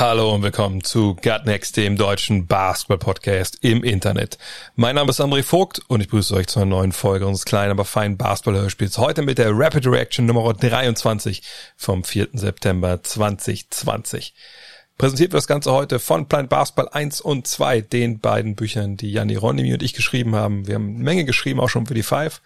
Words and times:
Hallo 0.00 0.34
und 0.34 0.42
willkommen 0.42 0.82
zu 0.82 1.14
Gutnext, 1.14 1.76
dem 1.76 1.98
deutschen 1.98 2.46
Basketball-Podcast 2.46 3.58
im 3.60 3.84
Internet. 3.84 4.38
Mein 4.74 4.94
Name 4.94 5.10
ist 5.10 5.20
André 5.20 5.42
Vogt 5.42 5.82
und 5.88 6.00
ich 6.00 6.06
begrüße 6.06 6.34
euch 6.34 6.46
zu 6.46 6.58
einer 6.58 6.70
neuen 6.70 6.92
Folge 6.92 7.26
unseres 7.26 7.44
kleinen, 7.44 7.72
aber 7.72 7.84
feinen 7.84 8.16
Basketball-Hörspiels. 8.16 8.96
Heute 8.96 9.20
mit 9.20 9.36
der 9.36 9.50
Rapid 9.52 9.86
Reaction 9.86 10.24
Nummer 10.24 10.54
23 10.54 11.42
vom 11.76 12.02
4. 12.02 12.28
September 12.32 13.02
2020. 13.02 14.32
Präsentiert 14.96 15.32
wird 15.32 15.42
das 15.42 15.46
Ganze 15.46 15.70
heute 15.70 15.98
von 15.98 16.26
Planet 16.26 16.48
Basketball 16.48 16.88
1 16.88 17.20
und 17.20 17.46
2, 17.46 17.82
den 17.82 18.20
beiden 18.20 18.54
Büchern, 18.54 18.96
die 18.96 19.12
Janni 19.12 19.36
Ronimi 19.36 19.74
und 19.74 19.82
ich 19.82 19.92
geschrieben 19.92 20.34
haben. 20.34 20.66
Wir 20.66 20.76
haben 20.76 20.94
eine 20.94 21.04
Menge 21.04 21.26
geschrieben, 21.26 21.60
auch 21.60 21.68
schon 21.68 21.84
für 21.84 21.92
die 21.92 22.02
Five 22.02 22.40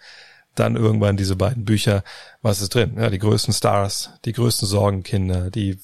dann 0.55 0.75
irgendwann 0.75 1.17
diese 1.17 1.35
beiden 1.35 1.65
Bücher, 1.65 2.03
was 2.41 2.61
ist 2.61 2.73
drin? 2.73 2.95
Ja, 2.97 3.09
die 3.09 3.19
größten 3.19 3.53
Stars, 3.53 4.11
die 4.25 4.33
größten 4.33 4.67
Sorgenkinder, 4.67 5.51
die 5.51 5.77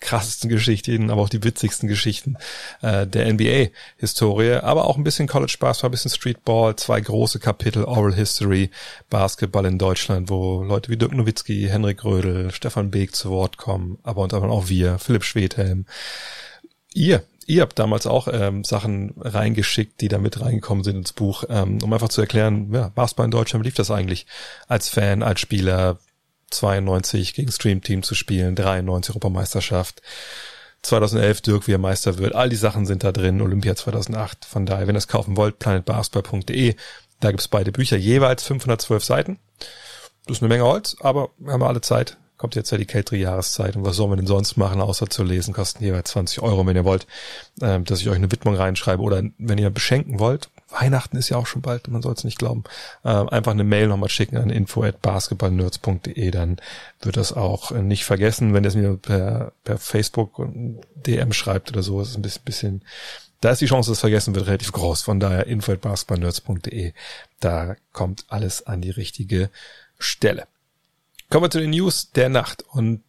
krassesten 0.00 0.50
Geschichten, 0.50 1.10
aber 1.10 1.22
auch 1.22 1.28
die 1.28 1.42
witzigsten 1.42 1.88
Geschichten 1.88 2.36
äh, 2.82 3.06
der 3.06 3.32
NBA-Historie, 3.32 4.54
aber 4.62 4.86
auch 4.86 4.96
ein 4.96 5.04
bisschen 5.04 5.28
College-Spaß, 5.28 5.84
ein 5.84 5.90
bisschen 5.90 6.10
Streetball, 6.10 6.76
zwei 6.76 7.00
große 7.00 7.38
Kapitel 7.38 7.84
Oral 7.84 8.14
History, 8.14 8.70
Basketball 9.08 9.66
in 9.66 9.78
Deutschland, 9.78 10.30
wo 10.30 10.62
Leute 10.62 10.90
wie 10.90 10.96
Dirk 10.96 11.14
Nowitzki, 11.14 11.68
Henrik 11.68 12.04
Rödel, 12.04 12.50
Stefan 12.50 12.90
Beek 12.90 13.14
zu 13.14 13.30
Wort 13.30 13.56
kommen, 13.56 13.98
aber 14.02 14.22
unter 14.22 14.36
anderem 14.36 14.54
auch 14.54 14.68
wir, 14.68 14.98
Philipp 14.98 15.24
Schwedhelm, 15.24 15.86
ihr, 16.94 17.22
ihr 17.50 17.62
habt 17.62 17.78
damals 17.78 18.06
auch 18.06 18.28
ähm, 18.30 18.62
Sachen 18.64 19.14
reingeschickt, 19.18 20.00
die 20.00 20.08
da 20.08 20.18
mit 20.18 20.40
reingekommen 20.40 20.84
sind 20.84 20.96
ins 20.96 21.12
Buch, 21.12 21.44
ähm, 21.48 21.78
um 21.82 21.92
einfach 21.92 22.08
zu 22.08 22.20
erklären, 22.20 22.72
ja, 22.72 22.88
Basketball 22.88 23.24
in 23.24 23.32
Deutschland, 23.32 23.64
wie 23.64 23.68
lief 23.68 23.74
das 23.74 23.90
eigentlich? 23.90 24.26
Als 24.68 24.88
Fan, 24.88 25.22
als 25.22 25.40
Spieler, 25.40 25.98
92 26.50 27.34
gegen 27.34 27.50
Stream 27.50 27.82
Team 27.82 28.02
zu 28.02 28.14
spielen, 28.14 28.54
93 28.54 29.10
Europameisterschaft, 29.10 30.00
2011 30.82 31.40
Dirk, 31.42 31.66
wie 31.66 31.74
er 31.74 31.78
Meister 31.78 32.18
wird, 32.18 32.34
all 32.34 32.48
die 32.48 32.56
Sachen 32.56 32.86
sind 32.86 33.04
da 33.04 33.12
drin, 33.12 33.42
Olympia 33.42 33.74
2008, 33.74 34.44
von 34.44 34.64
daher, 34.64 34.86
wenn 34.86 34.94
ihr 34.94 34.98
es 34.98 35.08
kaufen 35.08 35.36
wollt, 35.36 35.58
planetbasketball.de, 35.58 36.76
da 37.18 37.30
gibt's 37.30 37.48
beide 37.48 37.72
Bücher, 37.72 37.96
jeweils 37.96 38.44
512 38.44 39.04
Seiten, 39.04 39.38
das 40.26 40.38
ist 40.38 40.42
eine 40.42 40.48
Menge 40.48 40.64
Holz, 40.64 40.96
aber 41.00 41.30
wir 41.38 41.52
haben 41.52 41.62
alle 41.62 41.80
Zeit, 41.80 42.16
kommt 42.40 42.54
jetzt 42.54 42.70
ja 42.70 42.78
die 42.78 42.86
kältere 42.86 43.16
Jahreszeit 43.16 43.76
und 43.76 43.84
was 43.84 43.96
soll 43.96 44.08
man 44.08 44.16
denn 44.16 44.26
sonst 44.26 44.56
machen, 44.56 44.80
außer 44.80 45.10
zu 45.10 45.22
lesen, 45.22 45.52
kosten 45.52 45.84
jeweils 45.84 46.12
20 46.12 46.40
Euro, 46.40 46.66
wenn 46.66 46.74
ihr 46.74 46.86
wollt, 46.86 47.06
ähm, 47.60 47.84
dass 47.84 48.00
ich 48.00 48.08
euch 48.08 48.16
eine 48.16 48.32
Widmung 48.32 48.56
reinschreibe 48.56 49.02
oder 49.02 49.22
wenn 49.36 49.58
ihr 49.58 49.68
beschenken 49.68 50.18
wollt, 50.18 50.48
Weihnachten 50.70 51.18
ist 51.18 51.28
ja 51.28 51.36
auch 51.36 51.46
schon 51.46 51.60
bald, 51.60 51.88
man 51.88 52.00
soll 52.00 52.14
es 52.14 52.24
nicht 52.24 52.38
glauben, 52.38 52.64
ähm, 53.04 53.28
einfach 53.28 53.52
eine 53.52 53.62
Mail 53.62 53.88
nochmal 53.88 54.08
schicken 54.08 54.38
an 54.38 54.48
info 54.48 54.82
at 54.82 55.02
basketballnerds.de, 55.02 56.30
dann 56.30 56.56
wird 57.02 57.18
das 57.18 57.34
auch 57.34 57.72
nicht 57.72 58.04
vergessen, 58.06 58.54
wenn 58.54 58.64
ihr 58.64 58.68
es 58.68 58.74
mir 58.74 58.96
per, 58.96 59.52
per 59.64 59.76
Facebook 59.76 60.38
und 60.38 60.80
DM 60.94 61.34
schreibt 61.34 61.70
oder 61.70 61.82
so, 61.82 62.00
ist 62.00 62.16
ein 62.16 62.22
bisschen, 62.22 62.44
bisschen 62.44 62.82
da 63.42 63.50
ist 63.50 63.60
die 63.60 63.66
Chance, 63.66 63.90
dass 63.90 63.98
es 63.98 64.00
vergessen 64.00 64.34
wird, 64.34 64.46
relativ 64.46 64.72
groß. 64.72 65.02
Von 65.02 65.20
daher 65.20 65.46
info 65.46 65.72
at 65.72 65.82
basketballnerds.de, 65.82 66.92
da 67.40 67.76
kommt 67.92 68.24
alles 68.28 68.66
an 68.66 68.80
die 68.80 68.90
richtige 68.90 69.50
Stelle. 69.98 70.46
Kommen 71.30 71.44
wir 71.44 71.50
zu 71.50 71.60
den 71.60 71.70
News 71.70 72.10
der 72.10 72.28
Nacht. 72.28 72.64
Und 72.68 73.04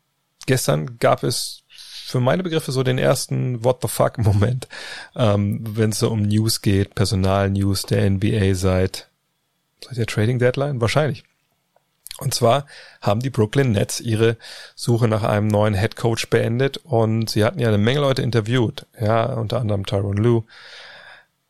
gestern 0.45 0.99
gab 0.99 1.23
es 1.23 1.63
für 1.67 2.19
meine 2.19 2.43
Begriffe 2.43 2.71
so 2.71 2.83
den 2.83 2.99
ersten 2.99 3.63
What 3.63 3.79
the 3.81 3.87
fuck 3.87 4.17
Moment, 4.19 4.67
ähm, 5.15 5.59
wenn 5.75 5.89
es 5.89 5.99
so 5.99 6.09
um 6.09 6.21
News 6.21 6.61
geht, 6.61 6.93
Personal-News 6.93 7.83
der 7.83 8.09
NBA 8.09 8.53
seit, 8.53 9.09
seit 9.83 9.97
der 9.97 10.05
Trading 10.05 10.37
Deadline? 10.37 10.79
Wahrscheinlich. 10.79 11.23
Und 12.19 12.35
zwar 12.35 12.67
haben 13.01 13.21
die 13.21 13.31
Brooklyn 13.31 13.71
Nets 13.71 13.99
ihre 13.99 14.37
Suche 14.75 15.07
nach 15.07 15.23
einem 15.23 15.47
neuen 15.47 15.73
Head 15.73 15.95
Coach 15.95 16.29
beendet 16.29 16.77
und 16.77 17.31
sie 17.31 17.43
hatten 17.43 17.59
ja 17.59 17.69
eine 17.69 17.79
Menge 17.79 18.01
Leute 18.01 18.21
interviewt, 18.21 18.85
ja, 18.99 19.25
unter 19.33 19.59
anderem 19.59 19.87
Tyron 19.87 20.17
Lue. 20.17 20.43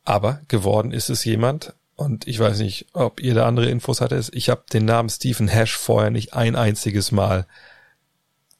Aber 0.04 0.40
geworden 0.48 0.92
ist 0.92 1.10
es 1.10 1.24
jemand, 1.24 1.74
und 2.02 2.26
ich 2.26 2.38
weiß 2.38 2.58
nicht, 2.58 2.86
ob 2.92 3.20
ihr 3.20 3.34
da 3.34 3.46
andere 3.46 3.68
Infos 3.68 4.00
hattet. 4.00 4.30
Ich 4.32 4.50
habe 4.50 4.64
den 4.72 4.84
Namen 4.84 5.08
Stephen 5.08 5.48
Hash 5.48 5.76
vorher 5.76 6.10
nicht 6.10 6.34
ein 6.34 6.56
einziges 6.56 7.12
Mal 7.12 7.46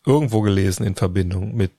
irgendwo 0.07 0.41
gelesen 0.41 0.85
in 0.85 0.95
Verbindung 0.95 1.55
mit 1.55 1.73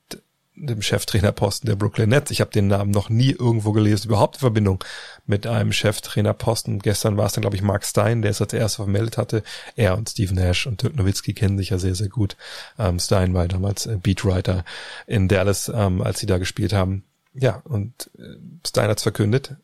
dem 0.56 0.82
Cheftrainerposten 0.82 1.68
der 1.68 1.76
Brooklyn 1.76 2.10
Nets. 2.10 2.32
Ich 2.32 2.40
habe 2.40 2.52
den 2.52 2.68
Namen 2.68 2.92
noch 2.92 3.10
nie 3.10 3.32
irgendwo 3.32 3.72
gelesen, 3.72 4.08
überhaupt 4.08 4.36
in 4.36 4.42
Verbindung 4.42 4.84
mit 5.26 5.48
einem 5.48 5.72
Cheftrainerposten. 5.74 6.80
Gestern 6.80 7.18
war 7.18 7.26
es 7.26 7.34
dann, 7.34 7.42
glaube 7.42 7.56
ich, 7.56 7.64
Mark 7.64 7.86
Stein, 7.86 8.22
der 8.22 8.32
es 8.32 8.42
als 8.42 8.54
erster 8.54 8.84
vermeldet 8.84 9.18
hatte. 9.18 9.44
Er 9.76 9.98
und 9.98 10.10
Stephen 10.10 10.36
Nash 10.36 10.68
und 10.68 10.82
Dirk 10.84 10.96
Nowitzki 10.96 11.34
kennen 11.34 11.58
sich 11.58 11.70
ja 11.70 11.80
sehr, 11.80 11.96
sehr 11.96 12.10
gut. 12.10 12.38
Ähm, 12.78 13.00
Stein 13.00 13.34
war 13.34 13.48
damals 13.48 13.88
äh, 13.88 13.98
Beatwriter 14.02 14.64
in 15.08 15.28
Dallas, 15.28 15.72
ähm, 15.74 16.02
als 16.02 16.20
sie 16.20 16.28
da 16.28 16.38
gespielt 16.38 16.74
haben. 16.74 17.04
Ja, 17.34 17.62
und 17.64 18.12
äh, 18.20 18.36
Stein 18.66 18.90
hat's 18.90 19.04
verkündet. 19.04 19.56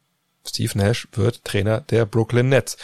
Steve 0.47 0.77
Nash 0.77 1.07
wird 1.13 1.43
Trainer 1.43 1.81
der 1.81 2.05
Brooklyn 2.05 2.49
Nets. 2.49 2.77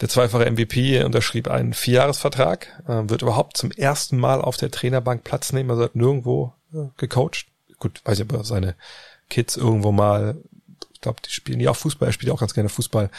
Der 0.00 0.08
zweifache 0.08 0.50
MVP 0.50 1.02
unterschrieb 1.04 1.48
einen 1.48 1.72
Vierjahresvertrag, 1.72 2.82
äh, 2.86 3.08
wird 3.08 3.22
überhaupt 3.22 3.56
zum 3.56 3.70
ersten 3.70 4.18
Mal 4.18 4.42
auf 4.42 4.56
der 4.56 4.70
Trainerbank 4.70 5.24
Platz 5.24 5.52
nehmen, 5.52 5.70
also 5.70 5.84
hat 5.84 5.96
nirgendwo 5.96 6.52
äh, 6.74 6.88
gecoacht. 6.98 7.46
Gut, 7.78 8.02
weiß 8.04 8.18
ich, 8.18 8.24
ob 8.24 8.32
er 8.32 8.44
seine 8.44 8.74
Kids 9.30 9.56
irgendwo 9.56 9.92
mal, 9.92 10.36
ich 10.92 11.00
glaube, 11.00 11.20
die 11.24 11.30
spielen 11.30 11.60
ja 11.60 11.70
auch 11.70 11.76
Fußball, 11.76 12.08
er 12.08 12.12
spielt 12.12 12.30
auch 12.30 12.40
ganz 12.40 12.52
gerne 12.52 12.68
Fußball, 12.68 13.10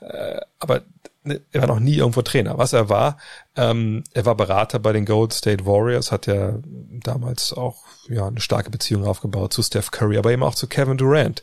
äh, 0.00 0.40
aber 0.58 0.82
ne, 1.22 1.40
er 1.52 1.60
war 1.60 1.68
noch 1.68 1.80
nie 1.80 1.96
irgendwo 1.96 2.22
Trainer. 2.22 2.58
Was 2.58 2.72
er 2.72 2.88
war, 2.88 3.18
ähm, 3.54 4.02
er 4.12 4.26
war 4.26 4.34
Berater 4.34 4.80
bei 4.80 4.92
den 4.92 5.06
Gold 5.06 5.32
State 5.32 5.66
Warriors, 5.66 6.10
hat 6.10 6.26
ja 6.26 6.58
damals 6.64 7.52
auch 7.52 7.84
ja 8.08 8.26
eine 8.26 8.40
starke 8.40 8.70
Beziehung 8.70 9.04
aufgebaut 9.04 9.52
zu 9.52 9.62
Steph 9.62 9.92
Curry, 9.92 10.18
aber 10.18 10.32
eben 10.32 10.42
auch 10.42 10.54
zu 10.54 10.66
Kevin 10.66 10.96
Durant. 10.96 11.42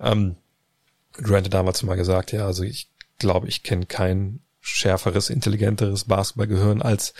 Ähm, 0.00 0.36
Durant 1.20 1.46
hat 1.46 1.54
damals 1.54 1.82
mal 1.82 1.96
gesagt, 1.96 2.32
ja, 2.32 2.46
also 2.46 2.62
ich 2.62 2.88
glaube, 3.18 3.48
ich 3.48 3.62
kenne 3.62 3.86
kein 3.86 4.40
schärferes, 4.60 5.30
intelligenteres 5.30 6.04
Basketballgehirn 6.04 6.82
als 6.82 7.14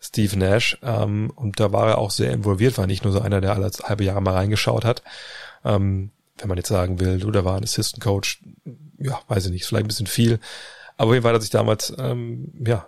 Steve 0.00 0.38
Nash. 0.38 0.78
Ähm, 0.82 1.30
und 1.34 1.60
da 1.60 1.72
war 1.72 1.88
er 1.88 1.98
auch 1.98 2.10
sehr 2.10 2.32
involviert, 2.32 2.78
war 2.78 2.86
nicht 2.86 3.04
nur 3.04 3.12
so 3.12 3.20
einer, 3.20 3.40
der 3.40 3.52
alle 3.52 3.70
halbe 3.82 4.04
Jahre 4.04 4.22
mal 4.22 4.34
reingeschaut 4.34 4.84
hat. 4.84 5.02
Ähm, 5.64 6.10
wenn 6.38 6.48
man 6.48 6.56
jetzt 6.56 6.68
sagen 6.68 7.00
will, 7.00 7.18
du, 7.18 7.30
da 7.30 7.44
war 7.44 7.56
ein 7.56 7.64
Assistant 7.64 8.02
Coach, 8.02 8.40
ja, 8.98 9.20
weiß 9.28 9.46
ich 9.46 9.52
nicht, 9.52 9.66
vielleicht 9.66 9.84
ein 9.84 9.88
bisschen 9.88 10.06
viel. 10.06 10.40
Aber 10.96 11.22
war 11.22 11.32
er 11.32 11.40
sich 11.40 11.50
damals, 11.50 11.92
ähm, 11.98 12.52
ja, 12.66 12.86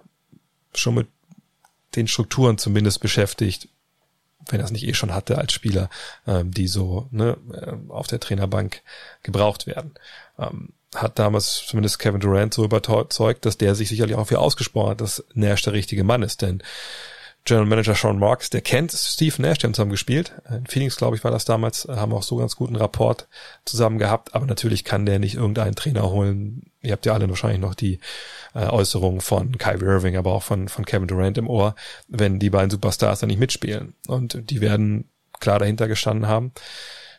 schon 0.75 0.95
mit 0.95 1.09
den 1.97 2.09
Strukturen 2.09 2.59
zumindest 2.59 3.01
beschäftigt, 3.01 3.69
wenn 4.49 4.61
er 4.61 4.65
es 4.65 4.73
nicht 4.73 4.87
eh 4.87 4.95
schon 4.95 5.15
hatte 5.15 5.39
als 5.39 5.53
Spieler, 5.53 5.89
ähm, 6.27 6.51
die 6.51 6.69
so 6.69 7.09
ne, 7.11 7.37
äh, 7.53 7.91
auf 7.91 8.07
der 8.07 8.21
Trainerbank 8.21 8.83
gebraucht 9.23 9.67
werden. 9.67 9.95
Ähm, 10.39 10.71
hat 10.95 11.19
damals 11.19 11.65
zumindest 11.67 11.99
Kevin 11.99 12.21
Durant 12.21 12.53
so 12.53 12.65
überzeugt, 12.65 13.47
dass 13.47 13.57
der 13.57 13.75
sich 13.75 13.89
sicherlich 13.89 14.17
auch 14.17 14.27
für 14.27 14.39
ausgesprochen 14.39 14.91
hat, 14.91 15.01
dass 15.01 15.25
Nash 15.33 15.63
der 15.63 15.73
richtige 15.73 16.05
Mann 16.05 16.23
ist. 16.23 16.43
Denn 16.43 16.63
General 17.45 17.67
Manager 17.67 17.97
Sean 17.97 18.19
Marks, 18.19 18.51
der 18.51 18.61
kennt 18.61 18.93
Steve 18.93 19.43
Nash, 19.43 19.59
die 19.59 19.67
haben 19.67 19.75
zusammen 19.75 19.91
gespielt. 19.91 20.33
In 20.49 20.67
Phoenix, 20.67 20.97
glaube 20.97 21.17
ich, 21.17 21.25
war 21.25 21.33
das 21.33 21.45
damals, 21.45 21.89
haben 21.89 22.13
auch 22.13 22.23
so 22.23 22.37
ganz 22.37 22.55
guten 22.55 22.77
Rapport 22.77 23.27
zusammen 23.65 23.99
gehabt. 23.99 24.35
Aber 24.35 24.47
natürlich 24.47 24.85
kann 24.85 25.07
der 25.07 25.19
nicht 25.19 25.35
irgendeinen 25.35 25.75
Trainer 25.75 26.09
holen. 26.11 26.71
Ihr 26.83 26.93
habt 26.93 27.05
ja 27.05 27.15
alle 27.15 27.29
wahrscheinlich 27.29 27.61
noch 27.61 27.75
die 27.75 27.99
äh, 28.55 28.67
Äußerungen 28.67 29.21
von 29.21 29.59
Kyrie 29.59 29.85
Irving, 29.85 30.17
aber 30.17 30.33
auch 30.33 30.45
von, 30.45 30.69
von 30.69 30.85
Kevin 30.85 31.09
Durant 31.09 31.37
im 31.37 31.49
Ohr, 31.49 31.75
wenn 32.07 32.39
die 32.39 32.51
beiden 32.51 32.71
Superstars 32.71 33.21
da 33.21 33.27
nicht 33.27 33.41
mitspielen. 33.41 33.95
Und 34.07 34.51
die 34.51 34.61
werden 34.61 35.11
klar 35.41 35.59
dahinter 35.59 35.89
gestanden 35.89 36.29
haben. 36.29 36.53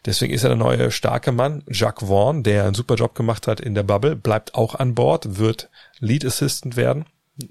Deswegen 0.06 0.34
ist 0.34 0.44
er 0.44 0.50
der 0.50 0.58
neue 0.58 0.92
starke 0.92 1.34
Mann. 1.34 1.64
Jacques 1.68 2.08
Vaughn, 2.08 2.44
der 2.44 2.64
einen 2.64 2.76
super 2.76 2.96
Job 2.96 3.16
gemacht 3.16 3.48
hat 3.48 3.60
in 3.60 3.76
der 3.76 3.84
Bubble, 3.84 4.16
bleibt 4.16 4.56
auch 4.56 4.76
an 4.76 4.96
Bord, 4.96 5.38
wird 5.38 5.70
Lead 6.00 6.26
Assistant 6.26 6.78
werden 6.78 7.06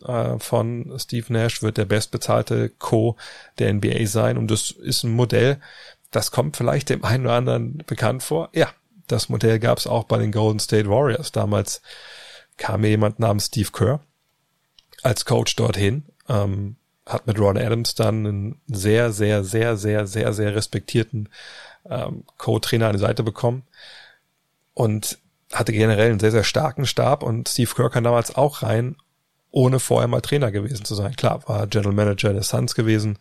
äh, 0.06 0.38
von 0.38 0.93
Steve 0.99 1.32
Nash, 1.32 1.62
wird 1.62 1.76
der 1.76 1.84
bestbezahlte 1.84 2.70
Co. 2.70 3.17
der 3.58 3.73
NBA 3.73 4.06
sein. 4.06 4.38
Und 4.38 4.50
das 4.50 4.70
ist 4.70 5.05
ein 5.05 5.12
Modell, 5.12 5.61
das 6.11 6.31
kommt 6.31 6.56
vielleicht 6.56 6.90
dem 6.90 7.05
einen 7.05 7.26
oder 7.26 7.34
anderen 7.34 7.79
bekannt 7.87 8.23
vor. 8.23 8.50
Ja, 8.52 8.69
das 9.06 9.29
Modell 9.29 9.58
gab 9.58 9.79
es 9.79 9.87
auch 9.87 10.05
bei 10.05 10.19
den 10.19 10.32
Golden 10.32 10.61
State 10.61 10.88
Warriors. 10.88 11.32
Damals 11.32 11.82
kam 12.56 12.82
mir 12.82 12.90
jemand 12.90 13.19
namens 13.19 13.46
Steve 13.46 13.70
Kerr 13.73 14.00
als 15.02 15.25
Coach 15.25 15.56
dorthin. 15.56 16.05
Ähm, 16.28 16.76
hat 17.05 17.26
mit 17.26 17.38
Ron 17.38 17.58
Adams 17.58 17.94
dann 17.96 18.26
einen 18.26 18.61
sehr, 18.69 19.12
sehr, 19.12 19.43
sehr, 19.43 19.76
sehr, 19.76 20.06
sehr, 20.06 20.32
sehr 20.32 20.55
respektierten 20.55 21.28
ähm, 21.88 22.25
Co-Trainer 22.38 22.87
an 22.88 22.93
die 22.93 23.00
Seite 23.00 23.23
bekommen. 23.23 23.64
Und 24.75 25.19
hatte 25.52 25.73
generell 25.73 26.11
einen 26.11 26.20
sehr, 26.20 26.31
sehr 26.31 26.44
starken 26.44 26.87
Stab 26.87 27.23
und 27.23 27.49
Steve 27.49 27.70
Kerr 27.75 27.90
kam 27.90 28.05
damals 28.05 28.35
auch 28.35 28.62
rein, 28.62 28.96
ohne 29.52 29.78
vorher 29.78 30.08
mal 30.08 30.20
Trainer 30.20 30.50
gewesen 30.50 30.84
zu 30.84 30.96
sein. 30.96 31.14
Klar, 31.14 31.46
war 31.46 31.69
General 31.69 31.94
Manager 31.94 32.32
der 32.32 32.43
Suns 32.43 32.75
gewesen, 32.75 33.19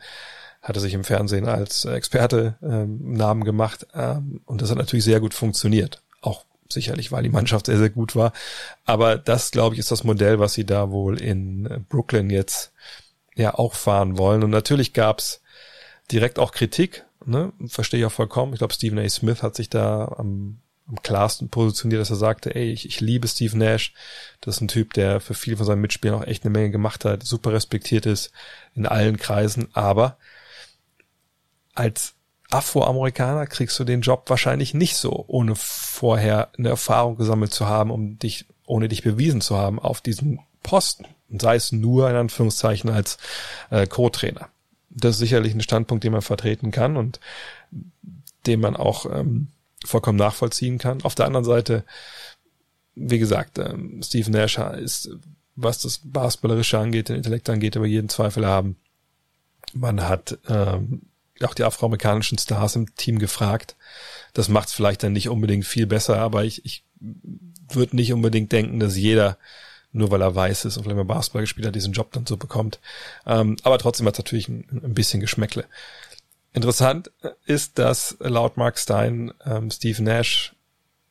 hatte 0.61 0.79
sich 0.79 0.93
im 0.93 1.03
Fernsehen 1.03 1.47
als 1.47 1.85
Experte 1.85 2.55
ähm, 2.63 3.13
Namen 3.13 3.43
gemacht 3.43 3.85
ähm, 3.93 4.41
und 4.45 4.61
das 4.61 4.71
hat 4.71 4.77
natürlich 4.77 5.05
sehr 5.05 5.19
gut 5.19 5.33
funktioniert. 5.33 6.01
Auch 6.21 6.45
sicherlich, 6.69 7.11
weil 7.11 7.23
die 7.23 7.29
Mannschaft 7.29 7.65
sehr, 7.67 7.77
sehr 7.77 7.89
gut 7.89 8.15
war. 8.15 8.31
Aber 8.85 9.17
das, 9.17 9.51
glaube 9.51 9.75
ich, 9.75 9.79
ist 9.79 9.91
das 9.91 10.03
Modell, 10.03 10.39
was 10.39 10.53
sie 10.53 10.65
da 10.65 10.89
wohl 10.89 11.21
in 11.21 11.85
Brooklyn 11.89 12.29
jetzt 12.29 12.71
ja 13.35 13.53
auch 13.53 13.73
fahren 13.73 14.17
wollen. 14.17 14.43
Und 14.43 14.51
natürlich 14.51 14.93
gab's 14.93 15.41
direkt 16.11 16.39
auch 16.39 16.51
Kritik, 16.51 17.05
ne? 17.25 17.51
verstehe 17.67 17.99
ich 17.99 18.05
auch 18.05 18.11
vollkommen. 18.11 18.53
Ich 18.53 18.59
glaube, 18.59 18.73
Stephen 18.73 18.99
A. 18.99 19.09
Smith 19.09 19.43
hat 19.43 19.55
sich 19.55 19.69
da 19.69 20.05
am, 20.17 20.60
am 20.87 21.01
klarsten 21.01 21.49
positioniert, 21.49 22.01
dass 22.01 22.09
er 22.09 22.15
sagte, 22.15 22.53
ey, 22.55 22.71
ich, 22.71 22.85
ich 22.85 22.99
liebe 22.99 23.27
Steve 23.27 23.57
Nash. 23.57 23.93
Das 24.41 24.55
ist 24.55 24.61
ein 24.61 24.67
Typ, 24.67 24.93
der 24.93 25.19
für 25.19 25.33
viele 25.33 25.57
von 25.57 25.65
seinen 25.65 25.81
Mitspielern 25.81 26.21
auch 26.21 26.27
echt 26.27 26.43
eine 26.43 26.51
Menge 26.51 26.71
gemacht 26.71 27.05
hat, 27.05 27.23
super 27.23 27.53
respektiert 27.53 28.05
ist 28.05 28.31
in 28.75 28.85
allen 28.85 29.17
Kreisen, 29.17 29.69
aber 29.73 30.17
als 31.73 32.13
Afroamerikaner 32.51 33.47
kriegst 33.47 33.79
du 33.79 33.83
den 33.83 34.01
Job 34.01 34.29
wahrscheinlich 34.29 34.73
nicht 34.73 34.97
so, 34.97 35.23
ohne 35.27 35.55
vorher 35.55 36.49
eine 36.57 36.69
Erfahrung 36.69 37.15
gesammelt 37.15 37.53
zu 37.53 37.67
haben, 37.67 37.91
um 37.91 38.19
dich, 38.19 38.45
ohne 38.65 38.89
dich 38.89 39.03
bewiesen 39.03 39.41
zu 39.41 39.57
haben 39.57 39.79
auf 39.79 40.01
diesen 40.01 40.39
Posten. 40.61 41.05
Und 41.29 41.41
sei 41.41 41.55
es 41.55 41.71
nur 41.71 42.09
in 42.09 42.15
Anführungszeichen 42.17 42.89
als 42.89 43.17
äh, 43.69 43.87
Co-Trainer. 43.87 44.49
Das 44.89 45.11
ist 45.15 45.19
sicherlich 45.19 45.53
ein 45.53 45.61
Standpunkt, 45.61 46.03
den 46.03 46.11
man 46.11 46.21
vertreten 46.21 46.71
kann 46.71 46.97
und 46.97 47.21
den 48.45 48.59
man 48.59 48.75
auch 48.75 49.05
ähm, 49.05 49.47
vollkommen 49.85 50.17
nachvollziehen 50.17 50.77
kann. 50.77 51.01
Auf 51.03 51.15
der 51.15 51.25
anderen 51.25 51.45
Seite, 51.45 51.83
wie 52.95 53.19
gesagt, 53.19 53.57
ähm, 53.57 54.01
Steve 54.03 54.31
Nash 54.31 54.57
ist, 54.57 55.09
was 55.55 55.79
das 55.79 56.01
Basketballerische 56.03 56.79
angeht, 56.79 57.09
den 57.09 57.17
Intellekt 57.17 57.49
angeht, 57.49 57.75
über 57.75 57.85
jeden 57.85 58.09
Zweifel 58.09 58.45
haben. 58.45 58.77
Man 59.73 60.07
hat 60.07 60.37
ähm, 60.47 61.03
auch 61.43 61.53
die 61.53 61.63
afroamerikanischen 61.63 62.37
Stars 62.37 62.75
im 62.75 62.93
Team 62.95 63.19
gefragt. 63.19 63.75
Das 64.33 64.49
macht 64.49 64.69
es 64.69 64.73
vielleicht 64.73 65.03
dann 65.03 65.13
nicht 65.13 65.29
unbedingt 65.29 65.65
viel 65.65 65.87
besser, 65.87 66.17
aber 66.17 66.43
ich, 66.43 66.65
ich 66.65 66.83
würde 67.69 67.95
nicht 67.95 68.13
unbedingt 68.13 68.51
denken, 68.51 68.79
dass 68.79 68.97
jeder, 68.97 69.37
nur 69.91 70.11
weil 70.11 70.21
er 70.21 70.35
weiß 70.35 70.65
ist 70.65 70.77
und 70.77 70.83
vielleicht 70.83 70.97
mal 70.97 71.03
Basketball 71.03 71.41
gespielt 71.41 71.67
hat, 71.67 71.75
diesen 71.75 71.93
Job 71.93 72.11
dann 72.13 72.25
so 72.25 72.37
bekommt. 72.37 72.79
Ähm, 73.25 73.57
aber 73.63 73.77
trotzdem 73.77 74.07
hat 74.07 74.15
es 74.15 74.19
natürlich 74.19 74.47
ein, 74.47 74.65
ein, 74.83 74.93
bisschen 74.93 75.19
Geschmäckle. 75.19 75.65
Interessant 76.53 77.11
ist, 77.45 77.79
dass 77.79 78.17
laut 78.19 78.57
Mark 78.57 78.77
Stein 78.77 79.33
ähm, 79.45 79.71
Steve 79.71 80.03
Nash 80.03 80.55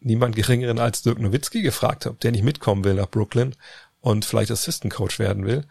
niemand 0.01 0.37
geringeren 0.37 0.79
als 0.79 1.03
Dirk 1.03 1.19
Nowitzki 1.19 1.63
gefragt 1.63 2.05
hat, 2.05 2.13
ob 2.13 2.21
der 2.21 2.33
nicht 2.33 2.45
mitkommen 2.45 2.85
will 2.85 2.95
nach 2.95 3.09
Brooklyn 3.09 3.55
und 4.01 4.25
vielleicht 4.25 4.51
Assistant 4.51 4.93
Coach 4.93 5.19
werden 5.19 5.47
will. 5.47 5.65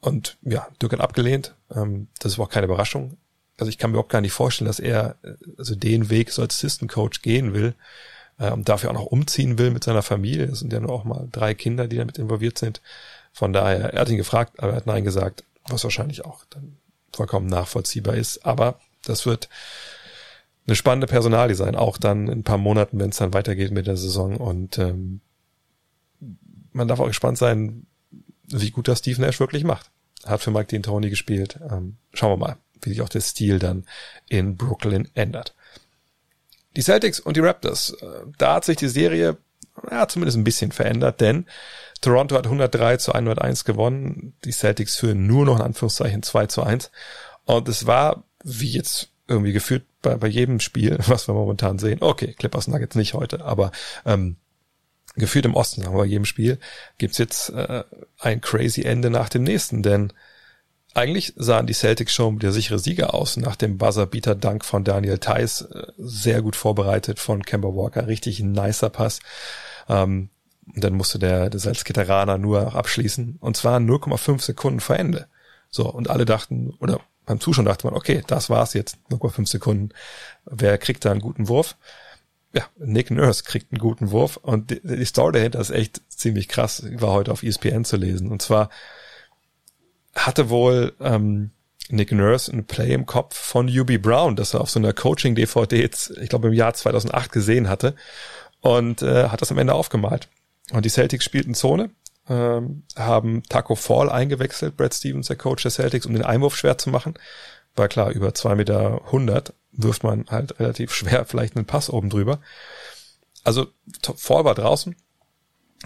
Und 0.00 0.36
ja, 0.42 0.68
Dirk 0.80 0.92
hat 0.92 1.00
abgelehnt. 1.00 1.54
Ähm, 1.74 2.08
das 2.20 2.38
war 2.38 2.46
auch 2.46 2.50
keine 2.50 2.66
Überraschung 2.66 3.16
also 3.58 3.70
ich 3.70 3.78
kann 3.78 3.90
mir 3.90 3.94
überhaupt 3.94 4.12
gar 4.12 4.20
nicht 4.20 4.32
vorstellen, 4.32 4.66
dass 4.66 4.80
er 4.80 5.16
also 5.58 5.74
den 5.74 6.10
Weg 6.10 6.30
so 6.30 6.42
als 6.42 6.56
Assistant 6.56 6.90
Coach 6.90 7.22
gehen 7.22 7.54
will 7.54 7.74
äh, 8.38 8.50
und 8.50 8.68
dafür 8.68 8.90
auch 8.90 8.94
noch 8.94 9.06
umziehen 9.06 9.58
will 9.58 9.70
mit 9.70 9.84
seiner 9.84 10.02
Familie. 10.02 10.46
Das 10.46 10.60
sind 10.60 10.72
ja 10.72 10.80
nur 10.80 10.92
auch 10.92 11.04
mal 11.04 11.28
drei 11.32 11.54
Kinder, 11.54 11.88
die 11.88 11.96
damit 11.96 12.18
involviert 12.18 12.58
sind. 12.58 12.80
Von 13.32 13.52
daher, 13.52 13.92
er 13.94 14.00
hat 14.00 14.08
ihn 14.08 14.16
gefragt, 14.16 14.54
aber 14.58 14.72
er 14.72 14.76
hat 14.76 14.86
Nein 14.86 15.04
gesagt, 15.04 15.44
was 15.68 15.84
wahrscheinlich 15.84 16.24
auch 16.24 16.44
dann 16.50 16.76
vollkommen 17.12 17.46
nachvollziehbar 17.46 18.16
ist. 18.16 18.44
Aber 18.44 18.80
das 19.04 19.26
wird 19.26 19.48
eine 20.66 20.76
spannende 20.76 21.06
Personalie 21.06 21.54
sein, 21.54 21.76
auch 21.76 21.96
dann 21.96 22.28
in 22.28 22.40
ein 22.40 22.44
paar 22.44 22.58
Monaten, 22.58 22.98
wenn 22.98 23.10
es 23.10 23.18
dann 23.18 23.34
weitergeht 23.34 23.70
mit 23.70 23.86
der 23.86 23.96
Saison. 23.96 24.36
Und 24.36 24.78
ähm, 24.78 25.20
man 26.72 26.88
darf 26.88 27.00
auch 27.00 27.06
gespannt 27.06 27.38
sein, 27.38 27.86
wie 28.48 28.70
gut 28.70 28.88
das 28.88 28.98
Steve 28.98 29.20
Nash 29.20 29.40
wirklich 29.40 29.64
macht. 29.64 29.90
Hat 30.24 30.40
für 30.40 30.50
Mike 30.50 30.66
Dean 30.66 30.82
Tony 30.82 31.10
gespielt. 31.10 31.58
Ähm, 31.70 31.96
schauen 32.12 32.32
wir 32.32 32.36
mal 32.36 32.56
wie 32.82 32.90
sich 32.90 33.02
auch 33.02 33.08
der 33.08 33.20
Stil 33.20 33.58
dann 33.58 33.84
in 34.28 34.56
Brooklyn 34.56 35.08
ändert. 35.14 35.54
Die 36.76 36.82
Celtics 36.82 37.20
und 37.20 37.36
die 37.36 37.40
Raptors, 37.40 37.90
äh, 38.00 38.26
da 38.38 38.54
hat 38.54 38.64
sich 38.64 38.76
die 38.76 38.88
Serie 38.88 39.38
ja, 39.90 40.08
zumindest 40.08 40.38
ein 40.38 40.44
bisschen 40.44 40.72
verändert, 40.72 41.20
denn 41.20 41.46
Toronto 42.00 42.36
hat 42.36 42.46
103 42.46 42.98
zu 42.98 43.12
101 43.12 43.64
gewonnen. 43.64 44.34
Die 44.44 44.52
Celtics 44.52 44.96
führen 44.96 45.26
nur 45.26 45.44
noch 45.44 45.56
in 45.56 45.62
Anführungszeichen 45.62 46.22
2 46.22 46.46
zu 46.46 46.62
1. 46.62 46.90
Und 47.44 47.68
es 47.68 47.86
war, 47.86 48.24
wie 48.44 48.70
jetzt 48.70 49.10
irgendwie 49.28 49.52
gefühlt 49.52 49.84
bei, 50.02 50.16
bei 50.16 50.28
jedem 50.28 50.60
Spiel, 50.60 50.98
was 51.06 51.28
wir 51.28 51.34
momentan 51.34 51.78
sehen. 51.78 51.98
Okay, 52.00 52.34
Clippers 52.38 52.68
Nuggets 52.68 52.96
nicht 52.96 53.14
heute, 53.14 53.44
aber 53.44 53.72
ähm, 54.04 54.36
gefühlt 55.14 55.46
im 55.46 55.54
Osten, 55.54 55.82
wir 55.82 55.90
bei 55.90 56.04
jedem 56.04 56.26
Spiel, 56.26 56.58
gibt's 56.98 57.18
jetzt 57.18 57.50
äh, 57.50 57.84
ein 58.18 58.40
crazy 58.40 58.82
Ende 58.82 59.10
nach 59.10 59.28
dem 59.28 59.44
nächsten, 59.44 59.82
denn 59.82 60.12
eigentlich 60.96 61.34
sahen 61.36 61.66
die 61.66 61.74
Celtics 61.74 62.14
schon 62.14 62.38
der 62.38 62.52
sichere 62.52 62.78
Sieger 62.78 63.12
aus 63.14 63.36
nach 63.36 63.56
dem 63.56 63.76
Buzzer-Beater-Dank 63.76 64.64
von 64.64 64.82
Daniel 64.82 65.18
Theiss. 65.18 65.60
Äh, 65.60 65.92
sehr 65.98 66.40
gut 66.42 66.56
vorbereitet 66.56 67.20
von 67.20 67.42
Kemba 67.42 67.68
Walker. 67.68 68.06
Richtig 68.06 68.40
ein 68.40 68.52
nicer 68.52 68.88
Pass. 68.88 69.20
Ähm, 69.88 70.30
dann 70.74 70.94
musste 70.94 71.18
der, 71.18 71.50
der 71.50 71.60
Salzgitteraner 71.60 72.38
nur 72.38 72.74
abschließen. 72.74 73.36
Und 73.40 73.56
zwar 73.56 73.78
0,5 73.78 74.40
Sekunden 74.40 74.80
vor 74.80 74.96
Ende. 74.96 75.26
So, 75.68 75.88
und 75.92 76.08
alle 76.08 76.24
dachten, 76.24 76.74
oder 76.80 77.00
beim 77.26 77.40
Zuschauen 77.40 77.66
dachte 77.66 77.86
man, 77.86 77.94
okay, 77.94 78.22
das 78.26 78.48
war's 78.48 78.72
jetzt. 78.72 78.96
0,5 79.10 79.46
Sekunden. 79.46 79.90
Wer 80.46 80.78
kriegt 80.78 81.04
da 81.04 81.10
einen 81.10 81.20
guten 81.20 81.48
Wurf? 81.48 81.76
Ja, 82.54 82.64
Nick 82.78 83.10
Nurse 83.10 83.44
kriegt 83.44 83.70
einen 83.70 83.80
guten 83.80 84.12
Wurf. 84.12 84.38
Und 84.38 84.70
die, 84.70 84.80
die 84.82 85.04
Story 85.04 85.32
dahinter 85.32 85.60
ist 85.60 85.70
echt 85.70 86.00
ziemlich 86.08 86.48
krass. 86.48 86.82
War 86.92 87.12
heute 87.12 87.32
auf 87.32 87.42
ESPN 87.42 87.84
zu 87.84 87.96
lesen. 87.96 88.30
Und 88.30 88.40
zwar 88.40 88.70
hatte 90.26 90.50
wohl 90.50 90.94
ähm, 91.00 91.50
Nick 91.88 92.10
Nurse 92.12 92.52
ein 92.52 92.66
Play 92.66 92.92
im 92.92 93.06
Kopf 93.06 93.36
von 93.36 93.68
UB 93.68 93.98
Brown, 93.98 94.34
das 94.34 94.54
er 94.54 94.60
auf 94.60 94.70
so 94.70 94.80
einer 94.80 94.92
Coaching-DVD 94.92 95.88
ich 96.20 96.28
glaube 96.28 96.48
im 96.48 96.54
Jahr 96.54 96.74
2008 96.74 97.30
gesehen 97.30 97.68
hatte 97.68 97.94
und 98.60 99.02
äh, 99.02 99.28
hat 99.28 99.40
das 99.40 99.52
am 99.52 99.58
Ende 99.58 99.74
aufgemalt. 99.74 100.28
Und 100.72 100.84
die 100.84 100.90
Celtics 100.90 101.24
spielten 101.24 101.54
Zone, 101.54 101.90
ähm, 102.28 102.82
haben 102.96 103.44
Taco 103.48 103.76
Fall 103.76 104.10
eingewechselt, 104.10 104.76
Brad 104.76 104.94
Stevens, 104.94 105.28
der 105.28 105.36
Coach 105.36 105.62
der 105.62 105.70
Celtics, 105.70 106.06
um 106.06 106.14
den 106.14 106.24
Einwurf 106.24 106.56
schwer 106.56 106.76
zu 106.76 106.90
machen. 106.90 107.14
War 107.76 107.86
klar, 107.88 108.10
über 108.10 108.34
zwei 108.34 108.56
Meter 108.56 109.02
hundert 109.12 109.54
wirft 109.70 110.02
man 110.02 110.24
halt 110.28 110.58
relativ 110.58 110.92
schwer 110.94 111.24
vielleicht 111.24 111.56
einen 111.56 111.66
Pass 111.66 111.88
oben 111.88 112.10
drüber. 112.10 112.40
Also 113.44 113.68
Fall 114.16 114.44
war 114.44 114.56
draußen, 114.56 114.96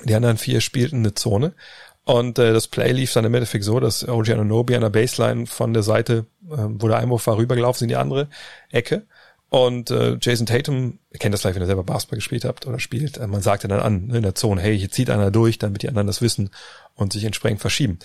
die 0.05 0.15
anderen 0.15 0.39
vier 0.39 0.63
spielten 0.63 0.99
eine 0.99 1.15
Zone 1.15 1.55
und 2.05 2.39
äh, 2.39 2.53
das 2.53 2.69
Play 2.69 2.93
lief 2.93 3.13
dann 3.13 3.25
im 3.25 3.35
Endeffekt 3.35 3.65
so, 3.65 3.79
dass 3.79 4.07
OG 4.09 4.31
Ananobi 4.31 4.75
an 4.75 4.83
der 4.83 4.91
Baseline 4.91 5.47
von 5.47 5.75
der 5.75 5.83
Seite, 5.83 6.27
äh, 6.51 6.57
wo 6.57 6.89
der 6.89 6.99
Einwurf 6.99 7.27
war, 7.27 7.37
rübergelaufen 7.37 7.85
in 7.85 7.89
die 7.89 7.97
andere 7.97 8.29
Ecke. 8.71 9.07
Und 9.51 9.91
äh, 9.91 10.17
Jason 10.21 10.47
Tatum, 10.47 11.01
ihr 11.11 11.19
kennt 11.19 11.35
das 11.35 11.41
vielleicht, 11.41 11.57
wenn 11.57 11.63
ihr 11.63 11.67
selber 11.67 11.83
Basketball 11.83 12.19
gespielt 12.19 12.45
habt 12.45 12.67
oder 12.67 12.79
spielt, 12.79 13.19
äh, 13.19 13.27
man 13.27 13.43
sagt 13.43 13.65
ja 13.65 13.69
dann 13.69 13.81
an 13.81 14.07
ne, 14.07 14.19
in 14.19 14.23
der 14.23 14.37
Zone, 14.37 14.61
hey, 14.61 14.79
hier 14.79 14.91
zieht 14.91 15.11
einer 15.11 15.31
durch, 15.31 15.59
damit 15.59 15.83
die 15.83 15.89
anderen 15.89 16.07
das 16.07 16.23
wissen 16.23 16.51
und 16.95 17.13
sich 17.13 17.25
entsprechend 17.25 17.61
verschieben. 17.61 17.99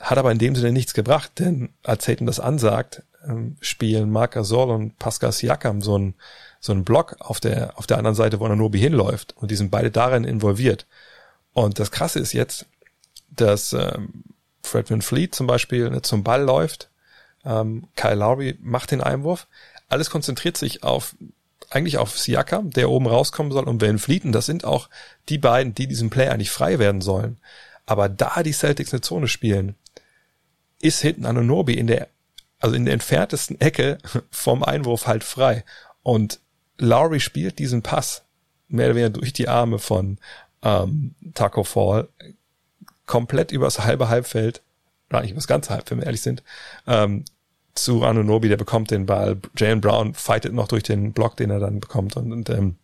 Hat 0.00 0.18
aber 0.18 0.32
in 0.32 0.38
dem 0.38 0.56
Sinne 0.56 0.72
nichts 0.72 0.92
gebracht, 0.92 1.32
denn 1.38 1.70
als 1.84 2.04
Tatum 2.04 2.26
das 2.26 2.40
ansagt, 2.40 3.04
ähm, 3.26 3.56
spielen 3.60 4.10
Marc 4.10 4.32
Gasol 4.32 4.70
und 4.70 4.98
Pascal 4.98 5.32
Siakam 5.32 5.82
so 5.82 5.98
ein 5.98 6.14
so 6.58 6.72
ein 6.72 6.84
Block 6.84 7.16
auf 7.20 7.38
der 7.38 7.78
auf 7.78 7.86
der 7.86 7.98
anderen 7.98 8.16
Seite, 8.16 8.40
wo 8.40 8.44
Ananobi 8.44 8.80
hinläuft 8.80 9.36
und 9.36 9.50
die 9.50 9.56
sind 9.56 9.70
beide 9.70 9.90
darin 9.90 10.24
involviert. 10.24 10.86
Und 11.52 11.78
das 11.78 11.90
Krasse 11.90 12.18
ist 12.18 12.32
jetzt, 12.32 12.66
dass 13.36 13.72
ähm, 13.72 14.24
Fred 14.62 14.90
Van 14.90 15.02
Fleet 15.02 15.34
zum 15.34 15.46
Beispiel 15.46 15.90
ne, 15.90 16.02
zum 16.02 16.24
Ball 16.24 16.42
läuft, 16.42 16.90
ähm, 17.44 17.88
Kyle 17.96 18.16
Lowry 18.16 18.58
macht 18.60 18.90
den 18.90 19.00
Einwurf, 19.00 19.46
alles 19.88 20.10
konzentriert 20.10 20.56
sich 20.56 20.82
auf 20.82 21.14
eigentlich 21.70 21.98
auf 21.98 22.18
Siakam, 22.18 22.70
der 22.70 22.90
oben 22.90 23.06
rauskommen 23.06 23.52
soll, 23.52 23.64
und 23.64 23.80
Van 23.80 23.98
Fleet, 23.98 24.24
und 24.24 24.32
das 24.32 24.46
sind 24.46 24.64
auch 24.64 24.88
die 25.28 25.38
beiden, 25.38 25.74
die 25.74 25.88
diesem 25.88 26.10
Play 26.10 26.28
eigentlich 26.28 26.50
frei 26.50 26.78
werden 26.78 27.00
sollen. 27.00 27.38
Aber 27.86 28.08
da 28.08 28.42
die 28.42 28.52
Celtics 28.52 28.92
eine 28.92 29.00
Zone 29.00 29.28
spielen, 29.28 29.74
ist 30.80 31.00
hinten 31.00 31.26
Anunobi 31.26 31.74
in 31.74 31.86
der, 31.86 32.08
also 32.60 32.76
in 32.76 32.84
der 32.84 32.94
entferntesten 32.94 33.60
Ecke 33.60 33.98
vom 34.30 34.62
Einwurf 34.62 35.06
halt 35.06 35.24
frei. 35.24 35.64
Und 36.02 36.40
Lowry 36.78 37.20
spielt 37.20 37.58
diesen 37.58 37.82
Pass 37.82 38.22
mehr 38.68 38.86
oder 38.86 38.96
weniger 38.96 39.10
durch 39.10 39.32
die 39.32 39.48
Arme 39.48 39.78
von 39.78 40.18
ähm, 40.62 41.14
Taco 41.34 41.64
Fall 41.64 42.08
komplett 43.06 43.52
übers 43.52 43.84
halbe 43.84 44.08
Halbfeld, 44.08 44.62
oder 45.08 45.18
eigentlich 45.18 45.32
übers 45.32 45.46
ganze 45.46 45.70
Halbfeld, 45.70 45.90
wenn 45.90 45.98
wir 45.98 46.06
ehrlich 46.06 46.22
sind, 46.22 46.42
ähm, 46.86 47.24
zu 47.74 48.04
Anunobi, 48.04 48.48
der 48.48 48.56
bekommt 48.56 48.90
den 48.90 49.06
Ball. 49.06 49.38
Jalen 49.56 49.80
Brown 49.80 50.14
fightet 50.14 50.52
noch 50.52 50.68
durch 50.68 50.82
den 50.82 51.12
Block, 51.12 51.36
den 51.36 51.50
er 51.50 51.60
dann 51.60 51.80
bekommt 51.80 52.16
und, 52.16 52.32
und 52.32 52.50
ähm, 52.50 52.76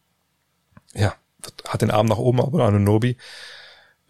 ja, 0.95 1.15
hat 1.67 1.83
den 1.83 1.91
Arm 1.91 2.07
nach 2.07 2.19
oben, 2.19 2.41
aber 2.41 2.65
Anunobi 2.65 3.17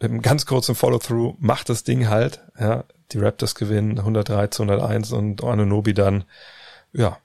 mit 0.03 0.11
einem 0.11 0.21
ganz 0.21 0.45
kurzen 0.45 0.75
Follow-through 0.75 1.35
macht 1.39 1.69
das 1.69 1.85
Ding 1.85 2.09
halt, 2.09 2.41
ja, 2.59 2.83
die 3.13 3.19
Raptors 3.19 3.55
gewinnen 3.55 3.99
103 3.99 4.47
zu 4.47 4.63
101 4.63 5.13
und 5.13 5.43
Anunobi 5.43 5.93
dann, 5.93 6.25
ja, 6.91 7.17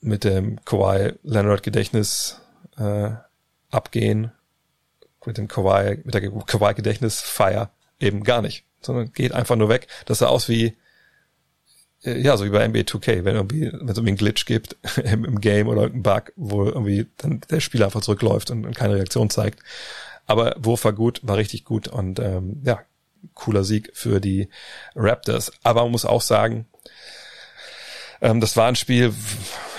mit 0.00 0.24
dem 0.24 0.58
Kawhi 0.64 1.12
Leonard 1.22 1.62
Gedächtnis 1.62 2.40
äh, 2.78 3.10
abgehen. 3.70 4.32
Mit 5.24 5.38
dem 5.38 5.46
Kawhi, 5.46 6.00
mit 6.04 6.14
der 6.14 6.22
Kawhi-Gedächtnisfeier 6.22 7.70
eben 8.02 8.24
gar 8.24 8.42
nicht, 8.42 8.64
sondern 8.80 9.12
geht 9.12 9.32
einfach 9.32 9.56
nur 9.56 9.68
weg. 9.68 9.88
Das 10.06 10.18
sah 10.18 10.26
aus 10.26 10.48
wie, 10.48 10.76
äh, 12.04 12.20
ja, 12.20 12.36
so 12.36 12.44
wie 12.44 12.50
bei 12.50 12.66
NBA 12.66 12.80
2K, 12.80 13.24
wenn 13.24 13.36
irgendwie, 13.36 13.72
wenn 13.72 13.88
es 13.88 13.96
irgendwie 13.96 14.08
einen 14.08 14.16
Glitch 14.16 14.46
gibt 14.46 14.76
im, 15.04 15.40
Game 15.40 15.68
oder 15.68 15.84
einen 15.84 16.02
Bug, 16.02 16.32
wo 16.36 16.64
irgendwie 16.64 17.06
dann 17.18 17.40
der 17.50 17.60
Spieler 17.60 17.86
einfach 17.86 18.02
zurückläuft 18.02 18.50
und, 18.50 18.66
und 18.66 18.76
keine 18.76 18.96
Reaktion 18.96 19.30
zeigt. 19.30 19.60
Aber 20.26 20.54
Wurf 20.58 20.84
war 20.84 20.92
gut, 20.92 21.20
war 21.22 21.36
richtig 21.36 21.64
gut 21.64 21.88
und 21.88 22.18
ähm, 22.18 22.62
ja, 22.64 22.80
cooler 23.34 23.64
Sieg 23.64 23.90
für 23.94 24.20
die 24.20 24.48
Raptors. 24.94 25.52
Aber 25.62 25.82
man 25.82 25.92
muss 25.92 26.04
auch 26.04 26.22
sagen, 26.22 26.66
ähm, 28.22 28.40
das 28.40 28.56
war 28.56 28.68
ein 28.68 28.76
Spiel, 28.76 29.12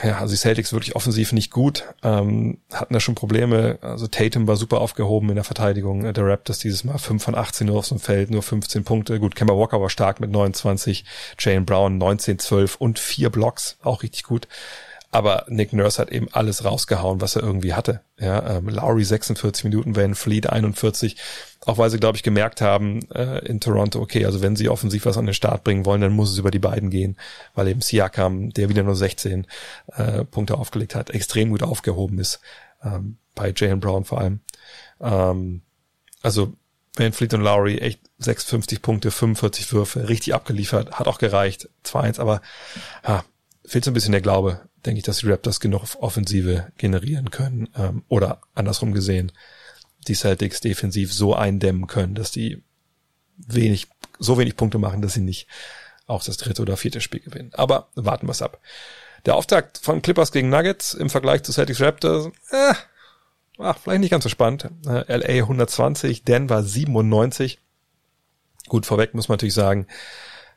ja, 0.03 0.19
also 0.19 0.33
die 0.33 0.37
Celtics 0.37 0.73
wirklich 0.73 0.97
offensiv 0.97 1.31
nicht 1.31 1.49
gut, 1.49 1.85
ähm, 2.03 2.59
hatten 2.73 2.93
da 2.93 2.99
schon 2.99 3.15
Probleme. 3.15 3.79
Also 3.81 4.07
Tatum 4.07 4.47
war 4.47 4.57
super 4.57 4.81
aufgehoben 4.81 5.29
in 5.29 5.35
der 5.35 5.45
Verteidigung 5.45 6.13
der 6.13 6.25
Raptors 6.25 6.59
dieses 6.59 6.83
Mal. 6.83 6.97
5 6.97 7.23
von 7.23 7.35
18 7.35 7.67
nur 7.67 7.79
auf 7.79 7.87
dem 7.87 7.99
Feld, 7.99 8.29
nur 8.29 8.43
15 8.43 8.83
Punkte. 8.83 9.19
Gut, 9.19 9.35
Kemba 9.35 9.55
Walker 9.55 9.81
war 9.81 9.89
stark 9.89 10.19
mit 10.19 10.29
29, 10.29 11.05
Jane 11.39 11.61
Brown 11.61 11.97
19, 11.97 12.37
12 12.37 12.75
und 12.75 12.99
vier 12.99 13.29
Blocks, 13.29 13.77
auch 13.81 14.03
richtig 14.03 14.23
gut. 14.23 14.49
Aber 15.13 15.45
Nick 15.47 15.73
Nurse 15.73 16.01
hat 16.01 16.11
eben 16.11 16.27
alles 16.31 16.65
rausgehauen, 16.65 17.21
was 17.21 17.35
er 17.35 17.43
irgendwie 17.43 17.75
hatte. 17.75 18.01
Ja, 18.19 18.57
ähm, 18.57 18.67
Lowry 18.67 19.03
46 19.03 19.63
Minuten, 19.63 19.95
Van 19.95 20.15
Fleet 20.15 20.49
41. 20.49 21.17
Auch 21.67 21.77
weil 21.77 21.91
sie, 21.91 21.99
glaube 21.99 22.15
ich, 22.15 22.23
gemerkt 22.23 22.61
haben 22.61 23.07
äh, 23.11 23.45
in 23.45 23.59
Toronto, 23.59 24.01
okay, 24.01 24.25
also 24.25 24.41
wenn 24.41 24.55
sie 24.55 24.69
offensiv 24.69 25.05
was 25.05 25.19
an 25.19 25.27
den 25.27 25.35
Start 25.35 25.63
bringen 25.63 25.85
wollen, 25.85 26.01
dann 26.01 26.13
muss 26.13 26.31
es 26.31 26.39
über 26.39 26.49
die 26.49 26.57
beiden 26.57 26.89
gehen, 26.89 27.15
weil 27.53 27.67
eben 27.67 27.81
Siakam, 27.81 28.49
der 28.53 28.69
wieder 28.69 28.81
nur 28.81 28.95
16 28.95 29.45
äh, 29.95 30.25
Punkte 30.25 30.57
aufgelegt 30.57 30.95
hat, 30.95 31.11
extrem 31.11 31.51
gut 31.51 31.61
aufgehoben 31.61 32.17
ist, 32.17 32.39
ähm, 32.83 33.17
bei 33.35 33.53
Jalen 33.55 33.79
Brown 33.79 34.05
vor 34.05 34.19
allem. 34.19 34.39
Ähm, 34.99 35.61
also 36.23 36.53
Van 36.95 37.13
Fleet 37.13 37.35
und 37.35 37.41
Lowry 37.41 37.77
echt 37.77 37.99
56 38.17 38.81
Punkte, 38.81 39.11
45 39.11 39.73
Würfe, 39.73 40.09
richtig 40.09 40.33
abgeliefert, 40.33 40.93
hat 40.93 41.07
auch 41.07 41.19
gereicht, 41.19 41.69
2-1, 41.85 42.19
aber 42.19 42.41
ja, 43.07 43.23
fehlt 43.63 43.85
so 43.85 43.91
ein 43.91 43.93
bisschen 43.93 44.11
der 44.11 44.21
Glaube, 44.21 44.59
denke 44.85 44.99
ich, 44.99 45.03
dass 45.03 45.19
die 45.19 45.29
Raptors 45.29 45.59
genug 45.59 45.83
Offensive 45.99 46.71
generieren 46.77 47.31
können. 47.31 47.69
Ähm, 47.75 48.03
oder 48.07 48.41
andersrum 48.55 48.93
gesehen, 48.93 49.31
die 50.07 50.15
Celtics 50.15 50.61
defensiv 50.61 51.13
so 51.13 51.35
eindämmen 51.35 51.87
können, 51.87 52.15
dass 52.15 52.31
die 52.31 52.61
wenig, 53.37 53.87
so 54.19 54.37
wenig 54.37 54.55
Punkte 54.55 54.77
machen, 54.77 55.01
dass 55.01 55.13
sie 55.13 55.21
nicht 55.21 55.47
auch 56.05 56.23
das 56.23 56.37
dritte 56.37 56.61
oder 56.61 56.77
vierte 56.77 57.01
Spiel 57.01 57.21
gewinnen. 57.21 57.51
Aber 57.53 57.89
warten 57.95 58.27
wir 58.27 58.31
es 58.31 58.41
ab. 58.41 58.59
Der 59.25 59.35
Auftakt 59.35 59.77
von 59.77 60.01
Clippers 60.01 60.31
gegen 60.31 60.49
Nuggets 60.49 60.93
im 60.93 61.09
Vergleich 61.09 61.43
zu 61.43 61.53
Celtics 61.53 61.79
Raptors, 61.79 62.27
äh, 62.51 62.73
ach, 63.57 63.77
vielleicht 63.77 64.01
nicht 64.01 64.11
ganz 64.11 64.23
so 64.23 64.29
spannend. 64.29 64.69
Äh, 64.85 65.15
LA 65.15 65.43
120, 65.43 66.23
Denver 66.23 66.61
97. 66.61 67.59
Gut, 68.67 68.85
vorweg 68.85 69.13
muss 69.13 69.29
man 69.29 69.35
natürlich 69.35 69.53
sagen, 69.53 69.87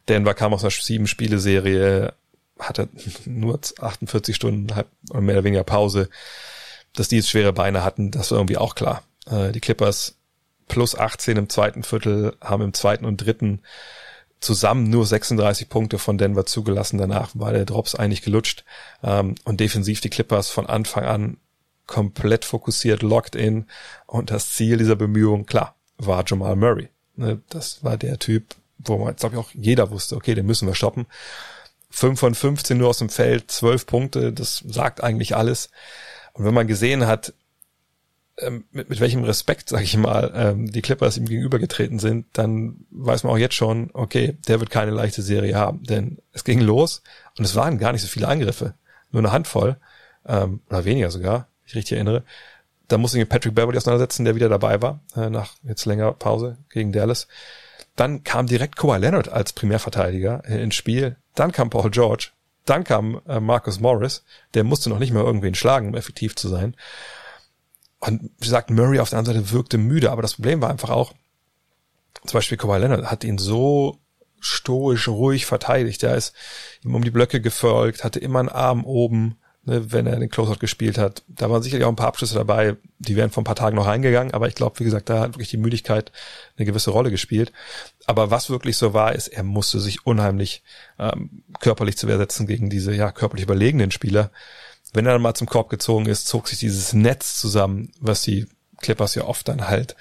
Denver 0.09 0.35
kam 0.35 0.53
aus 0.53 0.63
einer 0.63 0.71
sieben 0.71 1.07
Spiele-Serie, 1.07 2.15
hatte 2.59 2.89
nur 3.25 3.59
48 3.81 4.35
Stunden 4.35 4.75
halb, 4.75 4.89
mehr 5.13 5.37
oder 5.37 5.45
weniger 5.45 5.65
Pause. 5.65 6.09
Dass 6.95 7.09
die 7.09 7.17
jetzt 7.17 7.29
schwere 7.29 7.53
Beine 7.53 7.85
hatten, 7.85 8.11
das 8.11 8.31
war 8.31 8.39
irgendwie 8.39 8.57
auch 8.57 8.75
klar. 8.75 9.03
Äh, 9.27 9.53
die 9.53 9.61
Clippers 9.61 10.17
plus 10.69 10.97
18 10.97 11.37
im 11.37 11.49
zweiten 11.49 11.83
Viertel 11.83 12.37
haben 12.41 12.63
im 12.63 12.75
zweiten 12.75 13.05
und 13.05 13.19
dritten 13.19 13.61
zusammen 14.41 14.91
nur 14.91 15.07
36 15.07 15.69
Punkte 15.69 15.99
von 15.99 16.19
Denver 16.19 16.47
zugelassen. 16.47 16.99
Danach 16.99 17.31
war 17.35 17.53
der 17.53 17.65
Drops 17.65 17.95
eigentlich 17.95 18.23
gelutscht. 18.23 18.65
Ähm, 19.03 19.35
und 19.45 19.61
defensiv 19.61 20.01
die 20.01 20.11
Clippers 20.11 20.51
von 20.51 20.67
Anfang 20.67 21.05
an 21.05 21.37
komplett 21.87 22.45
fokussiert, 22.45 23.03
locked 23.03 23.35
in. 23.37 23.67
Und 24.07 24.31
das 24.31 24.51
Ziel 24.51 24.77
dieser 24.77 24.97
Bemühungen, 24.97 25.47
klar, 25.47 25.77
war 25.99 26.25
Jamal 26.27 26.57
Murray. 26.57 26.89
Ne, 27.17 27.41
das 27.49 27.83
war 27.83 27.97
der 27.97 28.19
Typ, 28.19 28.55
wo 28.79 28.99
man, 28.99 29.17
glaube 29.17 29.37
ich, 29.37 29.41
auch 29.41 29.51
jeder 29.55 29.91
wusste, 29.91 30.17
okay, 30.17 30.35
den 30.35 30.47
müssen 30.47 30.69
wir 30.69 30.75
stoppen. 30.75 31.07
5 31.91 32.19
von 32.19 32.35
15 32.35 32.77
nur 32.77 32.89
aus 32.89 32.99
dem 32.99 33.09
Feld, 33.09 33.51
12 33.51 33.87
Punkte, 33.87 34.33
das 34.33 34.63
sagt 34.67 35.03
eigentlich 35.03 35.37
alles. 35.37 35.71
Und 36.33 36.45
wenn 36.45 36.55
man 36.55 36.67
gesehen 36.67 37.07
hat, 37.07 37.33
ähm, 38.39 38.65
mit, 38.71 38.91
mit 38.91 39.01
welchem 39.01 39.25
Respekt, 39.25 39.71
sag 39.71 39.83
ich 39.83 39.97
mal, 39.97 40.33
ähm, 40.35 40.71
die 40.71 40.83
Clippers 40.83 41.17
ihm 41.17 41.27
gegenübergetreten 41.27 41.99
sind, 41.99 42.27
dann 42.35 42.85
weiß 42.91 43.25
man 43.25 43.33
auch 43.33 43.39
jetzt 43.39 43.55
schon, 43.55 43.91
okay, 43.95 44.37
der 44.47 44.61
wird 44.61 44.71
keine 44.71 44.91
leichte 44.91 45.23
Serie 45.23 45.55
haben. 45.55 45.85
Denn 45.85 46.19
es 46.33 46.45
ging 46.45 46.61
los 46.61 47.03
und 47.39 47.45
es 47.45 47.55
waren 47.55 47.79
gar 47.79 47.93
nicht 47.93 48.03
so 48.03 48.09
viele 48.09 48.29
Angriffe. 48.29 48.75
Nur 49.11 49.23
eine 49.23 49.33
Handvoll, 49.33 49.77
ähm, 50.27 50.61
oder 50.69 50.85
weniger 50.85 51.11
sogar, 51.11 51.49
ich 51.65 51.75
richtig 51.75 51.97
erinnere. 51.97 52.25
Da 52.89 52.99
musste 52.99 53.19
ich 53.19 53.23
mit 53.23 53.31
Patrick 53.31 53.55
Beverly 53.55 53.79
auseinandersetzen, 53.79 54.25
der 54.25 54.35
wieder 54.35 54.49
dabei 54.49 54.81
war, 54.83 55.01
äh, 55.17 55.31
nach 55.31 55.55
jetzt 55.63 55.87
länger 55.87 56.13
Pause 56.13 56.59
gegen 56.71 56.93
Dallas. 56.93 57.27
Dann 57.97 58.23
kam 58.23 58.47
direkt 58.47 58.77
Kawhi 58.77 58.99
Leonard 58.99 59.29
als 59.29 59.53
Primärverteidiger 59.55 60.43
äh, 60.47 60.63
ins 60.63 60.75
Spiel. 60.75 61.17
Dann 61.37 61.53
kam 61.53 61.71
Paul 61.71 61.91
George. 61.91 62.31
Dann 62.65 62.83
kam 62.83 63.21
äh, 63.29 63.39
Marcus 63.39 63.79
Morris. 63.79 64.25
Der 64.55 64.65
musste 64.65 64.91
noch 64.91 64.99
nicht 64.99 65.13
mal 65.13 65.23
irgendwen 65.23 65.55
schlagen, 65.55 65.89
um 65.89 65.95
effektiv 65.95 66.35
zu 66.35 66.49
sein. 66.49 66.75
Und 68.01 68.23
wie 68.39 68.45
gesagt, 68.45 68.71
Murray 68.71 68.99
auf 68.99 69.11
der 69.11 69.21
anderen 69.21 69.39
Seite 69.39 69.53
wirkte 69.53 69.79
müde. 69.79 70.11
Aber 70.11 70.23
das 70.23 70.35
Problem 70.35 70.61
war 70.61 70.71
einfach 70.71 70.91
auch, 70.91 71.13
zum 72.27 72.39
Beispiel 72.39 72.59
Kawhi 72.59 72.79
Leonard 72.79 73.11
hat 73.11 73.23
ihn 73.23 73.39
so 73.39 74.01
stoisch, 74.41 75.09
ruhig 75.09 75.47
verteidigt. 75.47 76.03
Er 76.03 76.17
ist 76.17 76.35
ihm 76.83 76.95
um 76.95 77.05
die 77.05 77.11
Blöcke 77.11 77.41
gefolgt, 77.41 78.05
hatte 78.05 78.19
immer 78.19 78.41
einen 78.41 78.49
Arm 78.49 78.85
oben, 78.85 79.39
ne, 79.67 79.93
wenn 79.93 80.07
er 80.07 80.19
den 80.19 80.31
Closeout 80.31 80.59
gespielt 80.59 80.97
hat. 80.97 81.23
Da 81.29 81.51
waren 81.51 81.63
sicherlich 81.63 81.85
auch 81.85 81.91
ein 81.91 81.97
paar 81.97 82.09
Abschlüsse 82.09 82.35
dabei, 82.35 82.77
die 82.99 83.17
wären 83.17 83.31
vor 83.31 83.43
ein 83.43 83.45
paar 83.45 83.57
Tagen 83.57 83.77
noch 83.77 83.87
reingegangen, 83.87 84.33
aber 84.33 84.49
ich 84.49 84.55
glaube, 84.55 84.79
wie 84.79 84.85
gesagt, 84.85 85.11
da 85.11 85.21
hat 85.21 85.35
wirklich 85.35 85.51
die 85.51 85.59
Müdigkeit 85.59 86.13
eine 86.57 86.65
gewisse 86.65 86.91
Rolle 86.91 87.11
gespielt. 87.11 87.53
Aber 88.07 88.31
was 88.31 88.49
wirklich 88.49 88.77
so 88.77 88.95
war, 88.95 89.15
ist, 89.15 89.29
er 89.29 89.43
musste 89.43 89.81
sich 89.81 90.07
unheimlich 90.07 90.63
ähm, 90.99 91.43
körperlich 91.61 91.99
zu 91.99 92.09
Wehr 92.09 92.19
setzen 92.19 92.47
gegen 92.47 92.71
diese 92.71 92.95
ja 92.95 93.13
körperlich 93.13 93.45
überlegenen 93.45 93.91
Spieler. 93.91 94.31
Wenn 94.93 95.05
er 95.05 95.13
dann 95.13 95.23
mal 95.23 95.35
zum 95.35 95.49
Korb 95.49 95.69
gezogen 95.69 96.07
ist, 96.07 96.27
zog 96.27 96.49
sich 96.49 96.59
dieses 96.59 96.93
Netz 96.93 97.39
zusammen, 97.39 97.93
was 98.01 98.23
die 98.23 98.47
Clippers 98.81 99.15
ja 99.15 99.25
oft 99.25 99.49
dann 99.49 99.69
halt 99.69 99.97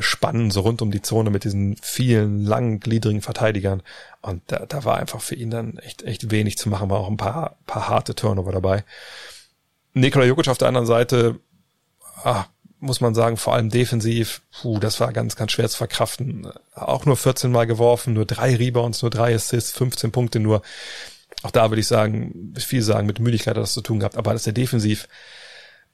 spannen, 0.00 0.50
so 0.50 0.60
rund 0.60 0.82
um 0.82 0.90
die 0.90 1.02
Zone 1.02 1.30
mit 1.30 1.44
diesen 1.44 1.76
vielen 1.76 2.44
langen, 2.44 2.80
gliedrigen 2.80 3.20
Verteidigern. 3.20 3.82
Und 4.20 4.42
da, 4.46 4.64
da 4.66 4.84
war 4.84 4.98
einfach 4.98 5.20
für 5.20 5.34
ihn 5.34 5.50
dann 5.50 5.78
echt, 5.78 6.02
echt 6.02 6.30
wenig 6.30 6.56
zu 6.58 6.68
machen, 6.68 6.90
war 6.90 7.00
auch 7.00 7.08
ein 7.08 7.16
paar, 7.16 7.56
paar 7.66 7.88
harte 7.88 8.14
Turnover 8.14 8.52
dabei. 8.52 8.84
Nikola 9.94 10.24
Jokic 10.24 10.48
auf 10.48 10.58
der 10.58 10.68
anderen 10.68 10.86
Seite, 10.86 11.40
ah, 12.24 12.46
muss 12.82 13.00
man 13.00 13.14
sagen, 13.14 13.36
vor 13.36 13.54
allem 13.54 13.68
defensiv, 13.68 14.42
puh, 14.60 14.80
das 14.80 14.98
war 14.98 15.12
ganz, 15.12 15.36
ganz 15.36 15.52
schwer 15.52 15.68
zu 15.68 15.76
verkraften. 15.76 16.50
Auch 16.74 17.06
nur 17.06 17.16
14 17.16 17.52
Mal 17.52 17.66
geworfen, 17.66 18.14
nur 18.14 18.26
drei 18.26 18.56
Rebounds, 18.56 19.02
nur 19.02 19.10
drei 19.10 19.34
Assists, 19.34 19.72
15 19.72 20.10
Punkte 20.10 20.40
nur. 20.40 20.62
Auch 21.42 21.52
da 21.52 21.70
würde 21.70 21.80
ich 21.80 21.86
sagen, 21.86 22.54
viel 22.56 22.82
sagen, 22.82 23.06
mit 23.06 23.20
Müdigkeit 23.20 23.56
hat 23.56 23.62
das 23.62 23.74
zu 23.74 23.82
tun 23.82 24.00
gehabt, 24.00 24.16
aber 24.16 24.32
dass 24.32 24.46
er 24.46 24.52
defensiv 24.52 25.08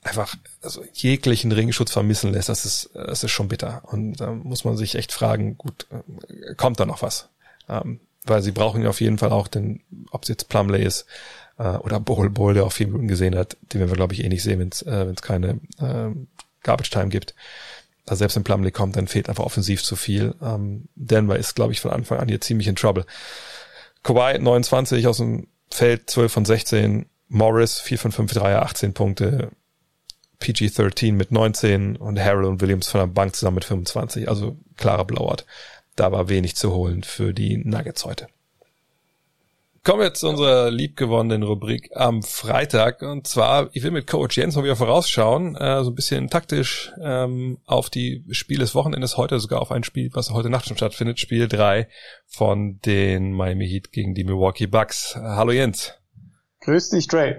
einfach 0.09 0.35
also 0.63 0.85
jeglichen 0.93 1.53
Ringschutz 1.53 1.93
vermissen 1.93 2.33
lässt, 2.33 2.49
das 2.49 2.65
ist, 2.65 2.91
das 2.95 3.25
ist 3.25 3.31
schon 3.31 3.49
bitter. 3.49 3.83
Und 3.85 4.17
da 4.17 4.33
muss 4.33 4.65
man 4.65 4.77
sich 4.77 4.95
echt 4.95 5.13
fragen, 5.13 5.57
gut, 5.59 5.87
äh, 5.91 6.55
kommt 6.55 6.81
da 6.81 6.87
noch 6.87 7.03
was? 7.03 7.29
Ähm, 7.69 8.01
weil 8.25 8.43
sie 8.43 8.53
brauchen 8.53 8.83
ja 8.83 8.89
auf 8.89 9.01
jeden 9.01 9.19
Fall 9.19 9.31
auch 9.31 9.49
den, 9.49 9.83
ob 10.11 10.23
es 10.23 10.29
jetzt 10.29 10.49
Plumley 10.49 10.85
ist 10.85 11.07
äh, 11.59 11.77
oder 11.77 12.01
Bowl 12.01 12.31
Bowl, 12.31 12.55
der 12.55 12.65
auch 12.65 12.73
vier 12.73 12.87
Minuten 12.87 13.09
gesehen 13.09 13.37
hat, 13.37 13.57
den 13.73 13.81
werden 13.81 13.91
wir, 13.91 13.97
glaube 13.97 14.15
ich, 14.15 14.25
eh 14.25 14.29
nicht 14.29 14.43
sehen, 14.43 14.61
wenn 14.61 14.69
es 14.69 14.83
äh, 14.83 15.07
wenn's 15.07 15.23
keine 15.23 15.61
äh, 15.79 16.11
Garbage 16.63 16.91
Time 16.91 17.09
gibt. 17.09 17.35
Da 18.05 18.17
selbst 18.17 18.37
wenn 18.37 18.45
Plumley 18.45 18.71
kommt, 18.71 18.97
dann 18.97 19.07
fehlt 19.07 19.29
einfach 19.29 19.45
offensiv 19.45 19.83
zu 19.83 19.95
viel. 19.95 20.35
Ähm, 20.43 20.89
Denver 20.95 21.37
ist, 21.37 21.55
glaube 21.55 21.73
ich, 21.73 21.81
von 21.81 21.91
Anfang 21.91 22.19
an 22.19 22.29
hier 22.29 22.41
ziemlich 22.41 22.67
in 22.67 22.77
Trouble. 22.77 23.05
Kawhi 24.03 24.39
29 24.39 25.07
aus 25.07 25.19
dem 25.19 25.49
Feld, 25.71 26.09
12 26.09 26.33
von 26.33 26.45
16. 26.45 27.07
Morris 27.29 27.81
4 27.81 27.99
von 27.99 28.13
5 28.13 28.33
Dreier, 28.33 28.63
18 28.63 28.95
Punkte. 28.95 29.51
PG-13 30.41 31.13
mit 31.13 31.33
19 31.33 31.97
und 31.97 32.19
Harold 32.19 32.47
und 32.47 32.61
Williams 32.61 32.89
von 32.89 33.01
der 33.01 33.07
Bank 33.07 33.35
zusammen 33.35 33.57
mit 33.57 33.65
25. 33.65 34.29
Also 34.29 34.57
klarer 34.77 35.05
Blowout. 35.05 35.45
Da 35.97 36.13
war 36.13 36.29
wenig 36.29 36.57
zu 36.57 36.73
holen 36.73 37.03
für 37.03 37.35
die 37.35 37.57
Nuggets 37.57 38.05
heute. 38.05 38.29
Kommen 39.89 40.03
wir 40.03 40.13
zu 40.13 40.29
unserer 40.29 40.71
liebgewonnenen 40.71 41.43
Rubrik 41.43 41.91
am 41.95 42.23
Freitag. 42.23 43.01
Und 43.01 43.27
zwar, 43.27 43.71
ich 43.73 43.83
will 43.83 43.91
mit 43.91 44.07
Coach 44.07 44.37
Jens 44.37 44.55
mal 44.55 44.65
wieder 44.65 44.77
vorausschauen, 44.77 45.57
äh, 45.57 45.83
so 45.83 45.91
ein 45.91 45.95
bisschen 45.95 46.29
taktisch 46.29 46.93
ähm, 47.03 47.59
auf 47.65 47.89
die 47.89 48.23
Spiele 48.31 48.61
des 48.61 48.75
Wochenendes, 48.75 49.17
heute 49.17 49.41
sogar 49.41 49.63
auf 49.63 49.73
ein 49.73 49.85
Spiel, 49.85 50.11
was 50.13 50.31
heute 50.31 50.51
Nacht 50.51 50.67
schon 50.67 50.77
stattfindet, 50.77 51.21
Spiel 51.21 51.49
3 51.49 51.89
von 52.27 52.81
den 52.85 53.33
Miami 53.33 53.67
Heat 53.67 53.91
gegen 53.91 54.15
die 54.15 54.25
Milwaukee 54.25 54.67
Bucks. 54.67 55.17
Hallo 55.17 55.53
Jens. 55.53 55.95
Grüß 56.69 56.91
dich, 56.91 57.07
Trey. 57.07 57.37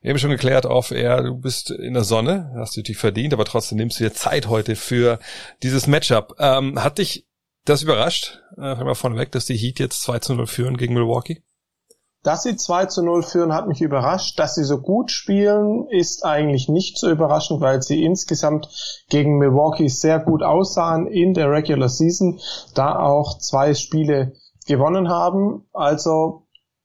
Wir 0.00 0.10
haben 0.12 0.18
schon 0.18 0.30
geklärt 0.30 0.64
auf 0.64 0.92
er, 0.92 1.22
du 1.22 1.36
bist 1.36 1.70
in 1.70 1.92
der 1.92 2.04
Sonne, 2.04 2.54
hast 2.56 2.74
du 2.74 2.80
dich 2.80 2.96
verdient, 2.96 3.34
aber 3.34 3.44
trotzdem 3.44 3.76
nimmst 3.76 4.00
du 4.00 4.04
dir 4.04 4.14
Zeit 4.14 4.48
heute 4.48 4.76
für 4.76 5.18
dieses 5.62 5.86
Matchup. 5.86 6.36
Ähm, 6.38 6.82
hat 6.82 6.96
dich 6.96 7.28
das 7.66 7.82
überrascht, 7.82 8.40
äh, 8.56 8.74
mal 8.82 8.94
vorneweg, 8.94 9.30
dass 9.30 9.44
die 9.44 9.58
Heat 9.58 9.78
jetzt 9.78 10.00
2 10.00 10.20
zu 10.20 10.34
0 10.34 10.46
führen 10.46 10.78
gegen 10.78 10.94
Milwaukee? 10.94 11.42
Dass 12.22 12.44
sie 12.44 12.56
2 12.56 12.86
zu 12.86 13.02
0 13.02 13.22
führen, 13.22 13.52
hat 13.52 13.68
mich 13.68 13.82
überrascht. 13.82 14.38
Dass 14.38 14.54
sie 14.54 14.64
so 14.64 14.78
gut 14.78 15.10
spielen, 15.10 15.86
ist 15.90 16.24
eigentlich 16.24 16.70
nicht 16.70 16.96
so 16.96 17.10
überraschend, 17.10 17.60
weil 17.60 17.82
sie 17.82 18.02
insgesamt 18.02 18.70
gegen 19.10 19.36
Milwaukee 19.36 19.88
sehr 19.88 20.18
gut 20.18 20.42
aussahen 20.42 21.08
in 21.08 21.34
der 21.34 21.50
Regular 21.50 21.90
Season, 21.90 22.40
da 22.74 22.98
auch 22.98 23.36
zwei 23.36 23.74
Spiele 23.74 24.32
gewonnen 24.66 25.10
haben. 25.10 25.68
Also 25.74 26.41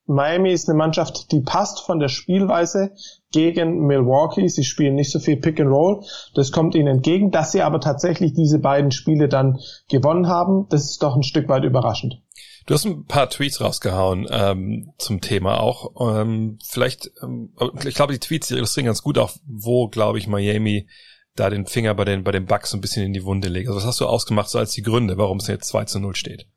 Miami 0.08 0.52
ist 0.52 0.70
eine 0.70 0.78
Mannschaft, 0.78 1.32
die 1.32 1.42
passt 1.42 1.82
von 1.82 2.00
der 2.00 2.08
Spielweise 2.08 2.92
gegen 3.32 3.86
Milwaukee. 3.86 4.48
Sie 4.48 4.64
spielen 4.64 4.96
nicht 4.96 5.12
so 5.12 5.20
viel 5.20 5.38
Pick 5.38 5.60
and 5.60 5.70
Roll. 5.70 6.04
Das 6.34 6.52
kommt 6.52 6.76
ihnen 6.76 6.88
entgegen. 6.88 7.32
Dass 7.32 7.52
sie 7.52 7.62
aber 7.62 7.82
tatsächlich 7.82 8.34
diese 8.34 8.60
beiden 8.60 8.92
Spiele 8.92 9.28
dann 9.28 9.60
gewonnen 9.90 10.28
haben, 10.28 10.68
das 10.70 10.86
ist 10.86 11.04
doch 11.04 11.16
ein 11.16 11.24
Stück 11.24 11.50
weit 11.50 11.66
überraschend. 11.66 12.22
Du 12.66 12.74
hast 12.74 12.86
ein 12.86 13.06
paar 13.06 13.30
Tweets 13.30 13.62
rausgehauen 13.62 14.28
ähm, 14.30 14.94
zum 14.98 15.22
Thema 15.22 15.60
auch. 15.60 15.92
Ähm, 16.00 16.60
vielleicht, 16.66 17.12
ähm, 17.22 17.54
ich 17.86 17.96
glaube, 17.96 18.14
die 18.14 18.20
Tweets 18.20 18.52
illustrieren 18.52 18.88
ganz 18.88 19.02
gut 19.02 19.18
auch, 19.18 19.32
wo, 19.46 19.88
glaube 19.88 20.18
ich, 20.18 20.28
Miami 20.28 20.88
da 21.36 21.50
den 21.50 21.66
Finger 21.66 21.94
bei 21.94 22.04
den, 22.04 22.24
bei 22.24 22.32
den 22.32 22.46
Bugs 22.46 22.74
ein 22.74 22.82
bisschen 22.82 23.06
in 23.06 23.14
die 23.14 23.24
Wunde 23.24 23.48
legt. 23.48 23.68
Also 23.68 23.78
was 23.80 23.86
hast 23.86 24.02
du 24.02 24.06
ausgemacht 24.06 24.50
so 24.50 24.58
als 24.58 24.72
die 24.72 24.82
Gründe, 24.82 25.18
warum 25.18 25.38
es 25.38 25.48
jetzt 25.48 25.68
2 25.68 25.86
zu 25.86 26.00
0 26.00 26.16
steht? 26.16 26.48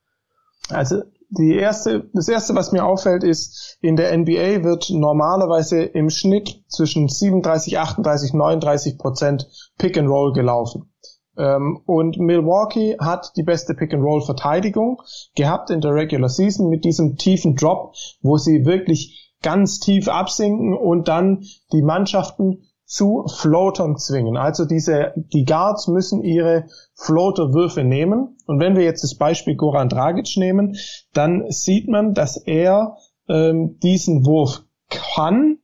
Also 0.69 1.03
die 1.31 1.55
erste, 1.55 2.11
das 2.13 2.29
erste, 2.29 2.55
was 2.55 2.73
mir 2.73 2.85
auffällt, 2.85 3.23
ist, 3.23 3.79
in 3.81 3.97
der 3.97 4.17
NBA 4.17 4.65
wird 4.65 4.91
normalerweise 4.91 5.83
im 5.83 6.11
Schnitt 6.11 6.65
zwischen 6.69 7.09
37, 7.09 7.79
38, 7.79 8.35
39 8.35 8.99
Prozent 8.99 9.49
Pick 9.79 9.97
and 9.97 10.09
Roll 10.09 10.33
gelaufen. 10.33 10.93
Ähm, 11.39 11.81
und 11.87 12.19
Milwaukee 12.19 12.97
hat 12.99 13.33
die 13.37 13.45
beste 13.45 13.75
Pick 13.75 13.95
and 13.95 14.03
Roll 14.03 14.23
Verteidigung 14.23 15.01
gehabt 15.37 15.71
in 15.71 15.81
der 15.81 15.95
Regular 15.95 16.29
Season 16.29 16.69
mit 16.69 16.85
diesem 16.85 17.17
tiefen 17.17 17.55
Drop, 17.55 17.95
wo 18.23 18.37
sie 18.37 18.65
wirklich 18.65 19.33
ganz 19.43 19.79
tief 19.79 20.09
absinken 20.09 20.77
und 20.77 21.09
dann 21.09 21.45
die 21.73 21.83
Mannschaften 21.83 22.65
zu 22.91 23.25
Floatern 23.29 23.97
zwingen. 23.99 24.37
Also 24.37 24.65
diese, 24.65 25.13
die 25.15 25.45
Guards 25.45 25.87
müssen 25.87 26.25
ihre 26.25 26.67
Floaterwürfe 26.97 27.85
nehmen. 27.85 28.37
Und 28.47 28.59
wenn 28.59 28.75
wir 28.75 28.83
jetzt 28.83 29.05
das 29.05 29.15
Beispiel 29.15 29.55
Goran 29.55 29.89
Dragic 29.89 30.37
nehmen, 30.37 30.77
dann 31.13 31.45
sieht 31.51 31.87
man, 31.87 32.15
dass 32.15 32.37
er 32.37 32.97
ähm, 33.29 33.79
diesen 33.81 34.27
Wurf 34.27 34.65
kann, 34.89 35.59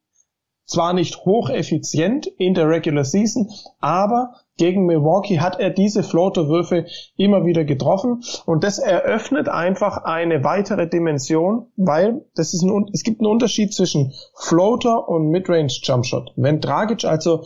zwar 0.67 0.93
nicht 0.93 1.25
hocheffizient 1.25 2.29
in 2.39 2.55
der 2.55 2.69
Regular 2.69 3.05
Season, 3.05 3.51
aber 3.81 4.35
gegen 4.57 4.87
Milwaukee 4.87 5.41
hat 5.41 5.61
er 5.61 5.71
diese 5.71 6.03
Floaterwürfe 6.03 6.87
immer 7.17 7.45
wieder 7.45 7.65
getroffen 7.65 8.23
und 8.47 8.65
das 8.65 8.79
eröffnet 8.79 9.49
einfach 9.49 10.05
eine 10.05 10.45
weitere 10.45 10.89
Dimension, 10.89 11.67
weil 11.77 12.25
das 12.35 12.55
ist 12.55 12.63
ein, 12.63 12.87
es 12.93 13.03
gibt 13.03 13.21
einen 13.21 13.31
Unterschied 13.31 13.75
zwischen 13.75 14.13
Floater 14.35 15.09
und 15.09 15.29
Midrange 15.29 15.73
Jumpshot. 15.83 16.33
Wenn 16.37 16.61
Dragic 16.61 17.05
also 17.05 17.45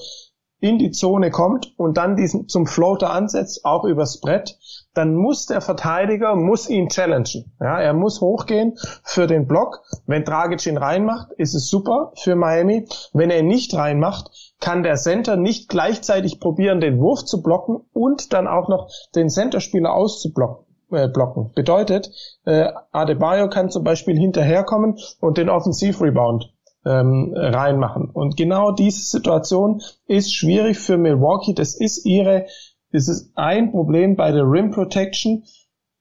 in 0.61 0.79
die 0.79 0.91
Zone 0.91 1.31
kommt 1.31 1.73
und 1.79 1.97
dann 1.97 2.17
diesen 2.17 2.49
zum 2.49 2.67
Floater 2.67 3.11
ansetzt, 3.11 3.65
auch 3.65 3.85
übers 3.85 4.21
Brett, 4.21 4.59
dann 4.93 5.15
muss 5.15 5.47
der 5.47 5.61
Verteidiger, 5.61 6.37
muss 6.37 6.69
ihn 6.69 6.89
challengen. 6.89 7.53
Ja, 7.61 7.81
er 7.81 7.95
muss 7.95 8.21
hochgehen 8.21 8.77
für 9.03 9.27
den 9.27 9.47
Block. 9.47 9.81
Wenn 10.07 10.25
Dragic 10.25 10.67
ihn 10.67 10.77
reinmacht, 10.77 11.33
ist 11.39 11.55
es 11.55 11.69
super 11.69 12.13
für 12.17 12.37
Miami. 12.37 12.87
Wenn 13.13 13.31
er 13.31 13.39
ihn 13.39 13.49
nicht 13.49 13.75
reinmacht, 13.75 14.50
kann 14.61 14.83
der 14.83 14.97
Center 14.97 15.37
nicht 15.37 15.69
gleichzeitig 15.69 16.39
probieren, 16.39 16.81
den 16.81 17.01
Wurf 17.01 17.25
zu 17.25 17.43
blocken 17.43 17.81
und 17.93 18.33
dann 18.33 18.47
auch 18.47 18.69
noch 18.69 18.91
den 19.15 19.29
Centerspieler 19.29 19.93
auszublocken. 19.93 20.67
Äh, 20.93 21.09
blocken. 21.09 21.53
Bedeutet, 21.55 22.11
äh, 22.45 22.69
Adebayo 22.91 23.49
kann 23.49 23.71
zum 23.71 23.85
Beispiel 23.85 24.19
hinterherkommen 24.19 24.99
und 25.21 25.39
den 25.39 25.49
Offensivrebound 25.49 26.53
ähm, 26.85 27.33
reinmachen. 27.37 28.11
Und 28.11 28.37
genau 28.37 28.73
diese 28.73 29.05
Situation 29.05 29.83
ist 30.07 30.35
schwierig 30.35 30.79
für 30.79 30.97
Milwaukee. 30.97 31.55
Das 31.55 31.79
ist 31.79 32.05
ihre, 32.05 32.47
das 32.91 33.07
ist 33.07 33.31
ein 33.37 33.71
Problem 33.71 34.17
bei 34.17 34.33
der 34.33 34.43
Rim 34.43 34.73
Protection, 34.73 35.45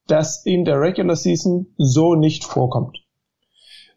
das 0.07 0.43
in 0.43 0.65
der 0.65 0.81
Regular 0.81 1.15
Season 1.15 1.67
so 1.77 2.15
nicht 2.15 2.43
vorkommt. 2.43 2.97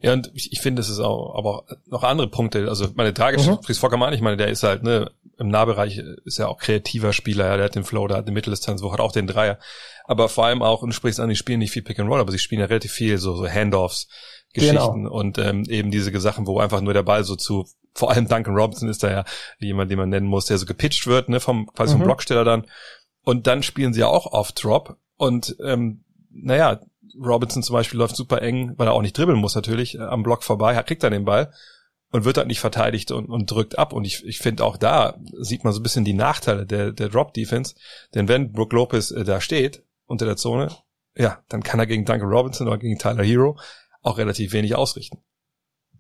Ja, 0.03 0.13
und 0.13 0.33
ich, 0.35 0.53
ich 0.53 0.61
finde, 0.61 0.81
es 0.81 0.89
ist 0.89 0.99
auch, 0.99 1.37
aber 1.37 1.65
noch 1.87 2.03
andere 2.03 2.29
Punkte. 2.29 2.69
Also 2.69 2.89
meine 2.95 3.15
tragische 3.15 3.53
mhm. 3.53 3.63
Fries 3.63 3.79
Fockermann, 3.79 4.13
ich 4.13 4.21
meine, 4.21 4.37
der 4.37 4.49
ist 4.49 4.65
halt, 4.65 4.83
ne, 4.83 5.11
im 5.39 5.49
Nahbereich 5.49 5.99
ist 6.25 6.39
ja 6.39 6.49
auch 6.49 6.59
kreativer 6.59 7.13
Spieler, 7.13 7.47
ja, 7.47 7.57
der 7.57 7.67
hat 7.67 7.75
den 7.77 7.85
Flow, 7.85 8.07
der 8.09 8.19
hat 8.19 8.27
den 8.27 8.35
Mitteldistanz, 8.35 8.83
wo 8.83 8.93
hat 8.93 9.01
auch 9.01 9.13
den 9.13 9.27
Dreier. 9.27 9.59
Aber 10.05 10.29
vor 10.29 10.47
allem 10.47 10.61
auch, 10.61 10.83
und 10.83 10.91
du 10.91 10.95
sprichst 10.95 11.21
an, 11.21 11.29
die 11.29 11.37
spielen 11.37 11.61
nicht 11.61 11.71
viel 11.71 11.83
Pick 11.83 12.01
and 12.01 12.11
Roll, 12.11 12.21
aber 12.21 12.33
sie 12.33 12.39
spielen 12.39 12.61
ja 12.61 12.67
relativ 12.67 12.93
viel 12.93 13.19
so, 13.19 13.37
so 13.37 13.49
Handoffs, 13.49 14.09
Geschichten 14.53 15.05
genau. 15.05 15.15
und 15.15 15.39
ähm, 15.39 15.65
eben 15.69 15.91
diese 15.91 16.19
Sachen, 16.21 16.47
wo 16.47 16.59
einfach 16.59 16.81
nur 16.81 16.93
der 16.93 17.05
Ball 17.05 17.25
so 17.25 17.37
zu, 17.37 17.65
vor 17.95 18.11
allem 18.11 18.29
Duncan 18.29 18.55
Robinson 18.55 18.89
ist 18.89 19.03
da 19.03 19.11
ja 19.11 19.25
jemand, 19.59 19.91
den 19.91 19.99
man 19.99 20.09
nennen 20.09 20.27
muss, 20.27 20.47
der 20.47 20.59
so 20.59 20.67
gepitcht 20.67 21.07
wird, 21.07 21.29
ne, 21.29 21.41
vom, 21.41 21.67
quasi 21.75 21.95
mhm. 21.95 21.99
vom 21.99 22.07
Blocksteller 22.07 22.45
dann. 22.45 22.67
Und 23.25 23.47
dann 23.47 23.63
spielen 23.63 23.95
sie 23.95 24.01
ja 24.01 24.09
auch 24.09 24.27
off 24.27 24.53
Drop 24.53 24.97
und 25.17 25.57
ähm, 25.65 26.05
naja, 26.31 26.81
Robinson 27.19 27.63
zum 27.63 27.75
Beispiel 27.75 27.99
läuft 27.99 28.17
super 28.17 28.43
eng, 28.43 28.75
weil 28.77 28.89
er 28.89 28.93
auch 28.93 29.03
nicht 29.03 29.17
dribbeln 29.17 29.39
muss 29.39 29.55
natürlich, 29.55 29.97
äh, 29.97 30.03
am 30.03 30.23
Block 30.23 30.43
vorbei, 30.43 30.81
kriegt 30.83 31.03
dann 31.03 31.13
den 31.13 31.25
Ball 31.25 31.53
und 32.11 32.25
wird 32.25 32.37
dann 32.37 32.47
nicht 32.47 32.61
verteidigt 32.61 33.11
und, 33.11 33.27
und 33.27 33.51
drückt 33.51 33.79
ab. 33.79 33.93
Und 33.93 34.05
ich, 34.05 34.25
ich 34.25 34.39
finde 34.39 34.65
auch 34.65 34.77
da 34.77 35.19
sieht 35.41 35.65
man 35.65 35.73
so 35.73 35.81
ein 35.81 35.83
bisschen 35.83 36.05
die 36.05 36.13
Nachteile 36.13 36.67
der, 36.67 36.93
der 36.93 37.09
Drop-Defense. 37.09 37.75
Denn 38.15 38.29
wenn 38.29 38.53
Brook 38.53 38.73
Lopez 38.73 39.11
äh, 39.11 39.25
da 39.25 39.41
steht 39.41 39.83
unter 40.07 40.27
der 40.27 40.37
Zone, 40.37 40.69
ja, 41.17 41.43
dann 41.49 41.63
kann 41.63 41.81
er 41.81 41.87
gegen 41.87 42.05
Duncan 42.05 42.29
Robinson 42.29 42.69
oder 42.69 42.79
gegen 42.79 42.99
Tyler 42.99 43.25
Hero 43.25 43.59
auch 44.03 44.19
relativ 44.19 44.53
wenig 44.53 44.75
ausrichten. 44.75 45.19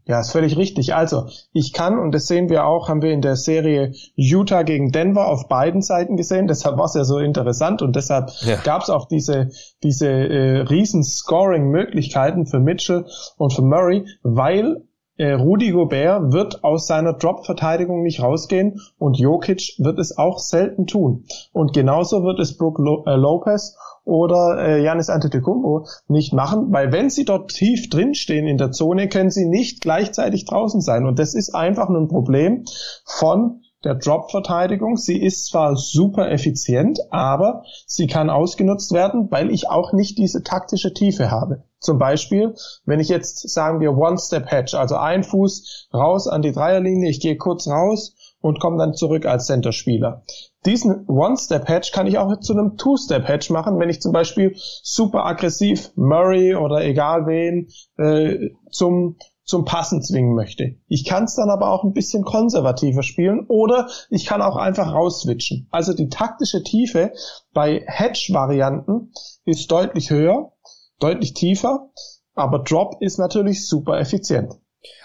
Ja, 0.04 0.18
ist 0.18 0.32
völlig 0.32 0.56
richtig. 0.56 0.94
Also, 0.94 1.26
ich 1.52 1.72
kann, 1.72 1.98
und 1.98 2.12
das 2.12 2.26
sehen 2.26 2.48
wir 2.48 2.66
auch, 2.66 2.88
haben 2.88 3.02
wir 3.02 3.12
in 3.12 3.22
der 3.22 3.36
Serie 3.36 3.92
Utah 4.16 4.64
gegen 4.64 4.90
Denver 4.90 5.28
auf 5.28 5.46
beiden 5.48 5.80
Seiten 5.80 6.16
gesehen, 6.16 6.48
deshalb 6.48 6.76
war 6.76 6.86
es 6.86 6.94
ja 6.94 7.04
so 7.04 7.18
interessant 7.18 7.82
und 7.82 7.94
deshalb 7.94 8.30
ja. 8.40 8.56
gab 8.56 8.82
es 8.82 8.90
auch 8.90 9.06
diese, 9.06 9.50
diese 9.82 10.08
äh, 10.08 10.60
riesen 10.62 11.04
Scoring-Möglichkeiten 11.04 12.46
für 12.46 12.58
Mitchell 12.58 13.06
und 13.36 13.52
für 13.52 13.62
Murray, 13.62 14.04
weil 14.22 14.82
äh, 15.18 15.32
Rudi 15.32 15.70
Gobert 15.70 16.32
wird 16.32 16.64
aus 16.64 16.86
seiner 16.88 17.12
Drop-Verteidigung 17.12 18.02
nicht 18.02 18.22
rausgehen 18.22 18.80
und 18.98 19.18
Jokic 19.18 19.74
wird 19.78 19.98
es 20.00 20.18
auch 20.18 20.38
selten 20.38 20.86
tun. 20.86 21.26
Und 21.52 21.74
genauso 21.74 22.24
wird 22.24 22.40
es 22.40 22.56
Brook 22.56 22.78
Lo 22.78 23.04
äh, 23.06 23.14
Lopez 23.14 23.76
oder 24.04 24.58
äh, 24.58 24.82
Janis 24.82 25.10
Antetokounmpo 25.10 25.86
nicht 26.08 26.32
machen, 26.32 26.72
weil 26.72 26.92
wenn 26.92 27.10
sie 27.10 27.24
dort 27.24 27.50
tief 27.52 27.88
drinstehen 27.88 28.46
in 28.46 28.58
der 28.58 28.72
Zone, 28.72 29.08
können 29.08 29.30
sie 29.30 29.46
nicht 29.46 29.80
gleichzeitig 29.80 30.44
draußen 30.44 30.80
sein. 30.80 31.06
Und 31.06 31.18
das 31.18 31.34
ist 31.34 31.54
einfach 31.54 31.88
nur 31.88 32.00
ein 32.00 32.08
Problem 32.08 32.64
von 33.04 33.60
der 33.84 33.94
Drop-Verteidigung. 33.96 34.96
Sie 34.96 35.20
ist 35.20 35.46
zwar 35.46 35.76
super 35.76 36.30
effizient, 36.30 37.00
aber 37.10 37.64
sie 37.86 38.06
kann 38.06 38.30
ausgenutzt 38.30 38.92
werden, 38.92 39.28
weil 39.30 39.50
ich 39.50 39.68
auch 39.68 39.92
nicht 39.92 40.18
diese 40.18 40.42
taktische 40.42 40.92
Tiefe 40.94 41.30
habe. 41.30 41.64
Zum 41.78 41.98
Beispiel, 41.98 42.54
wenn 42.84 43.00
ich 43.00 43.08
jetzt 43.08 43.48
sagen 43.48 43.80
wir 43.80 43.96
One-Step-Hedge, 43.96 44.78
also 44.78 44.96
ein 44.96 45.24
Fuß 45.24 45.88
raus 45.92 46.28
an 46.28 46.42
die 46.42 46.52
Dreierlinie, 46.52 47.10
ich 47.10 47.20
gehe 47.20 47.36
kurz 47.36 47.66
raus 47.66 48.14
und 48.42 48.60
komme 48.60 48.76
dann 48.76 48.94
zurück 48.94 49.24
als 49.24 49.46
Center-Spieler. 49.46 50.22
Diesen 50.66 51.06
One-Step-Hedge 51.08 51.90
kann 51.94 52.06
ich 52.06 52.18
auch 52.18 52.38
zu 52.40 52.52
einem 52.52 52.76
Two-Step-Hedge 52.76 53.52
machen, 53.52 53.78
wenn 53.78 53.88
ich 53.88 54.02
zum 54.02 54.12
Beispiel 54.12 54.54
super 54.82 55.24
aggressiv 55.24 55.90
Murray 55.96 56.54
oder 56.54 56.84
egal 56.84 57.26
wen 57.26 57.68
äh, 57.96 58.50
zum 58.70 59.16
zum 59.44 59.64
Passen 59.64 60.02
zwingen 60.02 60.34
möchte. 60.34 60.76
Ich 60.86 61.04
kann 61.04 61.24
es 61.24 61.34
dann 61.34 61.50
aber 61.50 61.70
auch 61.72 61.82
ein 61.82 61.92
bisschen 61.92 62.22
konservativer 62.22 63.02
spielen 63.02 63.44
oder 63.48 63.88
ich 64.08 64.24
kann 64.24 64.40
auch 64.40 64.56
einfach 64.56 64.92
rausswitchen. 64.92 65.66
Also 65.70 65.94
die 65.94 66.08
taktische 66.08 66.62
Tiefe 66.62 67.12
bei 67.52 67.84
Hedge-Varianten 67.86 69.12
ist 69.44 69.70
deutlich 69.70 70.10
höher, 70.10 70.52
deutlich 71.00 71.34
tiefer, 71.34 71.90
aber 72.34 72.60
Drop 72.60 72.96
ist 73.00 73.18
natürlich 73.18 73.66
super 73.66 73.98
effizient. 73.98 74.54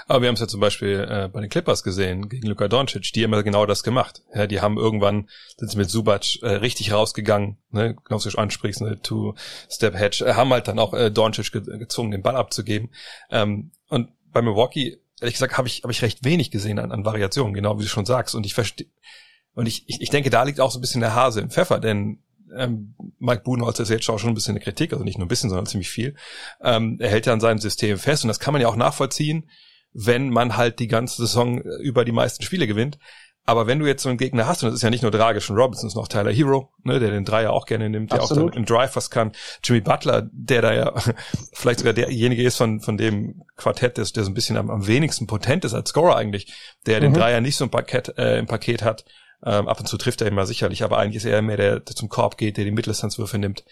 Aber 0.08 0.22
wir 0.22 0.30
haben 0.30 0.36
es 0.36 0.40
ja 0.40 0.48
zum 0.48 0.60
Beispiel 0.60 1.06
äh, 1.10 1.28
bei 1.28 1.42
den 1.42 1.50
Clippers 1.50 1.84
gesehen, 1.84 2.30
gegen 2.30 2.48
Luka 2.48 2.68
Doncic, 2.68 3.12
die 3.13 3.24
haben 3.24 3.34
ja 3.34 3.42
genau 3.42 3.66
das 3.66 3.84
gemacht. 3.84 4.24
Ja, 4.34 4.48
die 4.48 4.62
haben 4.62 4.78
irgendwann, 4.78 5.30
sind 5.58 5.70
sie 5.70 5.78
mit 5.78 5.90
Subac 5.90 6.42
äh, 6.42 6.48
richtig 6.48 6.94
rausgegangen, 6.94 7.58
ne, 7.72 7.96
genau 8.06 8.20
du 8.20 8.38
ansprichst, 8.38 8.82
ne, 8.82 9.00
Two-Step-Hedge, 9.02 10.26
äh, 10.26 10.34
haben 10.34 10.52
halt 10.52 10.68
dann 10.68 10.80
auch 10.80 10.94
äh, 10.94 11.12
Doncic 11.12 11.52
ge 11.52 11.62
gezwungen, 11.78 12.12
den 12.12 12.24
Ball 12.24 12.36
abzugeben. 12.36 12.90
Ähm, 13.30 13.72
und 13.90 14.10
bei 14.32 14.42
Milwaukee, 14.42 15.00
ehrlich 15.20 15.36
gesagt, 15.36 15.58
habe 15.58 15.68
ich, 15.68 15.84
hab 15.84 15.92
ich 15.92 16.02
recht 16.02 16.24
wenig 16.24 16.52
gesehen 16.52 16.80
an, 16.80 16.92
an 16.92 17.06
Variationen, 17.06 17.54
genau 17.54 17.78
wie 17.78 17.84
du 17.84 17.90
schon 17.90 18.06
sagst. 18.06 18.36
Und 18.36 18.46
ich 18.46 18.54
verstehe, 18.54 18.88
und 19.54 19.66
ich, 19.66 19.84
ich, 19.88 20.02
ich 20.02 20.10
denke, 20.10 20.30
da 20.30 20.44
liegt 20.44 20.60
auch 20.60 20.72
so 20.72 20.78
ein 20.78 20.82
bisschen 20.82 21.02
der 21.02 21.16
Hase 21.16 21.42
im 21.42 21.50
Pfeffer, 21.50 21.80
denn 21.80 22.20
ähm, 22.55 22.95
Mike 23.19 23.43
Budenholzer 23.43 23.83
ist 23.83 23.89
jetzt 23.89 24.10
auch 24.10 24.19
schon 24.19 24.29
ein 24.29 24.36
bisschen 24.36 24.55
eine 24.55 24.63
Kritik, 24.63 24.93
also 24.93 25.03
nicht 25.03 25.17
nur 25.17 25.25
ein 25.25 25.29
bisschen, 25.29 25.49
sondern 25.49 25.65
ziemlich 25.65 25.89
viel. 25.89 26.15
Ähm, 26.62 26.97
er 26.99 27.10
hält 27.10 27.25
ja 27.25 27.33
an 27.33 27.39
seinem 27.39 27.60
System 27.60 27.97
fest 27.97 28.23
und 28.23 28.27
das 28.29 28.39
kann 28.39 28.53
man 28.53 28.62
ja 28.62 28.67
auch 28.67 28.75
nachvollziehen, 28.75 29.49
wenn 29.93 30.29
man 30.29 30.57
halt 30.57 30.79
die 30.79 30.88
ganze 30.88 31.17
Saison 31.17 31.62
über 31.62 32.05
die 32.05 32.12
meisten 32.12 32.43
Spiele 32.43 32.67
gewinnt. 32.67 32.99
Aber 33.49 33.65
wenn 33.65 33.79
du 33.79 33.86
jetzt 33.86 34.03
so 34.03 34.10
einen 34.10 34.17
Gegner 34.17 34.45
hast, 34.45 34.62
und 34.62 34.67
das 34.67 34.75
ist 34.75 34.81
ja 34.81 34.89
nicht 34.89 35.03
nur 35.03 35.12
Dragic 35.12 35.49
und 35.49 35.55
Robinson, 35.55 35.88
es 35.88 35.93
ist 35.93 35.95
noch 35.95 36.10
Tyler 36.10 36.33
Hero, 36.33 36.69
ne, 36.83 36.99
der 36.99 37.12
den 37.12 37.23
Dreier 37.23 37.53
auch 37.53 37.65
gerne 37.65 37.89
nimmt, 37.89 38.12
der 38.12 38.19
Absolut. 38.19 38.43
auch 38.43 38.51
dann 38.51 38.57
im 38.57 38.65
Drive 38.65 38.97
was 38.97 39.10
kann. 39.10 39.31
Jimmy 39.63 39.79
Butler, 39.79 40.27
der 40.33 40.62
da 40.62 40.73
ja 40.73 40.93
vielleicht 41.53 41.79
sogar 41.79 41.93
derjenige 41.93 42.43
ist 42.43 42.57
von, 42.57 42.81
von 42.81 42.97
dem 42.97 43.43
Quartett, 43.55 43.95
der, 43.95 44.03
der 44.03 44.23
so 44.25 44.29
ein 44.29 44.33
bisschen 44.33 44.57
am, 44.57 44.69
am 44.69 44.86
wenigsten 44.86 45.27
potent 45.27 45.63
ist 45.63 45.73
als 45.73 45.91
Scorer 45.91 46.17
eigentlich, 46.17 46.53
der 46.86 46.97
mhm. 46.97 47.03
den 47.03 47.13
Dreier 47.13 47.39
nicht 47.39 47.55
so 47.55 47.63
im 47.63 47.71
Paket, 47.71 48.17
äh, 48.17 48.38
im 48.38 48.47
Paket 48.47 48.83
hat. 48.83 49.05
Ähm, 49.43 49.67
ab 49.67 49.80
und 49.80 49.88
zu 49.88 49.97
trifft 49.97 50.21
er 50.21 50.28
immer 50.28 50.47
sicherlich, 50.47 50.84
aber 50.84 50.97
eigentlich 50.97 51.17
ist 51.17 51.26
er 51.26 51.41
mehr 51.41 51.58
der, 51.58 51.80
der 51.80 51.95
zum 51.95 52.10
Korb 52.10 52.38
geht, 52.38 52.58
der 52.58 52.65
die 52.65 52.71
Mitteldistanzwürfe 52.71 53.38
nimmt. 53.38 53.63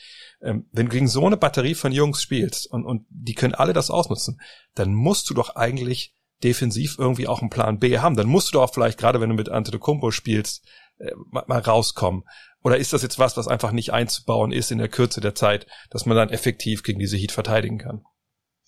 Ähm, 0.41 0.67
wenn 0.71 0.85
du 0.85 0.91
gegen 0.91 1.07
so 1.07 1.25
eine 1.25 1.37
Batterie 1.37 1.73
von 1.73 1.91
Jungs 1.91 2.21
spielst 2.21 2.67
und, 2.67 2.85
und 2.85 3.05
die 3.09 3.33
können 3.33 3.55
alle 3.55 3.73
das 3.73 3.89
ausnutzen, 3.89 4.39
dann 4.75 4.93
musst 4.93 5.29
du 5.29 5.33
doch 5.33 5.55
eigentlich 5.55 6.13
defensiv 6.43 6.97
irgendwie 6.99 7.27
auch 7.27 7.41
einen 7.41 7.49
Plan 7.49 7.79
B 7.79 7.97
haben. 7.97 8.15
Dann 8.15 8.27
musst 8.27 8.49
du 8.49 8.53
doch 8.53 8.71
vielleicht, 8.71 8.99
gerade 8.99 9.21
wenn 9.21 9.29
du 9.29 9.35
mit 9.35 9.49
Antetokounmpo 9.49 10.11
spielst, 10.11 10.65
äh, 10.99 11.11
mal, 11.31 11.45
mal 11.47 11.59
rauskommen. 11.59 12.23
Oder 12.63 12.77
ist 12.77 12.93
das 12.93 13.01
jetzt 13.01 13.19
was, 13.19 13.37
was 13.37 13.47
einfach 13.47 13.71
nicht 13.71 13.91
einzubauen 13.91 14.51
ist 14.51 14.71
in 14.71 14.77
der 14.77 14.89
Kürze 14.89 15.21
der 15.21 15.35
Zeit, 15.35 15.67
dass 15.89 16.05
man 16.05 16.17
dann 16.17 16.29
effektiv 16.29 16.83
gegen 16.83 16.99
diese 16.99 17.17
Heat 17.17 17.31
verteidigen 17.31 17.79
kann? 17.79 18.03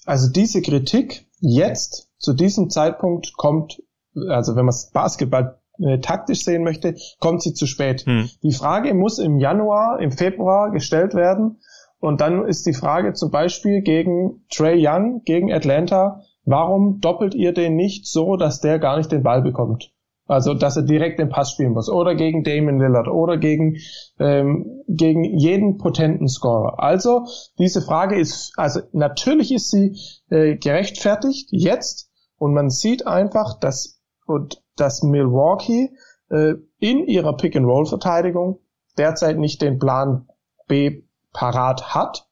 Also 0.05 0.31
diese 0.31 0.62
Kritik 0.62 1.27
jetzt 1.39 2.10
zu 2.17 2.33
diesem 2.33 2.69
Zeitpunkt 2.69 3.33
kommt, 3.33 3.81
also 4.29 4.55
wenn 4.55 4.65
man 4.65 4.73
es 4.73 4.91
Basketball 4.91 5.60
äh, 5.79 5.99
taktisch 5.99 6.43
sehen 6.43 6.63
möchte, 6.63 6.95
kommt 7.19 7.41
sie 7.41 7.53
zu 7.53 7.65
spät. 7.65 8.01
Hm. 8.05 8.29
Die 8.43 8.53
Frage 8.53 8.93
muss 8.93 9.19
im 9.19 9.37
Januar, 9.37 9.99
im 9.99 10.11
Februar 10.11 10.71
gestellt 10.71 11.13
werden. 11.13 11.59
Und 11.99 12.21
dann 12.21 12.45
ist 12.45 12.65
die 12.65 12.73
Frage 12.73 13.13
zum 13.13 13.31
Beispiel 13.31 13.81
gegen 13.81 14.45
Trey 14.49 14.77
Young, 14.79 15.23
gegen 15.25 15.51
Atlanta, 15.51 16.21
Warum 16.47 17.01
doppelt 17.01 17.35
ihr 17.35 17.51
den 17.51 17.75
nicht 17.75 18.07
so, 18.07 18.37
dass 18.37 18.61
der 18.61 18.79
gar 18.79 18.95
nicht 18.95 19.11
den 19.11 19.21
Ball 19.21 19.41
bekommt? 19.41 19.91
Also, 20.27 20.53
dass 20.53 20.77
er 20.77 20.83
direkt 20.83 21.19
den 21.19 21.27
Pass 21.27 21.51
spielen 21.51 21.73
muss. 21.73 21.89
Oder 21.89 22.15
gegen 22.15 22.43
Damon 22.43 22.79
Lillard. 22.79 23.09
Oder 23.09 23.37
gegen, 23.37 23.75
ähm, 24.17 24.81
gegen 24.87 25.25
jeden 25.25 25.77
potenten 25.77 26.29
Scorer. 26.29 26.81
Also, 26.81 27.25
diese 27.59 27.81
Frage 27.81 28.17
ist, 28.17 28.53
also, 28.55 28.79
natürlich 28.93 29.53
ist 29.53 29.71
sie 29.71 29.97
äh, 30.29 30.55
gerechtfertigt 30.55 31.49
jetzt. 31.51 32.09
Und 32.37 32.53
man 32.53 32.69
sieht 32.69 33.05
einfach, 33.05 33.59
dass, 33.59 33.96
und, 34.27 34.61
dass 34.75 35.03
Milwaukee 35.03 35.91
äh, 36.29 36.53
in 36.79 37.07
ihrer 37.07 37.35
Pick-and-Roll-Verteidigung 37.35 38.59
derzeit 38.97 39.37
nicht 39.37 39.61
den 39.61 39.79
Plan 39.79 40.27
B 40.67 41.03
parat 41.33 41.95
hat. 41.95 42.27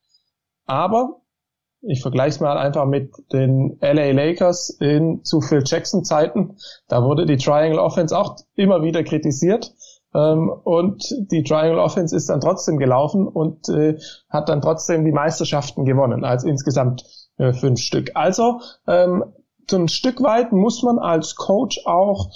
Aber 0.65 1.21
ich 1.87 2.01
vergleiche 2.01 2.29
es 2.29 2.39
mal 2.39 2.57
einfach 2.57 2.85
mit 2.85 3.13
den 3.31 3.77
LA 3.79 4.11
Lakers 4.11 4.69
in 4.79 5.23
zu 5.23 5.41
Phil 5.41 5.63
Jackson 5.63 6.03
Zeiten. 6.03 6.57
Da 6.87 7.03
wurde 7.03 7.25
die 7.25 7.37
Triangle 7.37 7.79
Offense 7.79 8.17
auch 8.17 8.37
immer 8.55 8.81
wieder 8.81 9.03
kritisiert. 9.03 9.71
Ähm, 10.13 10.49
und 10.49 11.03
die 11.31 11.43
Triangle 11.43 11.79
Offense 11.79 12.15
ist 12.15 12.29
dann 12.29 12.41
trotzdem 12.41 12.77
gelaufen 12.77 13.27
und 13.27 13.69
äh, 13.69 13.97
hat 14.29 14.49
dann 14.49 14.61
trotzdem 14.61 15.05
die 15.05 15.11
Meisterschaften 15.11 15.85
gewonnen, 15.85 16.23
als 16.23 16.43
insgesamt 16.43 17.03
äh, 17.37 17.53
fünf 17.53 17.79
Stück. 17.79 18.11
Also 18.15 18.61
ähm, 18.87 19.23
so 19.69 19.77
ein 19.77 19.87
Stück 19.87 20.21
weit 20.21 20.51
muss 20.51 20.83
man 20.83 20.99
als 20.99 21.35
Coach 21.35 21.81
auch, 21.85 22.29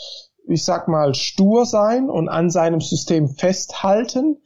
ich 0.47 0.63
sag 0.63 0.87
mal, 0.87 1.13
stur 1.13 1.65
sein 1.65 2.09
und 2.09 2.29
an 2.29 2.49
seinem 2.49 2.81
System 2.81 3.29
festhalten. 3.29 4.37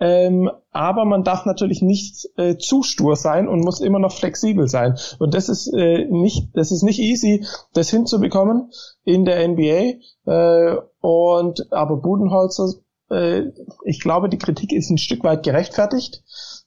Ähm, 0.00 0.48
aber 0.70 1.04
man 1.04 1.24
darf 1.24 1.44
natürlich 1.44 1.82
nicht 1.82 2.28
äh, 2.36 2.56
zu 2.56 2.84
stur 2.84 3.16
sein 3.16 3.48
und 3.48 3.64
muss 3.64 3.80
immer 3.80 3.98
noch 3.98 4.12
flexibel 4.12 4.68
sein. 4.68 4.96
Und 5.18 5.34
das 5.34 5.48
ist 5.48 5.72
äh, 5.74 6.04
nicht, 6.04 6.50
das 6.54 6.70
ist 6.70 6.84
nicht 6.84 7.00
easy, 7.00 7.44
das 7.72 7.90
hinzubekommen 7.90 8.70
in 9.04 9.24
der 9.24 9.46
NBA. 9.48 9.94
Äh, 10.26 10.76
und 11.00 11.72
aber 11.72 11.96
Budenholzer, 11.96 12.74
äh, 13.10 13.42
ich 13.84 14.00
glaube, 14.00 14.28
die 14.28 14.38
Kritik 14.38 14.72
ist 14.72 14.90
ein 14.90 14.98
Stück 14.98 15.24
weit 15.24 15.42
gerechtfertigt. 15.42 16.22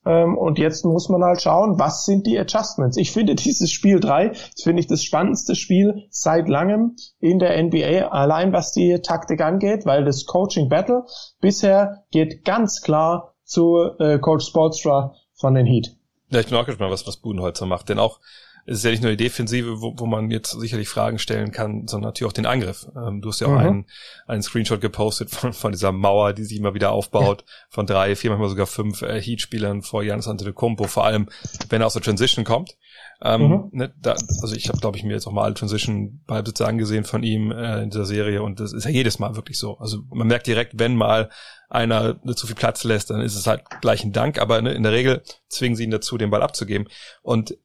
Ähm, 0.05 0.37
und 0.37 0.57
jetzt 0.57 0.83
muss 0.83 1.09
man 1.09 1.23
halt 1.23 1.41
schauen, 1.41 1.77
was 1.77 2.05
sind 2.05 2.25
die 2.25 2.39
Adjustments. 2.39 2.97
Ich 2.97 3.11
finde 3.11 3.35
dieses 3.35 3.71
Spiel 3.71 3.99
3, 3.99 4.33
finde 4.61 4.79
ich 4.79 4.87
das 4.87 5.03
spannendste 5.03 5.55
Spiel 5.55 6.07
seit 6.09 6.47
langem 6.47 6.95
in 7.19 7.39
der 7.39 7.61
NBA, 7.61 8.07
allein 8.07 8.51
was 8.53 8.71
die 8.71 8.99
Taktik 9.01 9.41
angeht, 9.41 9.85
weil 9.85 10.03
das 10.03 10.25
Coaching 10.25 10.69
Battle 10.69 11.05
bisher 11.39 12.03
geht 12.11 12.45
ganz 12.45 12.81
klar 12.81 13.35
zu 13.43 13.77
äh, 13.99 14.17
Coach 14.19 14.47
Sportstra 14.47 15.15
von 15.33 15.53
den 15.53 15.65
Heat. 15.65 15.95
Ja, 16.29 16.39
ich 16.39 16.47
bin 16.47 16.57
auch 16.57 16.65
gespannt, 16.65 16.91
was, 16.91 17.05
was 17.05 17.17
Budenholzer 17.17 17.65
macht, 17.65 17.89
denn 17.89 17.99
auch 17.99 18.19
es 18.65 18.77
ist 18.77 18.83
ja 18.83 18.91
nicht 18.91 19.03
nur 19.03 19.11
die 19.11 19.23
Defensive, 19.23 19.81
wo, 19.81 19.93
wo 19.97 20.05
man 20.05 20.29
jetzt 20.31 20.51
sicherlich 20.51 20.89
Fragen 20.89 21.19
stellen 21.19 21.51
kann, 21.51 21.87
sondern 21.87 22.09
natürlich 22.09 22.29
auch 22.29 22.33
den 22.33 22.45
Angriff. 22.45 22.87
Ähm, 22.95 23.21
du 23.21 23.29
hast 23.29 23.41
ja 23.41 23.47
auch 23.47 23.51
mhm. 23.51 23.57
einen, 23.57 23.85
einen 24.27 24.41
Screenshot 24.43 24.81
gepostet 24.81 25.29
von, 25.31 25.53
von 25.53 25.71
dieser 25.71 25.91
Mauer, 25.91 26.33
die 26.33 26.43
sich 26.43 26.57
immer 26.57 26.73
wieder 26.73 26.91
aufbaut, 26.91 27.43
von 27.69 27.85
drei, 27.85 28.15
vier, 28.15 28.29
manchmal 28.29 28.49
sogar 28.49 28.67
fünf 28.67 29.01
äh, 29.01 29.21
Heat-Spielern 29.21 29.81
vor 29.81 30.03
Janis 30.03 30.27
Antetokounmpo, 30.27 30.85
vor 30.85 31.05
allem, 31.05 31.29
wenn 31.69 31.81
er 31.81 31.87
aus 31.87 31.93
der 31.93 32.01
Transition 32.01 32.45
kommt. 32.45 32.77
Ähm, 33.23 33.41
mhm. 33.41 33.69
ne, 33.71 33.93
da, 33.99 34.11
also 34.11 34.55
ich 34.55 34.67
habe, 34.69 34.79
glaube 34.79 34.97
ich, 34.97 35.03
mir 35.03 35.13
jetzt 35.13 35.27
auch 35.27 35.31
mal 35.31 35.43
alle 35.43 35.53
Transition-Ballbesitze 35.53 36.65
angesehen 36.65 37.03
von 37.03 37.23
ihm 37.23 37.51
äh, 37.51 37.83
in 37.83 37.89
dieser 37.91 38.05
Serie 38.05 38.41
und 38.41 38.59
das 38.59 38.73
ist 38.73 38.85
ja 38.85 38.89
jedes 38.89 39.19
Mal 39.19 39.35
wirklich 39.35 39.59
so. 39.59 39.77
Also 39.77 39.99
man 40.09 40.27
merkt 40.27 40.47
direkt, 40.47 40.79
wenn 40.79 40.95
mal 40.95 41.29
einer 41.69 42.19
zu 42.35 42.47
viel 42.47 42.55
Platz 42.55 42.83
lässt, 42.83 43.11
dann 43.11 43.21
ist 43.21 43.35
es 43.35 43.47
halt 43.47 43.63
gleich 43.79 44.03
ein 44.03 44.11
Dank, 44.11 44.39
aber 44.39 44.61
ne, 44.61 44.73
in 44.73 44.83
der 44.83 44.91
Regel 44.91 45.21
zwingen 45.47 45.75
sie 45.75 45.83
ihn 45.83 45.91
dazu, 45.91 46.17
den 46.17 46.29
Ball 46.29 46.41
abzugeben. 46.41 46.87
Und 47.21 47.55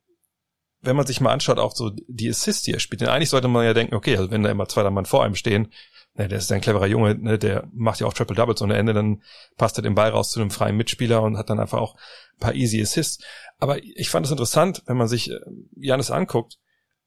wenn 0.87 0.97
man 0.97 1.07
sich 1.07 1.21
mal 1.21 1.33
anschaut, 1.33 1.59
auch 1.59 1.75
so 1.75 1.91
die 2.09 2.29
Assists, 2.29 2.63
die 2.63 2.73
er 2.73 2.81
spielt, 2.81 3.01
denn 3.01 3.09
eigentlich 3.09 3.31
sollte 3.31 3.49
man 3.49 3.65
ja 3.65 3.75
denken, 3.75 3.95
okay, 3.95 4.17
also 4.17 4.31
wenn 4.31 4.43
da 4.43 4.51
immer 4.51 4.69
zwei 4.69 4.83
drei 4.83 4.91
Mann 4.91 5.07
vor 5.07 5.25
einem 5.25 5.35
stehen, 5.35 5.73
ne, 6.15 6.29
der 6.29 6.39
ist 6.39 6.51
ein 6.53 6.61
cleverer 6.61 6.87
Junge, 6.87 7.15
ne, 7.15 7.39
der 7.39 7.69
macht 7.73 8.01
ja 8.01 8.07
auch 8.07 8.15
Triple 8.15 8.37
Doubles 8.37 8.63
ohne 8.63 8.77
Ende, 8.77 8.95
dann 8.95 9.23
passt 9.57 9.79
er 9.79 9.83
den 9.83 9.95
Ball 9.95 10.11
raus 10.11 10.31
zu 10.31 10.41
einem 10.41 10.51
freien 10.51 10.77
Mitspieler 10.77 11.23
und 11.23 11.37
hat 11.37 11.51
dann 11.51 11.61
einfach 11.61 11.79
auch 11.79 11.95
ein 11.95 12.41
paar 12.41 12.55
easy 12.55 12.81
Assists. 12.81 13.23
Aber 13.59 13.83
ich 13.83 14.11
fand 14.11 14.27
es 14.27 14.33
interessant, 14.33 14.83
wenn 14.87 14.97
man 14.97 15.09
sich 15.09 15.31
äh, 15.31 15.39
Janis 15.77 16.11
anguckt, 16.11 16.59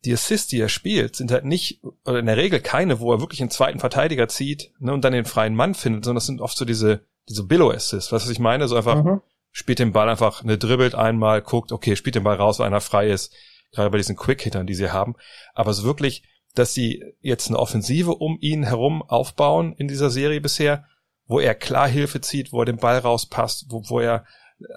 die 0.05 0.13
Assists, 0.13 0.47
die 0.47 0.59
er 0.59 0.69
spielt, 0.69 1.15
sind 1.15 1.31
halt 1.31 1.45
nicht, 1.45 1.81
oder 2.05 2.19
in 2.19 2.25
der 2.25 2.37
Regel 2.37 2.61
keine, 2.61 2.99
wo 2.99 3.11
er 3.11 3.19
wirklich 3.19 3.41
einen 3.41 3.49
zweiten 3.49 3.79
Verteidiger 3.79 4.27
zieht 4.27 4.71
ne, 4.79 4.93
und 4.93 5.03
dann 5.03 5.13
den 5.13 5.25
freien 5.25 5.55
Mann 5.55 5.75
findet, 5.75 6.05
sondern 6.05 6.17
das 6.17 6.25
sind 6.25 6.41
oft 6.41 6.57
so 6.57 6.65
diese, 6.65 7.01
diese 7.27 7.43
Billow-Assists. 7.43 8.11
Weißt 8.11 8.25
du, 8.25 8.29
was 8.29 8.31
ich 8.33 8.39
meine? 8.39 8.67
So 8.67 8.77
einfach, 8.77 9.03
mhm. 9.03 9.21
spielt 9.51 9.79
den 9.79 9.91
Ball 9.91 10.09
einfach, 10.09 10.43
ne, 10.43 10.57
dribbelt 10.57 10.95
einmal, 10.95 11.41
guckt, 11.41 11.71
okay, 11.71 11.95
spielt 11.95 12.15
den 12.15 12.23
Ball 12.23 12.37
raus, 12.37 12.59
weil 12.59 12.67
einer 12.67 12.81
frei 12.81 13.09
ist, 13.09 13.33
gerade 13.71 13.89
bei 13.89 13.97
diesen 13.97 14.15
Quick-Hittern, 14.15 14.67
die 14.67 14.75
sie 14.75 14.91
haben. 14.91 15.15
Aber 15.53 15.73
so 15.73 15.83
wirklich, 15.83 16.23
dass 16.55 16.73
sie 16.73 17.03
jetzt 17.21 17.47
eine 17.47 17.59
Offensive 17.59 18.15
um 18.15 18.37
ihn 18.39 18.63
herum 18.63 19.01
aufbauen 19.01 19.73
in 19.73 19.87
dieser 19.87 20.09
Serie 20.09 20.41
bisher, 20.41 20.85
wo 21.27 21.39
er 21.39 21.55
klar 21.55 21.87
Hilfe 21.87 22.21
zieht, 22.21 22.51
wo 22.51 22.61
er 22.61 22.65
den 22.65 22.77
Ball 22.77 22.97
rauspasst, 22.97 23.67
wo, 23.69 23.83
wo 23.87 23.99
er 23.99 24.25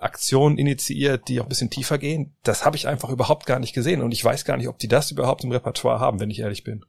Aktionen 0.01 0.59
initiiert, 0.59 1.29
die 1.29 1.41
auch 1.41 1.45
ein 1.45 1.49
bisschen 1.49 1.71
tiefer 1.71 1.99
gehen, 1.99 2.37
das 2.45 2.65
habe 2.65 2.77
ich 2.77 2.87
einfach 2.87 3.09
überhaupt 3.09 3.47
gar 3.47 3.59
nicht 3.59 3.75
gesehen. 3.75 4.03
Und 4.03 4.13
ich 4.13 4.25
weiß 4.25 4.45
gar 4.45 4.57
nicht, 4.57 4.69
ob 4.69 4.79
die 4.79 4.89
das 4.89 5.11
überhaupt 5.11 5.45
im 5.45 5.51
Repertoire 5.51 5.99
haben, 5.99 6.21
wenn 6.21 6.31
ich 6.31 6.41
ehrlich 6.41 6.63
bin. 6.63 6.85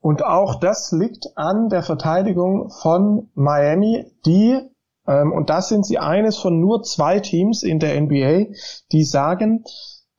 Und 0.00 0.24
auch 0.24 0.60
das 0.60 0.92
liegt 0.92 1.26
an 1.36 1.68
der 1.68 1.82
Verteidigung 1.82 2.70
von 2.70 3.30
Miami, 3.34 4.12
die, 4.24 4.58
ähm, 5.06 5.32
und 5.32 5.50
das 5.50 5.68
sind 5.68 5.84
sie 5.84 5.98
eines 5.98 6.38
von 6.38 6.60
nur 6.60 6.82
zwei 6.82 7.20
Teams 7.20 7.62
in 7.62 7.80
der 7.80 8.00
NBA, 8.00 8.52
die 8.92 9.04
sagen, 9.04 9.64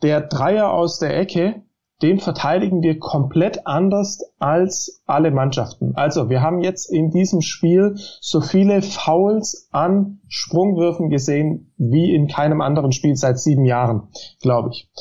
der 0.01 0.21
Dreier 0.21 0.71
aus 0.73 0.99
der 0.99 1.17
Ecke, 1.17 1.63
den 2.01 2.19
verteidigen 2.19 2.83
wir 2.83 2.99
komplett 2.99 3.65
anders 3.65 4.19
als 4.37 5.01
alle 5.07 5.31
Mannschaften. 5.31 5.93
Also 5.95 6.29
wir 6.29 6.41
haben 6.41 6.61
jetzt 6.61 6.91
in 6.91 7.09
diesem 7.09 7.41
Spiel 7.41 7.95
so 8.21 8.39
viele 8.39 8.83
Fouls 8.83 9.67
an 9.71 10.19
Sprungwürfen 10.27 11.09
gesehen 11.09 11.73
wie 11.77 12.13
in 12.13 12.27
keinem 12.27 12.61
anderen 12.61 12.91
Spiel 12.91 13.15
seit 13.15 13.39
sieben 13.39 13.65
Jahren, 13.65 14.09
glaube 14.41 14.69
ich. 14.71 14.91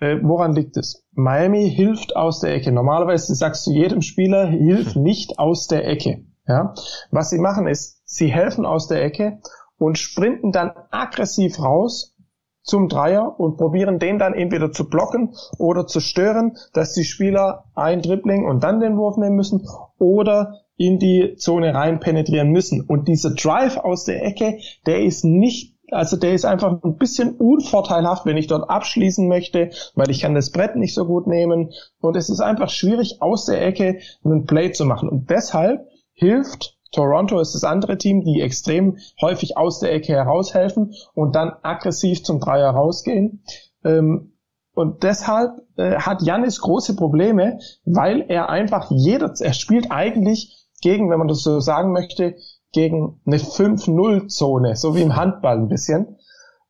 Äh, 0.00 0.16
woran 0.22 0.54
liegt 0.54 0.76
es? 0.76 1.04
Miami 1.12 1.70
hilft 1.70 2.16
aus 2.16 2.40
der 2.40 2.54
Ecke. 2.54 2.72
Normalerweise 2.72 3.34
sagst 3.34 3.66
du 3.66 3.70
jedem 3.70 4.02
Spieler, 4.02 4.46
hilf 4.46 4.96
nicht 4.96 5.38
aus 5.38 5.68
der 5.68 5.86
Ecke. 5.86 6.24
Ja? 6.48 6.74
Was 7.12 7.30
sie 7.30 7.38
machen 7.38 7.68
ist, 7.68 8.02
sie 8.04 8.28
helfen 8.28 8.66
aus 8.66 8.88
der 8.88 9.04
Ecke 9.04 9.38
und 9.78 9.98
sprinten 9.98 10.50
dann 10.50 10.72
aggressiv 10.90 11.60
raus 11.60 12.16
zum 12.62 12.88
Dreier 12.88 13.38
und 13.38 13.56
probieren 13.56 13.98
den 13.98 14.18
dann 14.18 14.34
entweder 14.34 14.72
zu 14.72 14.88
blocken 14.88 15.34
oder 15.58 15.86
zu 15.86 16.00
stören, 16.00 16.56
dass 16.72 16.92
die 16.92 17.04
Spieler 17.04 17.64
ein 17.74 18.02
Dribbling 18.02 18.44
und 18.44 18.62
dann 18.62 18.80
den 18.80 18.96
Wurf 18.96 19.16
nehmen 19.16 19.36
müssen 19.36 19.66
oder 19.98 20.60
in 20.76 20.98
die 20.98 21.36
Zone 21.36 21.74
rein 21.74 22.00
penetrieren 22.00 22.50
müssen. 22.50 22.80
Und 22.80 23.08
dieser 23.08 23.30
Drive 23.30 23.76
aus 23.76 24.04
der 24.04 24.24
Ecke, 24.24 24.58
der 24.86 25.02
ist 25.02 25.24
nicht 25.24 25.76
also 25.92 26.16
der 26.16 26.34
ist 26.34 26.44
einfach 26.44 26.82
ein 26.84 26.98
bisschen 26.98 27.34
unvorteilhaft, 27.36 28.24
wenn 28.24 28.36
ich 28.36 28.46
dort 28.46 28.70
abschließen 28.70 29.26
möchte, 29.26 29.70
weil 29.96 30.10
ich 30.10 30.20
kann 30.20 30.36
das 30.36 30.52
Brett 30.52 30.76
nicht 30.76 30.94
so 30.94 31.04
gut 31.04 31.26
nehmen. 31.26 31.72
Und 32.00 32.16
es 32.16 32.30
ist 32.30 32.40
einfach 32.40 32.68
schwierig, 32.68 33.20
aus 33.20 33.46
der 33.46 33.60
Ecke 33.66 33.98
einen 34.24 34.46
Play 34.46 34.70
zu 34.70 34.84
machen. 34.84 35.08
Und 35.08 35.30
deshalb 35.30 35.88
hilft 36.12 36.78
Toronto 36.92 37.40
ist 37.40 37.54
das 37.54 37.64
andere 37.64 37.98
Team, 37.98 38.24
die 38.24 38.40
extrem 38.40 38.98
häufig 39.20 39.56
aus 39.56 39.80
der 39.80 39.92
Ecke 39.92 40.12
heraushelfen 40.12 40.94
und 41.14 41.36
dann 41.36 41.52
aggressiv 41.62 42.24
zum 42.24 42.40
Dreier 42.40 42.70
rausgehen. 42.70 43.42
Ähm, 43.84 44.32
und 44.74 45.02
deshalb 45.02 45.52
äh, 45.76 45.96
hat 45.96 46.22
Janis 46.22 46.60
große 46.60 46.96
Probleme, 46.96 47.58
weil 47.84 48.24
er 48.28 48.48
einfach 48.48 48.90
jeder, 48.90 49.32
er 49.38 49.52
spielt 49.52 49.90
eigentlich 49.90 50.68
gegen, 50.80 51.10
wenn 51.10 51.18
man 51.18 51.28
das 51.28 51.42
so 51.42 51.60
sagen 51.60 51.92
möchte, 51.92 52.36
gegen 52.72 53.20
eine 53.26 53.38
5-0-Zone, 53.38 54.76
so 54.76 54.94
wie 54.94 55.02
im 55.02 55.16
Handball 55.16 55.58
ein 55.58 55.68
bisschen. 55.68 56.16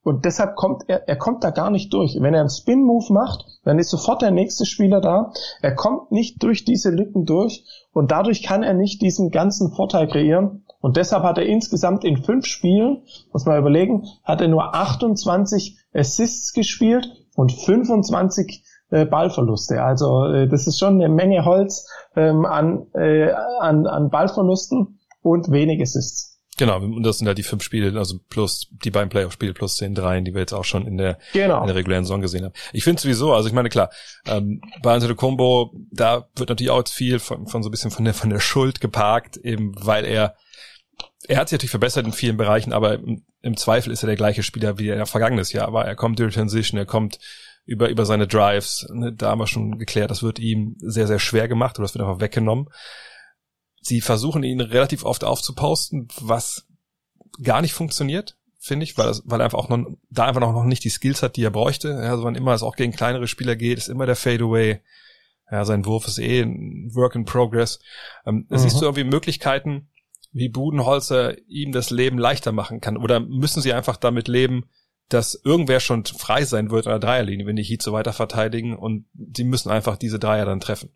Und 0.03 0.25
deshalb 0.25 0.57
kommt 0.57 0.85
er, 0.89 1.07
er 1.09 1.17
kommt 1.17 1.45
da 1.45 1.51
gar 1.51 1.71
nicht 1.71 1.93
durch. 1.93 2.17
Wenn 2.19 2.33
er 2.33 2.41
einen 2.41 2.49
Spin-Move 2.49 3.13
macht, 3.13 3.45
dann 3.65 3.79
ist 3.79 3.91
sofort 3.91 4.23
der 4.23 4.31
nächste 4.31 4.65
Spieler 4.65 5.01
da. 5.01 5.33
Er 5.61 5.75
kommt 5.75 6.11
nicht 6.11 6.43
durch 6.43 6.65
diese 6.65 6.91
Lücken 6.91 7.27
durch 7.27 7.65
und 7.93 8.11
dadurch 8.11 8.43
kann 8.43 8.63
er 8.63 8.73
nicht 8.73 9.03
diesen 9.03 9.31
ganzen 9.31 9.73
Vorteil 9.73 10.09
kreieren. 10.09 10.65
Und 10.81 10.97
deshalb 10.97 11.23
hat 11.23 11.37
er 11.37 11.45
insgesamt 11.45 12.05
in 12.05 12.23
fünf 12.23 12.47
Spielen, 12.47 13.03
muss 13.33 13.45
man 13.45 13.59
überlegen, 13.59 14.07
hat 14.25 14.41
er 14.41 14.49
nur 14.49 14.75
28 14.75 15.79
Assists 15.93 16.55
gespielt 16.55 17.07
und 17.37 17.53
25 17.53 18.65
äh, 18.91 19.05
Ballverluste. 19.05 19.83
Also 19.83 20.25
äh, 20.25 20.49
das 20.49 20.67
ist 20.67 20.79
schon 20.79 20.95
eine 20.95 21.09
Menge 21.09 21.45
Holz 21.45 21.87
ähm, 22.17 22.47
an, 22.47 22.87
äh, 22.95 23.31
an, 23.33 23.87
an 23.87 24.09
Ballverlusten 24.09 24.99
und 25.23 25.51
wenig 25.51 25.83
Assists. 25.83 26.30
Genau, 26.61 26.77
und 26.77 27.03
das 27.05 27.17
sind 27.17 27.27
ja 27.27 27.33
die 27.33 27.43
fünf 27.43 27.63
Spiele, 27.63 27.99
also 27.99 28.19
plus 28.29 28.69
die 28.85 28.91
beiden 28.91 29.09
Playoff-Spiele 29.09 29.55
plus 29.55 29.77
den 29.77 29.95
dreien, 29.95 30.27
die 30.27 30.35
wir 30.35 30.43
jetzt 30.43 30.53
auch 30.53 30.67
schon 30.67 30.87
in 30.87 30.99
der, 30.99 31.19
genau. 31.33 31.63
in 31.63 31.69
der 31.69 31.75
regulären 31.75 32.05
Saison 32.05 32.21
gesehen 32.21 32.45
haben. 32.45 32.53
Ich 32.75 32.85
finde 32.85 33.01
sowieso, 33.01 33.33
also 33.33 33.49
ich 33.49 33.55
meine, 33.55 33.71
klar, 33.71 33.89
ähm, 34.27 34.61
bei 34.83 34.99
Combo, 35.15 35.73
da 35.91 36.29
wird 36.37 36.51
natürlich 36.51 36.69
auch 36.69 36.77
jetzt 36.77 36.93
viel 36.93 37.19
von, 37.19 37.47
von 37.47 37.63
so 37.63 37.71
ein 37.71 37.73
bisschen 37.73 37.91
von 37.91 38.05
der, 38.05 38.13
von 38.13 38.29
der 38.29 38.41
Schuld 38.41 38.83
geparkt, 38.83 39.39
eben 39.39 39.73
weil 39.75 40.05
er, 40.05 40.35
er 41.27 41.39
hat 41.39 41.49
sich 41.49 41.57
natürlich 41.57 41.71
verbessert 41.71 42.05
in 42.05 42.13
vielen 42.13 42.37
Bereichen, 42.37 42.75
aber 42.75 42.93
im, 42.93 43.23
im 43.41 43.57
Zweifel 43.57 43.91
ist 43.91 44.03
er 44.03 44.09
der 44.09 44.17
gleiche 44.17 44.43
Spieler 44.43 44.79
wie 44.79 44.91
er 44.91 45.07
vergangenes 45.07 45.55
Jahr 45.55 45.73
war. 45.73 45.87
Er 45.87 45.97
kommt 45.97 46.19
durch 46.19 46.35
Transition, 46.35 46.77
er 46.77 46.85
kommt 46.85 47.21
über, 47.65 47.89
über 47.89 48.05
seine 48.05 48.27
Drives, 48.27 48.87
ne, 48.93 49.15
da 49.15 49.31
haben 49.31 49.41
wir 49.41 49.47
schon 49.47 49.79
geklärt, 49.79 50.11
das 50.11 50.23
wird 50.23 50.39
ihm 50.39 50.77
sehr, 50.81 51.07
sehr 51.07 51.21
schwer 51.21 51.49
gemacht 51.49 51.79
oder 51.79 51.87
das 51.87 51.95
wird 51.95 52.05
einfach 52.05 52.21
weggenommen 52.21 52.69
sie 53.81 54.01
versuchen 54.01 54.43
ihn 54.43 54.61
relativ 54.61 55.05
oft 55.05 55.25
aufzuposten, 55.25 56.09
was 56.21 56.67
gar 57.43 57.63
nicht 57.63 57.73
funktioniert, 57.73 58.37
finde 58.59 58.85
ich, 58.85 58.97
weil, 58.99 59.07
das, 59.07 59.23
weil 59.25 59.41
er 59.41 59.45
einfach 59.45 59.59
auch 59.59 59.69
noch, 59.69 59.87
da 60.11 60.27
einfach 60.27 60.41
noch 60.41 60.65
nicht 60.65 60.85
die 60.85 60.91
Skills 60.91 61.23
hat, 61.23 61.37
die 61.37 61.45
er 61.45 61.51
bräuchte. 61.51 61.89
Ja, 61.89 62.11
also 62.11 62.25
wann 62.25 62.35
immer 62.35 62.53
es 62.53 62.63
auch 62.63 62.77
gegen 62.77 62.93
kleinere 62.93 63.27
Spieler 63.27 63.57
geht, 63.57 63.79
ist 63.79 63.89
immer 63.89 64.07
der 64.07 64.17
Fadeaway. 64.17 64.81
Ja, 65.51 65.65
sein 65.65 65.85
Wurf 65.85 66.07
ist 66.07 66.19
eh 66.19 66.43
ein 66.43 66.95
Work 66.95 67.17
in 67.17 67.25
Progress. 67.25 67.81
Ähm, 68.25 68.47
mhm. 68.49 68.59
Siehst 68.59 68.81
du 68.81 68.85
irgendwie 68.85 69.05
Möglichkeiten, 69.05 69.89
wie 70.33 70.49
Budenholzer 70.49 71.37
ihm 71.49 71.73
das 71.73 71.91
Leben 71.91 72.19
leichter 72.19 72.53
machen 72.53 72.81
kann? 72.81 72.97
Oder 72.97 73.19
müssen 73.19 73.63
sie 73.63 73.73
einfach 73.73 73.97
damit 73.97 74.29
leben, 74.29 74.69
dass 75.09 75.35
irgendwer 75.35 75.81
schon 75.81 76.05
frei 76.05 76.45
sein 76.45 76.71
wird 76.71 76.87
an 76.87 76.93
der 76.93 77.01
Dreierlinie, 77.01 77.47
wenn 77.47 77.57
die 77.57 77.65
Heat 77.65 77.83
so 77.83 77.93
weiter 77.93 78.13
verteidigen 78.13 78.77
und 78.77 79.07
sie 79.35 79.43
müssen 79.43 79.71
einfach 79.71 79.97
diese 79.97 80.21
Dreier 80.21 80.45
dann 80.45 80.61
treffen? 80.61 80.91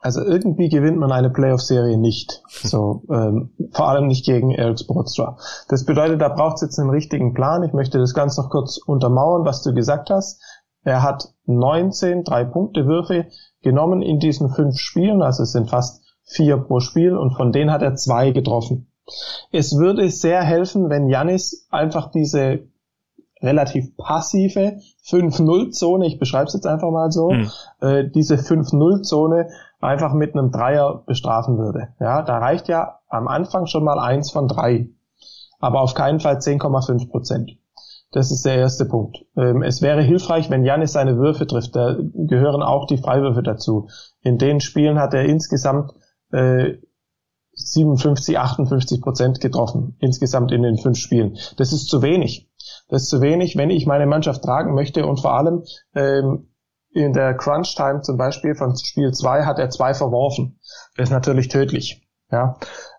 Also 0.00 0.22
irgendwie 0.22 0.70
gewinnt 0.70 0.96
man 0.96 1.12
eine 1.12 1.28
Playoff-Serie 1.28 1.98
nicht. 1.98 2.42
So, 2.48 3.02
ähm, 3.10 3.50
vor 3.72 3.88
allem 3.88 4.06
nicht 4.06 4.24
gegen 4.24 4.50
Eric 4.50 4.80
Spoelstra. 4.80 5.36
Das 5.68 5.84
bedeutet, 5.84 6.22
da 6.22 6.28
braucht 6.30 6.56
es 6.56 6.62
jetzt 6.62 6.78
einen 6.78 6.90
richtigen 6.90 7.34
Plan. 7.34 7.62
Ich 7.62 7.74
möchte 7.74 7.98
das 7.98 8.14
ganz 8.14 8.38
noch 8.38 8.48
kurz 8.48 8.78
untermauern, 8.78 9.44
was 9.44 9.62
du 9.62 9.74
gesagt 9.74 10.08
hast. 10.08 10.42
Er 10.82 11.02
hat 11.02 11.34
19 11.44 12.24
Drei-Punkte-Würfe 12.24 13.26
genommen 13.62 14.00
in 14.00 14.18
diesen 14.18 14.48
fünf 14.48 14.78
Spielen, 14.78 15.20
also 15.20 15.42
es 15.42 15.52
sind 15.52 15.68
fast 15.68 16.02
vier 16.22 16.56
pro 16.56 16.80
Spiel 16.80 17.16
und 17.16 17.32
von 17.32 17.52
denen 17.52 17.70
hat 17.70 17.82
er 17.82 17.96
zwei 17.96 18.30
getroffen. 18.30 18.90
Es 19.52 19.76
würde 19.76 20.08
sehr 20.08 20.42
helfen, 20.42 20.88
wenn 20.88 21.08
Janis 21.08 21.66
einfach 21.70 22.10
diese 22.10 22.69
relativ 23.42 23.96
passive 23.96 24.78
5-0-Zone, 25.06 26.06
ich 26.06 26.18
beschreibe 26.18 26.46
es 26.46 26.54
jetzt 26.54 26.66
einfach 26.66 26.90
mal 26.90 27.10
so, 27.10 27.30
hm. 27.30 27.50
äh, 27.80 28.04
diese 28.08 28.36
5-0-Zone 28.36 29.48
einfach 29.80 30.12
mit 30.12 30.34
einem 30.34 30.50
Dreier 30.50 31.02
bestrafen 31.06 31.58
würde. 31.58 31.88
Ja, 32.00 32.22
da 32.22 32.38
reicht 32.38 32.68
ja 32.68 32.98
am 33.08 33.28
Anfang 33.28 33.66
schon 33.66 33.84
mal 33.84 33.98
eins 33.98 34.30
von 34.30 34.46
drei, 34.46 34.88
aber 35.58 35.80
auf 35.80 35.94
keinen 35.94 36.20
Fall 36.20 36.36
10,5 36.36 37.10
Prozent. 37.10 37.52
Das 38.12 38.32
ist 38.32 38.44
der 38.44 38.56
erste 38.56 38.86
Punkt. 38.86 39.24
Ähm, 39.36 39.62
es 39.62 39.82
wäre 39.82 40.02
hilfreich, 40.02 40.50
wenn 40.50 40.64
Janis 40.64 40.92
seine 40.92 41.16
Würfe 41.16 41.46
trifft. 41.46 41.76
Da 41.76 41.96
gehören 41.96 42.62
auch 42.62 42.86
die 42.86 42.98
Freiwürfe 42.98 43.42
dazu. 43.42 43.88
In 44.22 44.36
den 44.36 44.60
Spielen 44.60 44.98
hat 44.98 45.14
er 45.14 45.24
insgesamt 45.24 45.92
äh, 46.32 46.74
57, 47.52 48.38
58 48.38 49.00
Prozent 49.00 49.40
getroffen. 49.40 49.96
Insgesamt 50.00 50.50
in 50.50 50.62
den 50.62 50.76
fünf 50.76 50.98
Spielen. 50.98 51.36
Das 51.56 51.72
ist 51.72 51.86
zu 51.86 52.02
wenig. 52.02 52.49
Das 52.90 53.02
ist 53.02 53.08
zu 53.08 53.20
wenig, 53.20 53.56
wenn 53.56 53.70
ich 53.70 53.86
meine 53.86 54.06
Mannschaft 54.06 54.42
tragen 54.42 54.74
möchte 54.74 55.06
und 55.06 55.20
vor 55.20 55.34
allem 55.34 55.64
ähm, 55.94 56.48
in 56.92 57.12
der 57.12 57.36
Crunch 57.36 57.74
Time 57.76 58.00
zum 58.02 58.16
Beispiel 58.16 58.54
von 58.54 58.76
Spiel 58.76 59.12
2 59.12 59.44
hat 59.44 59.58
er 59.58 59.70
zwei 59.70 59.94
verworfen. 59.94 60.58
Das 60.96 61.08
ist 61.08 61.12
natürlich 61.12 61.48
tödlich. 61.48 62.06
Ja. 62.30 62.56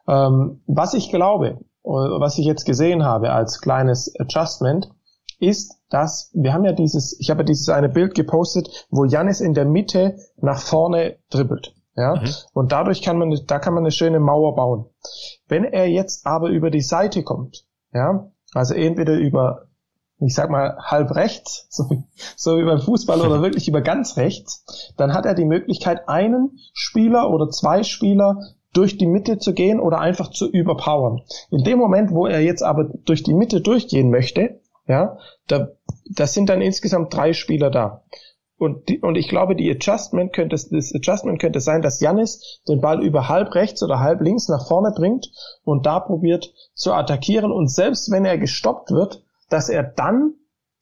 Ähm, 0.07 0.61
was 0.65 0.93
ich 0.93 1.09
glaube, 1.09 1.59
äh, 1.83 1.89
was 1.89 2.37
ich 2.37 2.45
jetzt 2.45 2.65
gesehen 2.65 3.03
habe 3.03 3.31
als 3.31 3.59
kleines 3.59 4.13
Adjustment, 4.19 4.91
ist, 5.39 5.81
dass 5.89 6.31
wir 6.33 6.53
haben 6.53 6.63
ja 6.63 6.71
dieses, 6.71 7.17
ich 7.19 7.29
habe 7.29 7.41
ja 7.41 7.45
dieses 7.45 7.67
eine 7.69 7.89
Bild 7.89 8.13
gepostet, 8.15 8.87
wo 8.91 9.05
Janis 9.05 9.41
in 9.41 9.53
der 9.53 9.65
Mitte 9.65 10.15
nach 10.37 10.59
vorne 10.59 11.17
dribbelt. 11.29 11.73
Ja, 11.95 12.15
mhm. 12.15 12.29
und 12.53 12.71
dadurch 12.71 13.01
kann 13.01 13.17
man, 13.17 13.37
da 13.47 13.59
kann 13.59 13.73
man 13.73 13.83
eine 13.83 13.91
schöne 13.91 14.21
Mauer 14.21 14.55
bauen. 14.55 14.85
Wenn 15.47 15.65
er 15.65 15.89
jetzt 15.89 16.25
aber 16.25 16.47
über 16.47 16.69
die 16.69 16.81
Seite 16.81 17.23
kommt, 17.23 17.65
ja, 17.91 18.31
also 18.53 18.73
entweder 18.73 19.15
über 19.15 19.67
ich 20.21 20.35
sag 20.35 20.49
mal, 20.49 20.77
halb 20.79 21.15
rechts, 21.15 21.67
so 21.69 21.89
wie, 21.89 22.03
so 22.35 22.57
wie 22.57 22.63
beim 22.63 22.81
Fußball 22.81 23.21
oder 23.21 23.41
wirklich 23.43 23.67
über 23.67 23.81
ganz 23.81 24.17
rechts, 24.17 24.93
dann 24.97 25.13
hat 25.13 25.25
er 25.25 25.33
die 25.33 25.45
Möglichkeit, 25.45 26.07
einen 26.07 26.57
Spieler 26.73 27.29
oder 27.29 27.49
zwei 27.49 27.83
Spieler 27.83 28.39
durch 28.73 28.97
die 28.97 29.07
Mitte 29.07 29.37
zu 29.37 29.53
gehen 29.53 29.79
oder 29.79 29.99
einfach 29.99 30.29
zu 30.29 30.49
überpowern. 30.49 31.21
In 31.49 31.63
dem 31.63 31.77
Moment, 31.77 32.11
wo 32.11 32.25
er 32.25 32.39
jetzt 32.39 32.63
aber 32.63 32.85
durch 33.05 33.23
die 33.23 33.33
Mitte 33.33 33.59
durchgehen 33.59 34.09
möchte, 34.09 34.61
ja, 34.87 35.17
da, 35.47 35.69
da 36.09 36.27
sind 36.27 36.49
dann 36.49 36.61
insgesamt 36.61 37.13
drei 37.13 37.33
Spieler 37.33 37.69
da. 37.69 38.03
Und, 38.57 38.89
die, 38.89 38.99
und 38.99 39.15
ich 39.15 39.27
glaube, 39.27 39.55
die 39.55 39.71
Adjustment 39.71 40.33
könnte, 40.33 40.55
das 40.55 40.93
Adjustment 40.93 41.41
könnte 41.41 41.59
sein, 41.59 41.81
dass 41.81 41.99
Janis 41.99 42.61
den 42.67 42.79
Ball 42.79 43.03
über 43.03 43.27
halb 43.27 43.55
rechts 43.55 43.81
oder 43.81 43.99
halb 43.99 44.21
links 44.21 44.47
nach 44.49 44.67
vorne 44.67 44.93
bringt 44.95 45.31
und 45.63 45.87
da 45.87 45.99
probiert 45.99 46.53
zu 46.75 46.93
attackieren. 46.93 47.51
Und 47.51 47.71
selbst 47.71 48.11
wenn 48.11 48.23
er 48.23 48.37
gestoppt 48.37 48.91
wird, 48.91 49.23
dass 49.51 49.69
er 49.69 49.83
dann 49.83 50.33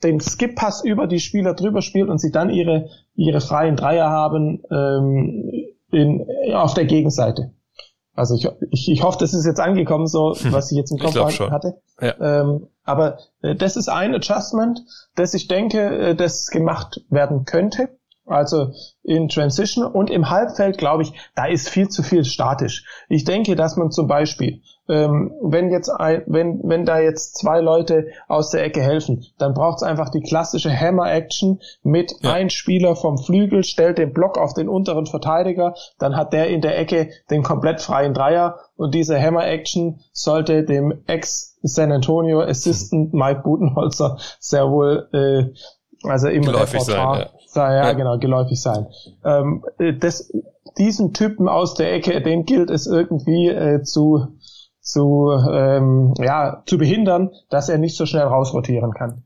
den 0.03 0.19
Skip-Pass 0.21 0.84
über 0.84 1.08
die 1.08 1.19
Spieler 1.19 1.53
drüber 1.53 1.82
spielt 1.82 2.10
und 2.10 2.19
sie 2.19 2.32
dann 2.32 2.49
ihre, 2.49 2.89
ihre 3.15 3.41
freien 3.41 3.75
Dreier 3.75 4.10
haben 4.10 4.63
ähm, 4.71 5.51
in, 5.91 6.25
auf 6.53 6.73
der 6.73 6.86
Gegenseite. 6.86 7.51
Also 8.13 8.36
ich, 8.36 8.47
ich, 8.71 8.91
ich 8.91 9.03
hoffe, 9.03 9.17
das 9.19 9.34
ist 9.34 9.45
jetzt 9.45 9.60
angekommen, 9.60 10.08
so 10.08 10.36
hm. 10.36 10.51
was 10.51 10.71
ich 10.71 10.77
jetzt 10.77 10.91
im 10.91 10.97
Kopf 10.97 11.15
hatte. 11.15 11.82
Ja. 12.01 12.41
Ähm, 12.41 12.67
aber 12.84 13.19
äh, 13.41 13.55
das 13.55 13.75
ist 13.77 13.89
ein 13.89 14.13
Adjustment, 14.13 14.82
das 15.15 15.34
ich 15.34 15.47
denke, 15.47 15.79
äh, 15.79 16.15
das 16.15 16.47
gemacht 16.47 17.01
werden 17.10 17.45
könnte. 17.45 17.98
Also 18.30 18.72
in 19.04 19.28
Transition 19.28 19.86
und 19.86 20.10
im 20.10 20.30
Halbfeld, 20.30 20.78
glaube 20.78 21.04
ich, 21.04 21.13
da 21.36 21.46
ist 21.46 21.70
viel 21.70 21.89
zu 21.89 22.04
viel 22.04 22.24
statisch. 22.24 22.86
Ich 23.10 23.24
denke, 23.24 23.56
dass 23.56 23.76
man 23.76 23.92
zum 23.92 24.08
Beispiel 24.08 24.62
ähm, 24.89 25.32
wenn 25.42 25.70
jetzt 25.70 25.89
ein, 25.89 26.24
wenn, 26.26 26.62
wenn 26.63 26.84
da 26.84 27.00
jetzt 27.00 27.38
zwei 27.38 27.62
Leute 27.62 28.08
aus 28.28 28.50
der 28.50 28.63
Ecke 28.63 28.82
helfen, 28.82 29.24
dann 29.38 29.54
braucht 29.54 29.78
es 29.78 29.84
einfach 29.84 30.10
die 30.10 30.22
klassische 30.22 30.72
Hammer-Action 30.72 31.60
mit 31.84 32.12
ja. 32.22 32.34
ein 32.34 32.50
Spieler 32.50 32.96
vom 32.96 33.20
Flügel 33.20 33.63
stellt 33.63 34.00
den 34.00 34.13
Block 34.13 34.38
auf 34.38 34.56
den 34.56 34.68
unteren 34.68 35.06
Verteidiger, 35.06 35.76
dann 36.00 36.15
hat 36.15 36.34
der 36.34 36.48
in 36.48 36.62
der 36.62 36.78
Ecke 36.78 37.10
den 37.30 37.44
komplett 37.44 37.82
freien 37.82 38.15
Dreier 38.15 38.58
und 38.76 38.96
diese 38.96 39.22
Hammer-Action 39.22 40.00
sollte 40.12 40.63
dem 40.63 41.04
Ex-San 41.06 41.92
Antonio 41.92 42.42
Assistant 42.42 43.13
Mike 43.13 43.42
Butenholzer 43.44 44.18
sehr 44.39 44.72
wohl 44.72 45.08
äh, 45.13 45.54
also 46.03 46.27
im 46.27 46.43
geläufig 46.43 46.81
sein, 46.81 47.27
ja. 47.55 47.73
ja, 47.73 47.93
genau, 47.93 48.17
geläufig 48.17 48.62
sein. 48.62 48.88
Ähm, 49.23 49.65
äh, 49.79 49.93
das, 49.93 50.31
diesen 50.77 51.13
Typen 51.13 51.49
aus 51.49 51.73
der 51.73 51.93
Ecke, 51.93 52.21
den 52.21 52.45
gilt 52.45 52.69
es 52.69 52.88
irgendwie 52.88 53.47
äh, 53.47 53.81
zu 53.83 54.38
zu, 54.81 55.29
ähm, 55.51 56.15
ja, 56.17 56.63
zu 56.65 56.77
behindern, 56.77 57.29
dass 57.49 57.69
er 57.69 57.77
nicht 57.77 57.95
so 57.95 58.05
schnell 58.05 58.23
rausrotieren 58.23 58.91
kann. 58.93 59.23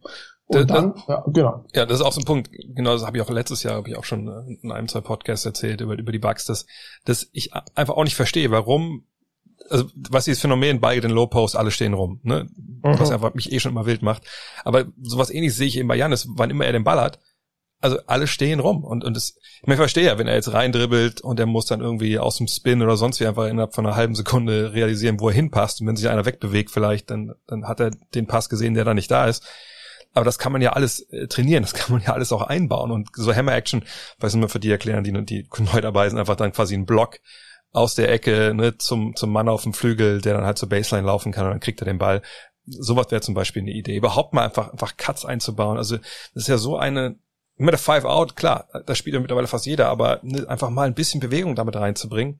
Und 0.47 0.69
das, 0.69 0.77
dann, 0.77 0.93
ja, 1.07 1.23
genau. 1.27 1.65
Ja, 1.73 1.85
das 1.85 1.99
ist 1.99 2.05
auch 2.05 2.11
so 2.11 2.19
ein 2.19 2.25
Punkt, 2.25 2.49
genau, 2.51 2.91
das 2.91 3.05
habe 3.05 3.17
ich 3.17 3.23
auch 3.23 3.29
letztes 3.29 3.63
Jahr, 3.63 3.75
habe 3.75 3.89
ich 3.89 3.97
auch 3.97 4.03
schon 4.03 4.27
äh, 4.27 4.57
in 4.61 4.71
einem, 4.71 4.87
zwei 4.87 5.01
Podcasts 5.01 5.45
erzählt 5.45 5.79
über, 5.79 5.97
über 5.97 6.11
die 6.11 6.19
Bugs, 6.19 6.45
dass, 6.45 6.65
dass 7.05 7.29
ich 7.31 7.51
einfach 7.75 7.95
auch 7.95 8.03
nicht 8.03 8.15
verstehe, 8.15 8.51
warum, 8.51 9.05
also 9.69 9.85
was 9.95 10.25
dieses 10.25 10.41
Phänomen 10.41 10.79
bei 10.79 10.99
den 10.99 11.11
Low 11.11 11.27
Posts, 11.27 11.55
alle 11.55 11.71
stehen 11.71 11.93
rum, 11.93 12.19
ne? 12.23 12.47
Mhm. 12.55 12.99
Was 12.99 13.11
einfach 13.11 13.33
mich 13.33 13.51
eh 13.51 13.59
schon 13.59 13.71
immer 13.71 13.85
wild 13.85 14.01
macht. 14.01 14.23
Aber 14.63 14.85
sowas 15.01 15.29
ähnliches 15.29 15.57
sehe 15.57 15.67
ich 15.67 15.77
eben 15.77 15.87
bei 15.87 15.95
Janis, 15.95 16.27
wann 16.29 16.49
immer 16.49 16.65
er 16.65 16.73
den 16.73 16.83
Ball 16.83 16.99
hat, 16.99 17.19
also 17.83 17.97
alle 18.07 18.27
stehen 18.27 18.61
rum 18.61 18.83
und 18.83 19.03
und 19.03 19.17
es 19.17 19.37
ich 19.65 19.75
verstehe 19.75 20.05
ja, 20.05 20.17
wenn 20.17 20.27
er 20.27 20.35
jetzt 20.35 20.53
reindribbelt 20.53 21.21
und 21.21 21.39
er 21.39 21.45
muss 21.45 21.65
dann 21.65 21.81
irgendwie 21.81 22.17
aus 22.17 22.37
dem 22.37 22.47
Spin 22.47 22.81
oder 22.81 22.95
sonst 22.95 23.19
wie 23.19 23.27
einfach 23.27 23.47
innerhalb 23.47 23.75
von 23.75 23.85
einer 23.85 23.95
halben 23.95 24.15
Sekunde 24.15 24.73
realisieren, 24.73 25.19
wo 25.19 25.27
er 25.27 25.35
hinpasst 25.35 25.81
und 25.81 25.87
wenn 25.87 25.97
sich 25.97 26.07
einer 26.07 26.25
wegbewegt 26.25 26.71
vielleicht, 26.71 27.09
dann 27.09 27.33
dann 27.45 27.67
hat 27.67 27.81
er 27.81 27.91
den 28.15 28.25
Pass 28.25 28.47
gesehen, 28.47 28.73
der 28.73 28.85
da 28.85 28.93
nicht 28.93 29.11
da 29.11 29.27
ist. 29.27 29.45
Aber 30.13 30.23
das 30.23 30.37
kann 30.37 30.51
man 30.51 30.61
ja 30.61 30.73
alles 30.73 31.01
äh, 31.09 31.27
trainieren, 31.27 31.63
das 31.63 31.73
kann 31.73 31.91
man 31.91 32.01
ja 32.01 32.13
alles 32.13 32.31
auch 32.31 32.43
einbauen 32.43 32.91
und 32.91 33.09
so 33.15 33.35
Hammer 33.35 33.53
Action, 33.53 33.83
weiß 34.19 34.33
nicht 34.33 34.39
mehr 34.39 34.49
für 34.49 34.59
die 34.59 34.71
erklären, 34.71 35.03
die 35.03 35.25
die 35.25 35.47
neu 35.73 35.81
dabei 35.81 36.07
sind, 36.07 36.19
einfach 36.19 36.37
dann 36.37 36.53
quasi 36.53 36.75
ein 36.75 36.85
Block 36.85 37.19
aus 37.73 37.95
der 37.95 38.11
Ecke 38.11 38.53
ne, 38.53 38.77
zum, 38.77 39.15
zum 39.15 39.31
Mann 39.31 39.49
auf 39.49 39.63
dem 39.63 39.73
Flügel, 39.73 40.21
der 40.21 40.35
dann 40.35 40.45
halt 40.45 40.59
zur 40.59 40.69
Baseline 40.69 41.07
laufen 41.07 41.31
kann 41.31 41.45
und 41.45 41.51
dann 41.51 41.59
kriegt 41.59 41.81
er 41.81 41.85
den 41.85 41.97
Ball. 41.97 42.21
Sowas 42.65 43.07
wäre 43.09 43.21
zum 43.21 43.33
Beispiel 43.33 43.63
eine 43.63 43.71
Idee. 43.71 43.97
Überhaupt 43.97 44.33
mal 44.33 44.45
einfach, 44.45 44.71
einfach 44.71 44.95
Cuts 44.95 45.25
einzubauen. 45.25 45.77
Also 45.77 45.97
das 45.97 46.43
ist 46.43 46.47
ja 46.47 46.57
so 46.57 46.77
eine, 46.77 47.17
immer 47.57 47.71
der 47.71 47.79
Five 47.79 48.05
Out, 48.05 48.35
klar, 48.35 48.67
da 48.85 48.95
spielt 48.95 49.15
ja 49.15 49.19
mittlerweile 49.19 49.47
fast 49.47 49.65
jeder, 49.65 49.89
aber 49.89 50.19
ne, 50.21 50.47
einfach 50.47 50.69
mal 50.69 50.87
ein 50.87 50.93
bisschen 50.93 51.19
Bewegung 51.19 51.55
damit 51.55 51.75
reinzubringen, 51.75 52.39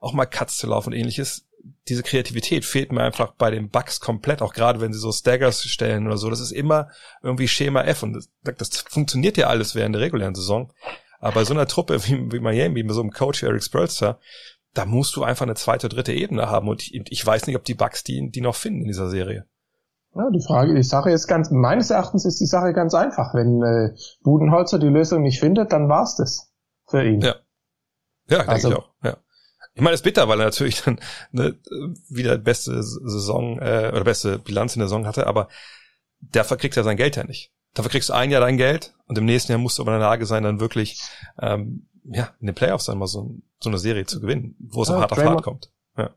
auch 0.00 0.14
mal 0.14 0.26
Cuts 0.26 0.56
zu 0.56 0.66
laufen 0.66 0.88
und 0.88 0.98
ähnliches. 0.98 1.46
Diese 1.88 2.02
Kreativität 2.02 2.64
fehlt 2.64 2.90
mir 2.90 3.02
einfach 3.02 3.32
bei 3.32 3.50
den 3.50 3.68
Bugs 3.68 4.00
komplett, 4.00 4.40
auch 4.40 4.54
gerade 4.54 4.80
wenn 4.80 4.94
sie 4.94 4.98
so 4.98 5.12
Staggers 5.12 5.62
stellen 5.62 6.06
oder 6.06 6.16
so. 6.16 6.30
Das 6.30 6.40
ist 6.40 6.52
immer 6.52 6.88
irgendwie 7.22 7.48
Schema 7.48 7.82
F 7.82 8.02
und 8.02 8.14
das, 8.14 8.30
das 8.56 8.78
funktioniert 8.88 9.36
ja 9.36 9.48
alles 9.48 9.74
während 9.74 9.94
der 9.94 10.00
regulären 10.00 10.34
Saison. 10.34 10.72
Aber 11.18 11.34
bei 11.34 11.44
so 11.44 11.52
einer 11.52 11.66
Truppe 11.66 12.02
wie, 12.06 12.32
wie 12.32 12.40
Miami, 12.40 12.82
mit 12.82 12.94
so 12.94 13.02
einem 13.02 13.10
Coach 13.10 13.42
Eric 13.42 13.62
Spurlster, 13.62 14.18
da 14.74 14.86
musst 14.86 15.16
du 15.16 15.24
einfach 15.24 15.44
eine 15.44 15.54
zweite, 15.54 15.88
dritte 15.88 16.12
Ebene 16.12 16.48
haben. 16.48 16.68
Und 16.68 16.82
ich, 16.82 16.94
ich 17.10 17.26
weiß 17.26 17.46
nicht, 17.46 17.56
ob 17.56 17.64
die 17.64 17.74
Bugs 17.74 18.04
die, 18.04 18.30
die 18.30 18.40
noch 18.40 18.54
finden 18.54 18.82
in 18.82 18.88
dieser 18.88 19.08
Serie. 19.08 19.46
Ja, 20.14 20.28
die 20.30 20.44
Frage, 20.44 20.74
die 20.74 20.82
Sache 20.82 21.10
ist 21.10 21.28
ganz, 21.28 21.50
meines 21.50 21.90
Erachtens 21.90 22.24
ist 22.24 22.40
die 22.40 22.46
Sache 22.46 22.72
ganz 22.72 22.94
einfach. 22.94 23.34
Wenn 23.34 23.62
äh, 23.62 23.96
Budenholzer 24.22 24.78
die 24.78 24.88
Lösung 24.88 25.22
nicht 25.22 25.38
findet, 25.38 25.72
dann 25.72 25.88
war's 25.88 26.16
das 26.16 26.52
für 26.88 27.04
ihn. 27.04 27.20
Ja. 27.20 27.36
Ja, 28.28 28.38
denke 28.38 28.52
also, 28.52 28.68
ich 28.70 28.76
auch. 28.76 28.90
Ja. 29.02 29.16
Ich 29.74 29.82
meine, 29.82 29.94
es 29.94 30.00
ist 30.00 30.04
bitter, 30.04 30.28
weil 30.28 30.40
er 30.40 30.46
natürlich 30.46 30.82
dann 30.82 31.00
ne, 31.30 31.56
wieder 32.08 32.38
beste 32.38 32.82
Saison 32.82 33.58
äh, 33.60 33.90
oder 33.92 34.04
beste 34.04 34.38
Bilanz 34.38 34.74
in 34.74 34.80
der 34.80 34.88
Saison 34.88 35.06
hatte, 35.06 35.26
aber 35.26 35.48
dafür 36.20 36.56
kriegt 36.56 36.76
er 36.76 36.84
sein 36.84 36.96
Geld 36.96 37.16
ja 37.16 37.24
nicht. 37.24 37.52
Dafür 37.74 37.90
kriegst 37.90 38.08
du 38.08 38.14
ein 38.14 38.30
Jahr 38.30 38.40
dein 38.40 38.56
Geld 38.56 38.94
und 39.06 39.16
im 39.16 39.26
nächsten 39.26 39.52
Jahr 39.52 39.60
musst 39.60 39.78
du 39.78 39.82
aber 39.82 39.92
in 39.92 40.00
der 40.00 40.08
Lage 40.08 40.26
sein, 40.26 40.42
dann 40.42 40.58
wirklich 40.58 41.00
ähm, 41.40 41.88
ja, 42.04 42.30
in 42.40 42.46
den 42.46 42.54
Playoffs 42.54 42.86
dann 42.86 42.98
mal 42.98 43.06
so, 43.06 43.34
so 43.60 43.70
eine 43.70 43.78
Serie 43.78 44.04
zu 44.06 44.20
gewinnen, 44.20 44.56
wo 44.58 44.82
es 44.82 44.88
ja, 44.88 44.98
hart 44.98 45.12
auf 45.12 45.18
hart 45.18 45.42
kommt. 45.42 45.72
Ja. 45.96 46.10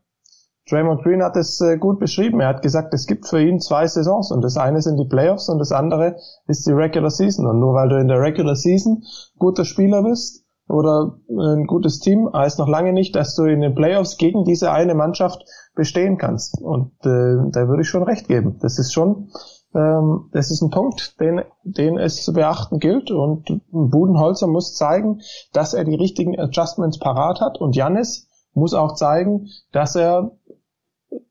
Draymond 0.68 1.02
Green 1.02 1.22
hat 1.22 1.36
es 1.36 1.60
äh, 1.60 1.76
gut 1.76 1.98
beschrieben. 1.98 2.40
Er 2.40 2.48
hat 2.48 2.62
gesagt, 2.62 2.94
es 2.94 3.06
gibt 3.06 3.28
für 3.28 3.42
ihn 3.42 3.60
zwei 3.60 3.86
Saisons 3.86 4.30
und 4.30 4.42
das 4.42 4.56
eine 4.56 4.80
sind 4.80 4.96
die 4.96 5.08
Playoffs 5.08 5.48
und 5.48 5.58
das 5.58 5.72
andere 5.72 6.16
ist 6.46 6.66
die 6.66 6.72
Regular 6.72 7.10
Season. 7.10 7.46
Und 7.46 7.60
nur 7.60 7.74
weil 7.74 7.88
du 7.88 7.96
in 7.96 8.08
der 8.08 8.20
Regular 8.20 8.56
Season 8.56 9.02
guter 9.38 9.64
Spieler 9.64 10.02
bist 10.02 10.44
oder 10.68 11.18
ein 11.28 11.66
gutes 11.66 12.00
Team, 12.00 12.30
heißt 12.32 12.58
noch 12.58 12.68
lange 12.68 12.94
nicht, 12.94 13.14
dass 13.14 13.34
du 13.34 13.44
in 13.44 13.60
den 13.60 13.74
Playoffs 13.74 14.16
gegen 14.16 14.44
diese 14.44 14.72
eine 14.72 14.94
Mannschaft 14.94 15.44
bestehen 15.74 16.16
kannst. 16.16 16.58
Und 16.60 16.92
äh, 17.04 17.36
da 17.52 17.68
würde 17.68 17.82
ich 17.82 17.88
schon 17.88 18.02
recht 18.02 18.28
geben. 18.28 18.58
Das 18.60 18.78
ist 18.78 18.92
schon, 18.92 19.30
ähm, 19.74 20.30
das 20.32 20.50
ist 20.50 20.62
ein 20.62 20.70
Punkt, 20.70 21.20
den, 21.20 21.42
den 21.64 21.98
es 21.98 22.24
zu 22.24 22.32
beachten 22.32 22.78
gilt. 22.78 23.10
Und 23.10 23.60
Budenholzer 23.70 24.46
muss 24.46 24.74
zeigen, 24.74 25.20
dass 25.52 25.74
er 25.74 25.84
die 25.84 25.96
richtigen 25.96 26.38
Adjustments 26.38 26.98
parat 26.98 27.40
hat. 27.40 27.58
Und 27.58 27.76
Jannis 27.76 28.28
muss 28.52 28.74
auch 28.74 28.94
zeigen, 28.94 29.48
dass 29.72 29.96
er 29.96 30.32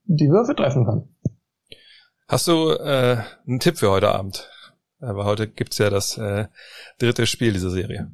die 0.05 0.29
Würfe 0.29 0.55
treffen 0.55 0.85
kann. 0.85 1.09
Hast 2.27 2.47
du 2.47 2.71
äh, 2.71 3.17
einen 3.47 3.59
Tipp 3.59 3.77
für 3.77 3.91
heute 3.91 4.09
Abend? 4.09 4.49
Aber 4.99 5.25
heute 5.25 5.47
gibt's 5.47 5.77
ja 5.77 5.89
das 5.89 6.17
äh, 6.17 6.47
dritte 6.97 7.25
Spiel 7.27 7.53
dieser 7.53 7.69
Serie. 7.69 8.11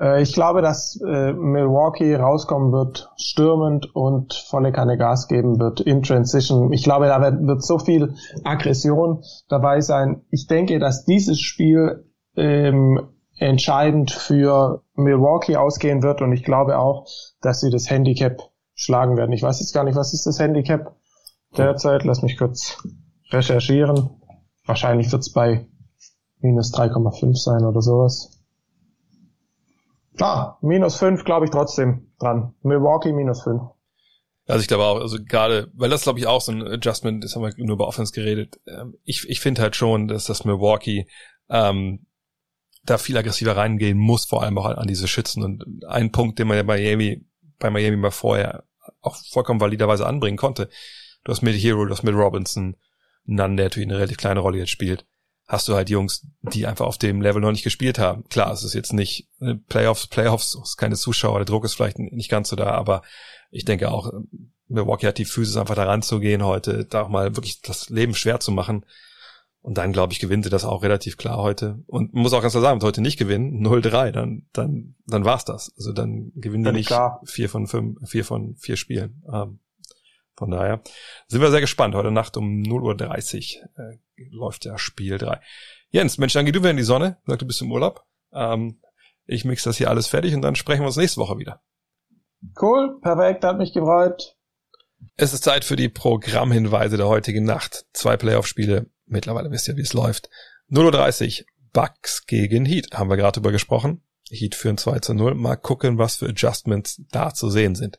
Äh, 0.00 0.22
ich 0.22 0.32
glaube, 0.32 0.62
dass 0.62 1.00
äh, 1.00 1.32
Milwaukee 1.32 2.14
rauskommen 2.14 2.72
wird, 2.72 3.10
stürmend 3.16 3.94
und 3.94 4.34
volle 4.34 4.72
Kanne 4.72 4.96
Gas 4.96 5.28
geben 5.28 5.58
wird 5.58 5.80
in 5.80 6.02
Transition. 6.02 6.72
Ich 6.72 6.84
glaube, 6.84 7.06
da 7.06 7.20
wird, 7.20 7.46
wird 7.46 7.62
so 7.62 7.78
viel 7.78 8.14
Aggression 8.44 9.22
dabei 9.48 9.80
sein. 9.80 10.22
Ich 10.30 10.46
denke, 10.46 10.78
dass 10.78 11.04
dieses 11.04 11.40
Spiel 11.40 12.04
ähm, 12.36 13.08
entscheidend 13.36 14.10
für 14.10 14.82
Milwaukee 14.94 15.56
ausgehen 15.56 16.02
wird 16.02 16.22
und 16.22 16.32
ich 16.32 16.44
glaube 16.44 16.78
auch, 16.78 17.06
dass 17.40 17.60
sie 17.60 17.70
das 17.70 17.88
Handicap 17.88 18.50
schlagen 18.74 19.16
werden. 19.16 19.32
Ich 19.32 19.42
weiß 19.42 19.60
jetzt 19.60 19.72
gar 19.72 19.84
nicht, 19.84 19.96
was 19.96 20.12
ist 20.12 20.26
das 20.26 20.38
Handicap 20.38 20.96
derzeit? 21.56 22.04
Lass 22.04 22.22
mich 22.22 22.36
kurz 22.36 22.78
recherchieren. 23.30 24.10
Wahrscheinlich 24.66 25.10
wird 25.12 25.22
es 25.22 25.32
bei 25.32 25.66
minus 26.40 26.74
3,5 26.74 27.36
sein 27.36 27.64
oder 27.64 27.80
sowas. 27.80 28.37
Ah, 30.20 30.58
minus 30.60 30.96
5 30.96 31.24
glaube 31.24 31.46
ich 31.46 31.50
trotzdem 31.50 32.12
dran. 32.18 32.54
Milwaukee 32.62 33.12
minus 33.12 33.42
5. 33.42 33.62
Also 34.46 34.62
ich 34.62 34.68
glaube 34.68 34.84
auch, 34.84 35.00
also 35.00 35.18
gerade, 35.22 35.70
weil 35.74 35.90
das 35.90 36.02
glaube 36.02 36.18
ich 36.18 36.26
auch 36.26 36.40
so 36.40 36.52
ein 36.52 36.66
Adjustment 36.66 37.24
ist, 37.24 37.36
haben 37.36 37.42
wir 37.42 37.52
nur 37.58 37.74
über 37.74 37.86
Offense 37.86 38.12
geredet. 38.12 38.58
Ähm, 38.66 38.96
ich, 39.04 39.28
ich 39.28 39.40
finde 39.40 39.60
halt 39.60 39.76
schon, 39.76 40.08
dass 40.08 40.24
das 40.24 40.44
Milwaukee 40.44 41.06
ähm, 41.50 42.06
da 42.84 42.96
viel 42.96 43.16
aggressiver 43.16 43.56
reingehen 43.56 43.98
muss, 43.98 44.24
vor 44.24 44.42
allem 44.42 44.56
auch 44.56 44.64
an 44.64 44.88
diese 44.88 45.06
Schützen. 45.06 45.42
Und 45.42 45.84
ein 45.86 46.12
Punkt, 46.12 46.38
den 46.38 46.48
man 46.48 46.56
ja 46.56 46.62
bei 46.62 46.78
Miami, 46.78 47.26
bei 47.58 47.70
Miami 47.70 47.96
mal 47.96 48.10
vorher 48.10 48.64
auch 49.02 49.16
vollkommen 49.30 49.60
validerweise 49.60 50.06
anbringen 50.06 50.38
konnte. 50.38 50.70
Du 51.24 51.32
hast 51.32 51.42
mit 51.42 51.54
Hero, 51.54 51.84
du 51.84 51.92
hast 51.92 52.02
mit 52.02 52.14
Robinson, 52.14 52.76
Nunn, 53.24 53.56
der 53.58 53.66
natürlich 53.66 53.88
eine 53.88 53.98
relativ 53.98 54.16
kleine 54.16 54.40
Rolle 54.40 54.58
jetzt 54.58 54.70
spielt. 54.70 55.06
Hast 55.48 55.66
du 55.66 55.74
halt 55.74 55.88
Jungs, 55.88 56.26
die 56.42 56.66
einfach 56.66 56.86
auf 56.86 56.98
dem 56.98 57.22
Level 57.22 57.40
noch 57.40 57.50
nicht 57.50 57.64
gespielt 57.64 57.98
haben. 57.98 58.24
Klar, 58.28 58.52
es 58.52 58.62
ist 58.62 58.74
jetzt 58.74 58.92
nicht 58.92 59.28
äh, 59.40 59.54
Playoffs, 59.54 60.06
Playoffs, 60.06 60.54
es 60.54 60.70
ist 60.70 60.76
keine 60.76 60.96
Zuschauer, 60.96 61.38
der 61.38 61.46
Druck 61.46 61.64
ist 61.64 61.74
vielleicht 61.74 61.98
nicht 61.98 62.30
ganz 62.30 62.50
so 62.50 62.56
da, 62.56 62.70
aber 62.72 63.02
ich 63.50 63.64
denke 63.64 63.90
auch, 63.90 64.12
äh, 64.12 64.18
Milwaukee 64.68 65.06
hat 65.06 65.18
die 65.18 65.24
Physis 65.24 65.56
einfach 65.56 65.74
da 65.74 65.84
ranzugehen 65.84 66.44
heute, 66.44 66.84
da 66.84 67.02
auch 67.02 67.08
mal 67.08 67.34
wirklich 67.34 67.62
das 67.62 67.88
Leben 67.88 68.14
schwer 68.14 68.38
zu 68.40 68.52
machen. 68.52 68.84
Und 69.60 69.76
dann, 69.76 69.92
glaube 69.92 70.12
ich, 70.12 70.20
gewinnt 70.20 70.44
sie 70.44 70.50
das 70.50 70.64
auch 70.64 70.82
relativ 70.82 71.16
klar 71.16 71.38
heute. 71.38 71.82
Und 71.86 72.14
muss 72.14 72.32
auch 72.32 72.42
ganz 72.42 72.52
klar 72.52 72.62
sagen, 72.62 72.80
heute 72.82 73.00
nicht 73.00 73.18
gewinnen, 73.18 73.66
0-3, 73.66 74.12
dann, 74.12 74.46
dann, 74.52 74.94
dann 75.06 75.24
war's 75.24 75.44
das. 75.44 75.72
Also 75.76 75.92
dann 75.92 76.30
gewinnen 76.36 76.64
die 76.64 76.72
nicht 76.72 76.86
klar. 76.86 77.20
vier 77.24 77.48
von 77.48 77.66
fünf, 77.66 77.98
vier 78.08 78.24
von 78.24 78.54
vier 78.56 78.76
Spielen. 78.76 79.22
Ähm, 79.30 79.58
von 80.38 80.50
daher 80.50 80.82
sind 81.26 81.40
wir 81.40 81.50
sehr 81.50 81.60
gespannt. 81.60 81.94
Heute 81.94 82.10
Nacht 82.10 82.36
um 82.36 82.62
0.30 82.62 83.58
Uhr 83.58 83.84
äh, 83.84 83.98
läuft 84.30 84.64
ja 84.64 84.78
Spiel 84.78 85.18
3. 85.18 85.40
Jens, 85.90 86.18
Mensch, 86.18 86.32
dann 86.32 86.46
geh 86.46 86.52
du 86.52 86.60
wieder 86.60 86.70
in 86.70 86.76
die 86.76 86.82
Sonne. 86.82 87.18
Sag, 87.26 87.38
du 87.38 87.46
bist 87.46 87.60
im 87.60 87.72
Urlaub. 87.72 88.04
Ähm, 88.32 88.80
ich 89.26 89.44
mix 89.44 89.62
das 89.64 89.76
hier 89.76 89.90
alles 89.90 90.06
fertig 90.06 90.34
und 90.34 90.42
dann 90.42 90.54
sprechen 90.54 90.82
wir 90.82 90.86
uns 90.86 90.96
nächste 90.96 91.20
Woche 91.20 91.38
wieder. 91.38 91.60
Cool, 92.60 92.98
perfekt, 93.00 93.44
hat 93.44 93.58
mich 93.58 93.72
gefreut. 93.72 94.36
Es 95.16 95.32
ist 95.32 95.44
Zeit 95.44 95.64
für 95.64 95.76
die 95.76 95.88
Programmhinweise 95.88 96.96
der 96.96 97.08
heutigen 97.08 97.44
Nacht. 97.44 97.86
Zwei 97.92 98.16
Playoff-Spiele 98.16 98.90
Mittlerweile 99.08 99.50
wisst 99.50 99.68
ihr, 99.68 99.76
wie 99.76 99.82
es 99.82 99.92
läuft. 99.92 100.28
0.30 100.70 101.40
Uhr, 101.40 101.46
Bucks 101.72 102.26
gegen 102.26 102.64
Heat. 102.64 102.94
Haben 102.94 103.10
wir 103.10 103.16
gerade 103.16 103.40
drüber 103.40 103.52
gesprochen. 103.52 104.02
Heat 104.30 104.54
führen 104.54 104.78
2 104.78 105.00
zu 105.00 105.14
0. 105.14 105.34
Mal 105.34 105.56
gucken, 105.56 105.98
was 105.98 106.16
für 106.16 106.28
Adjustments 106.28 107.02
da 107.10 107.32
zu 107.32 107.48
sehen 107.48 107.74
sind. 107.74 107.98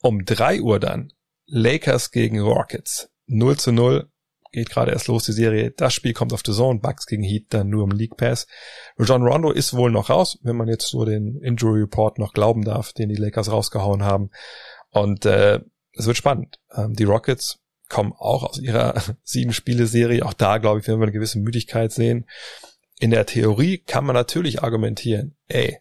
Um 0.00 0.24
3 0.24 0.60
Uhr 0.60 0.78
dann 0.78 1.12
Lakers 1.54 2.10
gegen 2.10 2.40
Rockets. 2.40 3.10
0 3.26 3.58
zu 3.58 3.72
0. 3.72 4.08
Geht 4.52 4.70
gerade 4.70 4.92
erst 4.92 5.08
los, 5.08 5.24
die 5.24 5.32
Serie. 5.32 5.70
Das 5.70 5.92
Spiel 5.92 6.14
kommt 6.14 6.32
auf 6.32 6.40
The 6.44 6.52
Zone. 6.52 6.80
Bucks 6.80 7.04
gegen 7.04 7.22
Heat 7.22 7.46
dann 7.50 7.68
nur 7.68 7.84
im 7.84 7.90
League 7.90 8.16
Pass. 8.16 8.46
John 8.98 9.22
Rondo 9.22 9.50
ist 9.50 9.74
wohl 9.74 9.90
noch 9.90 10.08
raus, 10.08 10.38
wenn 10.42 10.56
man 10.56 10.68
jetzt 10.68 10.88
so 10.88 11.04
den 11.04 11.36
Injury 11.42 11.80
Report 11.80 12.18
noch 12.18 12.32
glauben 12.32 12.64
darf, 12.64 12.94
den 12.94 13.10
die 13.10 13.16
Lakers 13.16 13.50
rausgehauen 13.50 14.02
haben. 14.02 14.30
Und 14.90 15.26
äh, 15.26 15.60
es 15.92 16.06
wird 16.06 16.16
spannend. 16.16 16.58
Ähm, 16.74 16.94
die 16.94 17.04
Rockets 17.04 17.58
kommen 17.90 18.14
auch 18.16 18.44
aus 18.44 18.58
ihrer 18.58 18.94
Sieben-Spiele-Serie. 19.22 20.24
Auch 20.24 20.34
da, 20.34 20.56
glaube 20.56 20.80
ich, 20.80 20.86
werden 20.86 21.00
wir 21.00 21.04
eine 21.04 21.12
gewisse 21.12 21.38
Müdigkeit 21.38 21.92
sehen. 21.92 22.26
In 22.98 23.10
der 23.10 23.26
Theorie 23.26 23.76
kann 23.76 24.06
man 24.06 24.14
natürlich 24.14 24.62
argumentieren, 24.62 25.36
ey, 25.48 25.78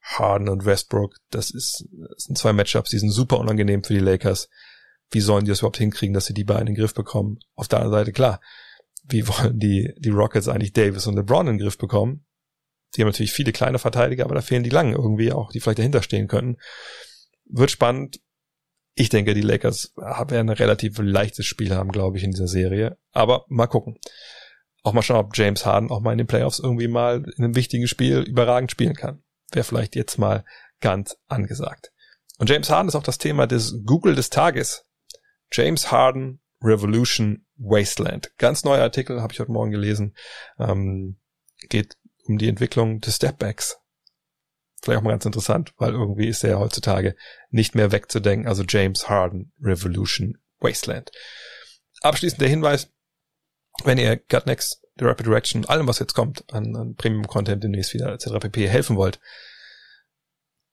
Harden 0.00 0.48
und 0.48 0.64
Westbrook, 0.64 1.14
das, 1.30 1.52
ist, 1.52 1.86
das 1.92 2.24
sind 2.24 2.36
zwei 2.36 2.52
Matchups, 2.52 2.90
die 2.90 2.98
sind 2.98 3.10
super 3.10 3.38
unangenehm 3.38 3.84
für 3.84 3.94
die 3.94 4.00
Lakers. 4.00 4.48
Wie 5.12 5.20
sollen 5.20 5.44
die 5.44 5.50
das 5.50 5.60
überhaupt 5.60 5.76
hinkriegen, 5.76 6.14
dass 6.14 6.26
sie 6.26 6.34
die 6.34 6.44
beiden 6.44 6.66
in 6.66 6.74
den 6.74 6.80
Griff 6.80 6.94
bekommen? 6.94 7.38
Auf 7.54 7.68
der 7.68 7.80
anderen 7.80 8.00
Seite, 8.00 8.12
klar, 8.12 8.40
wie 9.04 9.26
wollen 9.28 9.58
die, 9.58 9.92
die 9.98 10.10
Rockets 10.10 10.48
eigentlich 10.48 10.72
Davis 10.72 11.06
und 11.06 11.16
LeBron 11.16 11.46
in 11.46 11.54
den 11.54 11.62
Griff 11.62 11.78
bekommen? 11.78 12.24
Die 12.94 13.02
haben 13.02 13.08
natürlich 13.08 13.32
viele 13.32 13.52
kleine 13.52 13.78
Verteidiger, 13.78 14.24
aber 14.24 14.34
da 14.34 14.42
fehlen 14.42 14.64
die 14.64 14.70
langen 14.70 14.94
irgendwie 14.94 15.32
auch, 15.32 15.50
die 15.50 15.60
vielleicht 15.60 15.78
dahinter 15.78 16.02
stehen 16.02 16.28
könnten. 16.28 16.58
Wird 17.46 17.70
spannend. 17.70 18.20
Ich 18.94 19.08
denke, 19.08 19.32
die 19.32 19.40
Lakers 19.40 19.94
werden 19.96 20.50
ein 20.50 20.56
relativ 20.56 20.98
leichtes 20.98 21.46
Spiel 21.46 21.74
haben, 21.74 21.92
glaube 21.92 22.18
ich, 22.18 22.24
in 22.24 22.32
dieser 22.32 22.48
Serie. 22.48 22.98
Aber 23.12 23.46
mal 23.48 23.66
gucken. 23.66 23.98
Auch 24.82 24.92
mal 24.92 25.02
schauen, 25.02 25.24
ob 25.24 25.36
James 25.36 25.64
Harden 25.64 25.90
auch 25.90 26.00
mal 26.00 26.12
in 26.12 26.18
den 26.18 26.26
Playoffs 26.26 26.58
irgendwie 26.58 26.88
mal 26.88 27.24
in 27.36 27.44
einem 27.44 27.54
wichtigen 27.54 27.86
Spiel 27.86 28.18
überragend 28.20 28.70
spielen 28.70 28.94
kann. 28.94 29.22
Wäre 29.52 29.64
vielleicht 29.64 29.96
jetzt 29.96 30.18
mal 30.18 30.44
ganz 30.80 31.16
angesagt. 31.28 31.92
Und 32.38 32.50
James 32.50 32.68
Harden 32.68 32.88
ist 32.88 32.96
auch 32.96 33.02
das 33.02 33.18
Thema 33.18 33.46
des 33.46 33.80
Google 33.86 34.14
des 34.14 34.28
Tages. 34.28 34.84
James 35.52 35.90
Harden 35.90 36.40
Revolution 36.62 37.46
Wasteland. 37.56 38.32
Ganz 38.38 38.64
neuer 38.64 38.82
Artikel, 38.82 39.20
habe 39.20 39.32
ich 39.32 39.40
heute 39.40 39.52
Morgen 39.52 39.70
gelesen. 39.70 40.16
Ähm, 40.58 41.18
geht 41.68 41.96
um 42.26 42.38
die 42.38 42.48
Entwicklung 42.48 43.00
des 43.00 43.16
Stepbacks 43.16 43.82
vielleicht 44.82 44.98
auch 44.98 45.04
mal 45.04 45.10
ganz 45.10 45.24
interessant, 45.24 45.72
weil 45.78 45.92
irgendwie 45.92 46.28
ist 46.28 46.44
er 46.44 46.58
heutzutage 46.58 47.14
nicht 47.50 47.74
mehr 47.74 47.92
wegzudenken. 47.92 48.48
Also 48.48 48.64
James 48.68 49.08
Harden 49.08 49.52
Revolution 49.62 50.38
Wasteland. 50.58 51.10
Abschließend 52.02 52.40
der 52.40 52.48
Hinweis, 52.48 52.90
wenn 53.84 53.98
ihr 53.98 54.16
Gut 54.16 54.46
Next, 54.46 54.82
The 54.96 55.04
Rapid 55.04 55.26
Direction, 55.26 55.64
allem 55.66 55.86
was 55.86 56.00
jetzt 56.00 56.14
kommt 56.14 56.44
an, 56.52 56.76
an 56.76 56.96
Premium 56.96 57.26
Content 57.26 57.62
demnächst 57.62 57.94
wieder 57.94 58.12
etc. 58.12 58.38
pp. 58.40 58.68
helfen 58.68 58.96
wollt, 58.96 59.20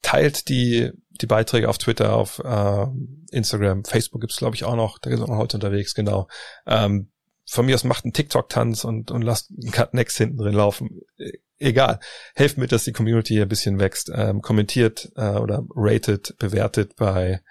teilt 0.01 0.49
die, 0.49 0.91
die 1.09 1.27
Beiträge 1.27 1.69
auf 1.69 1.77
Twitter, 1.77 2.13
auf 2.15 2.39
äh, 2.39 2.85
Instagram, 3.31 3.83
Facebook 3.83 4.21
gibt's 4.21 4.37
glaube 4.37 4.55
ich 4.55 4.63
auch 4.63 4.75
noch, 4.75 4.99
da 4.99 5.09
ist 5.09 5.21
auch 5.21 5.27
noch 5.27 5.37
heute 5.37 5.57
unterwegs, 5.57 5.93
genau. 5.93 6.27
Ähm, 6.65 7.11
von 7.49 7.65
mir 7.65 7.75
aus 7.75 7.83
macht 7.83 8.05
einen 8.05 8.13
TikTok-Tanz 8.13 8.83
und, 8.83 9.11
und 9.11 9.23
lasst 9.23 9.49
einen 9.49 9.71
Cut 9.71 9.93
Next 9.93 10.17
hinten 10.17 10.37
drin 10.37 10.53
laufen. 10.53 11.01
E, 11.17 11.31
egal. 11.57 11.99
Helft 12.35 12.57
mit, 12.57 12.71
dass 12.71 12.83
die 12.83 12.91
Community 12.91 13.33
hier 13.33 13.43
ein 13.43 13.49
bisschen 13.49 13.79
wächst. 13.79 14.11
Ähm, 14.13 14.41
kommentiert 14.41 15.11
äh, 15.15 15.31
oder 15.31 15.65
rated, 15.75 16.35
bewertet 16.37 16.95
bei, 16.95 17.41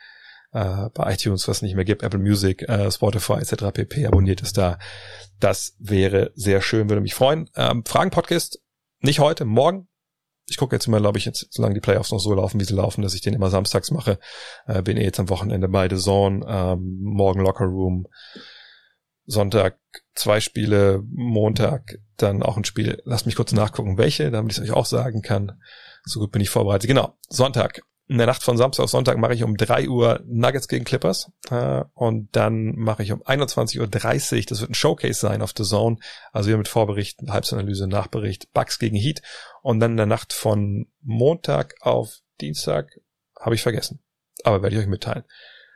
äh, 0.52 0.88
bei 0.94 1.14
iTunes, 1.14 1.48
was 1.48 1.62
nicht 1.62 1.74
mehr 1.74 1.84
gibt, 1.84 2.02
Apple 2.04 2.20
Music, 2.20 2.62
äh, 2.68 2.90
Spotify 2.90 3.34
etc. 3.34 3.72
pp. 3.72 4.06
Abonniert 4.06 4.40
es 4.42 4.52
da. 4.52 4.78
Das 5.40 5.74
wäre 5.80 6.30
sehr 6.34 6.62
schön, 6.62 6.88
würde 6.88 7.02
mich 7.02 7.14
freuen. 7.14 7.50
Ähm, 7.56 7.84
Fragen-Podcast 7.84 8.60
nicht 9.00 9.18
heute, 9.18 9.44
morgen. 9.44 9.87
Ich 10.48 10.56
gucke 10.56 10.74
jetzt 10.74 10.86
immer, 10.86 11.00
glaube 11.00 11.18
ich, 11.18 11.24
jetzt, 11.24 11.48
solange 11.50 11.74
die 11.74 11.80
Playoffs 11.80 12.10
noch 12.10 12.20
so 12.20 12.34
laufen, 12.34 12.58
wie 12.58 12.64
sie 12.64 12.74
laufen, 12.74 13.02
dass 13.02 13.14
ich 13.14 13.20
den 13.20 13.34
immer 13.34 13.50
samstags 13.50 13.90
mache. 13.90 14.18
Äh, 14.66 14.82
bin 14.82 14.96
eh 14.96 15.04
jetzt 15.04 15.20
am 15.20 15.28
Wochenende 15.28 15.68
bei 15.68 15.88
The 15.88 15.96
Zone, 15.96 16.44
ähm, 16.48 16.98
morgen 17.02 17.40
Locker 17.40 17.66
Room, 17.66 18.06
Sonntag 19.26 19.78
zwei 20.14 20.40
Spiele, 20.40 21.02
Montag 21.10 21.98
dann 22.16 22.42
auch 22.42 22.56
ein 22.56 22.64
Spiel. 22.64 23.02
Lasst 23.04 23.26
mich 23.26 23.36
kurz 23.36 23.52
nachgucken, 23.52 23.98
welche, 23.98 24.30
damit 24.30 24.52
ich 24.52 24.58
es 24.58 24.64
euch 24.64 24.72
auch 24.72 24.86
sagen 24.86 25.22
kann. 25.22 25.60
So 26.04 26.20
gut 26.20 26.32
bin 26.32 26.40
ich 26.40 26.50
vorbereitet. 26.50 26.88
Genau, 26.88 27.18
Sonntag 27.28 27.82
in 28.08 28.16
der 28.16 28.26
Nacht 28.26 28.42
von 28.42 28.56
Samstag 28.56 28.84
auf 28.84 28.90
Sonntag 28.90 29.18
mache 29.18 29.34
ich 29.34 29.44
um 29.44 29.56
3 29.56 29.88
Uhr 29.88 30.22
Nuggets 30.24 30.66
gegen 30.66 30.86
Clippers 30.86 31.30
äh, 31.50 31.84
und 31.92 32.34
dann 32.34 32.74
mache 32.74 33.02
ich 33.02 33.12
um 33.12 33.22
21.30 33.22 33.80
Uhr, 33.80 34.42
das 34.48 34.60
wird 34.60 34.70
ein 34.70 34.74
Showcase 34.74 35.20
sein 35.20 35.42
auf 35.42 35.52
The 35.56 35.62
Zone, 35.62 35.98
also 36.32 36.48
wir 36.48 36.56
mit 36.56 36.68
Vorbericht, 36.68 37.20
Halbzeitanalyse, 37.28 37.86
Nachbericht, 37.86 38.50
Bucks 38.54 38.78
gegen 38.78 38.96
Heat 38.96 39.20
und 39.62 39.80
dann 39.80 39.92
in 39.92 39.96
der 39.98 40.06
Nacht 40.06 40.32
von 40.32 40.86
Montag 41.02 41.74
auf 41.80 42.20
Dienstag 42.40 42.98
habe 43.38 43.54
ich 43.54 43.62
vergessen, 43.62 44.02
aber 44.42 44.62
werde 44.62 44.76
ich 44.76 44.82
euch 44.82 44.88
mitteilen. 44.88 45.24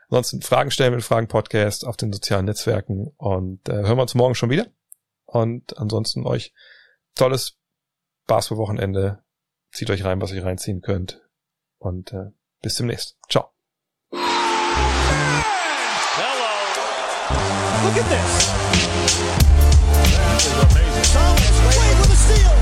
Ansonsten 0.08 0.40
Fragen 0.40 0.70
stellen 0.70 0.94
mit 0.94 1.04
Fragen 1.04 1.28
Podcast 1.28 1.86
auf 1.86 1.96
den 1.98 2.12
sozialen 2.12 2.46
Netzwerken 2.46 3.12
und 3.18 3.68
äh, 3.68 3.74
hören 3.74 3.98
wir 3.98 4.02
uns 4.02 4.14
morgen 4.14 4.34
schon 4.34 4.50
wieder 4.50 4.68
und 5.26 5.76
ansonsten 5.78 6.26
euch 6.26 6.54
tolles 7.14 7.58
Basketball-Wochenende. 8.26 9.22
Zieht 9.70 9.90
euch 9.90 10.04
rein, 10.04 10.20
was 10.20 10.32
ihr 10.32 10.44
reinziehen 10.44 10.82
könnt. 10.82 11.21
Und 11.82 12.12
äh, 12.12 12.30
bis 12.62 12.76
demnächst. 12.76 13.16
Ciao. 13.28 13.50
Hello. 14.12 14.22
Look 17.82 17.96
at 17.98 18.06
this. 18.06 18.32
That 20.14 20.38
is 20.38 20.54
amazing. 20.62 21.10
Thomas 21.10 21.58
Wade 21.66 21.98
with 21.98 22.14
a 22.14 22.18
steal. 22.22 22.54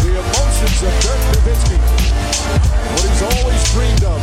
The 0.00 0.16
emotions 0.16 0.80
of 0.80 0.96
Dirk 1.04 1.20
Nowitzki. 1.28 1.76
What 2.96 3.04
he's 3.04 3.20
always 3.20 3.60
dreamed 3.76 4.04
of. 4.08 4.16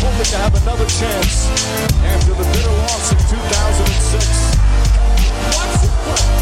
Hoping 0.00 0.24
to 0.24 0.38
have 0.40 0.56
another 0.56 0.88
chance 0.96 1.52
after 2.00 2.32
the 2.32 2.48
bitter 2.56 2.72
loss 2.80 3.12
in 3.12 3.18
2006. 3.28 4.56
Watch 5.52 5.84
the 5.84 5.88
play. 6.00 6.36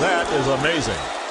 That 0.00 0.26
is 0.32 0.46
amazing. 0.48 1.23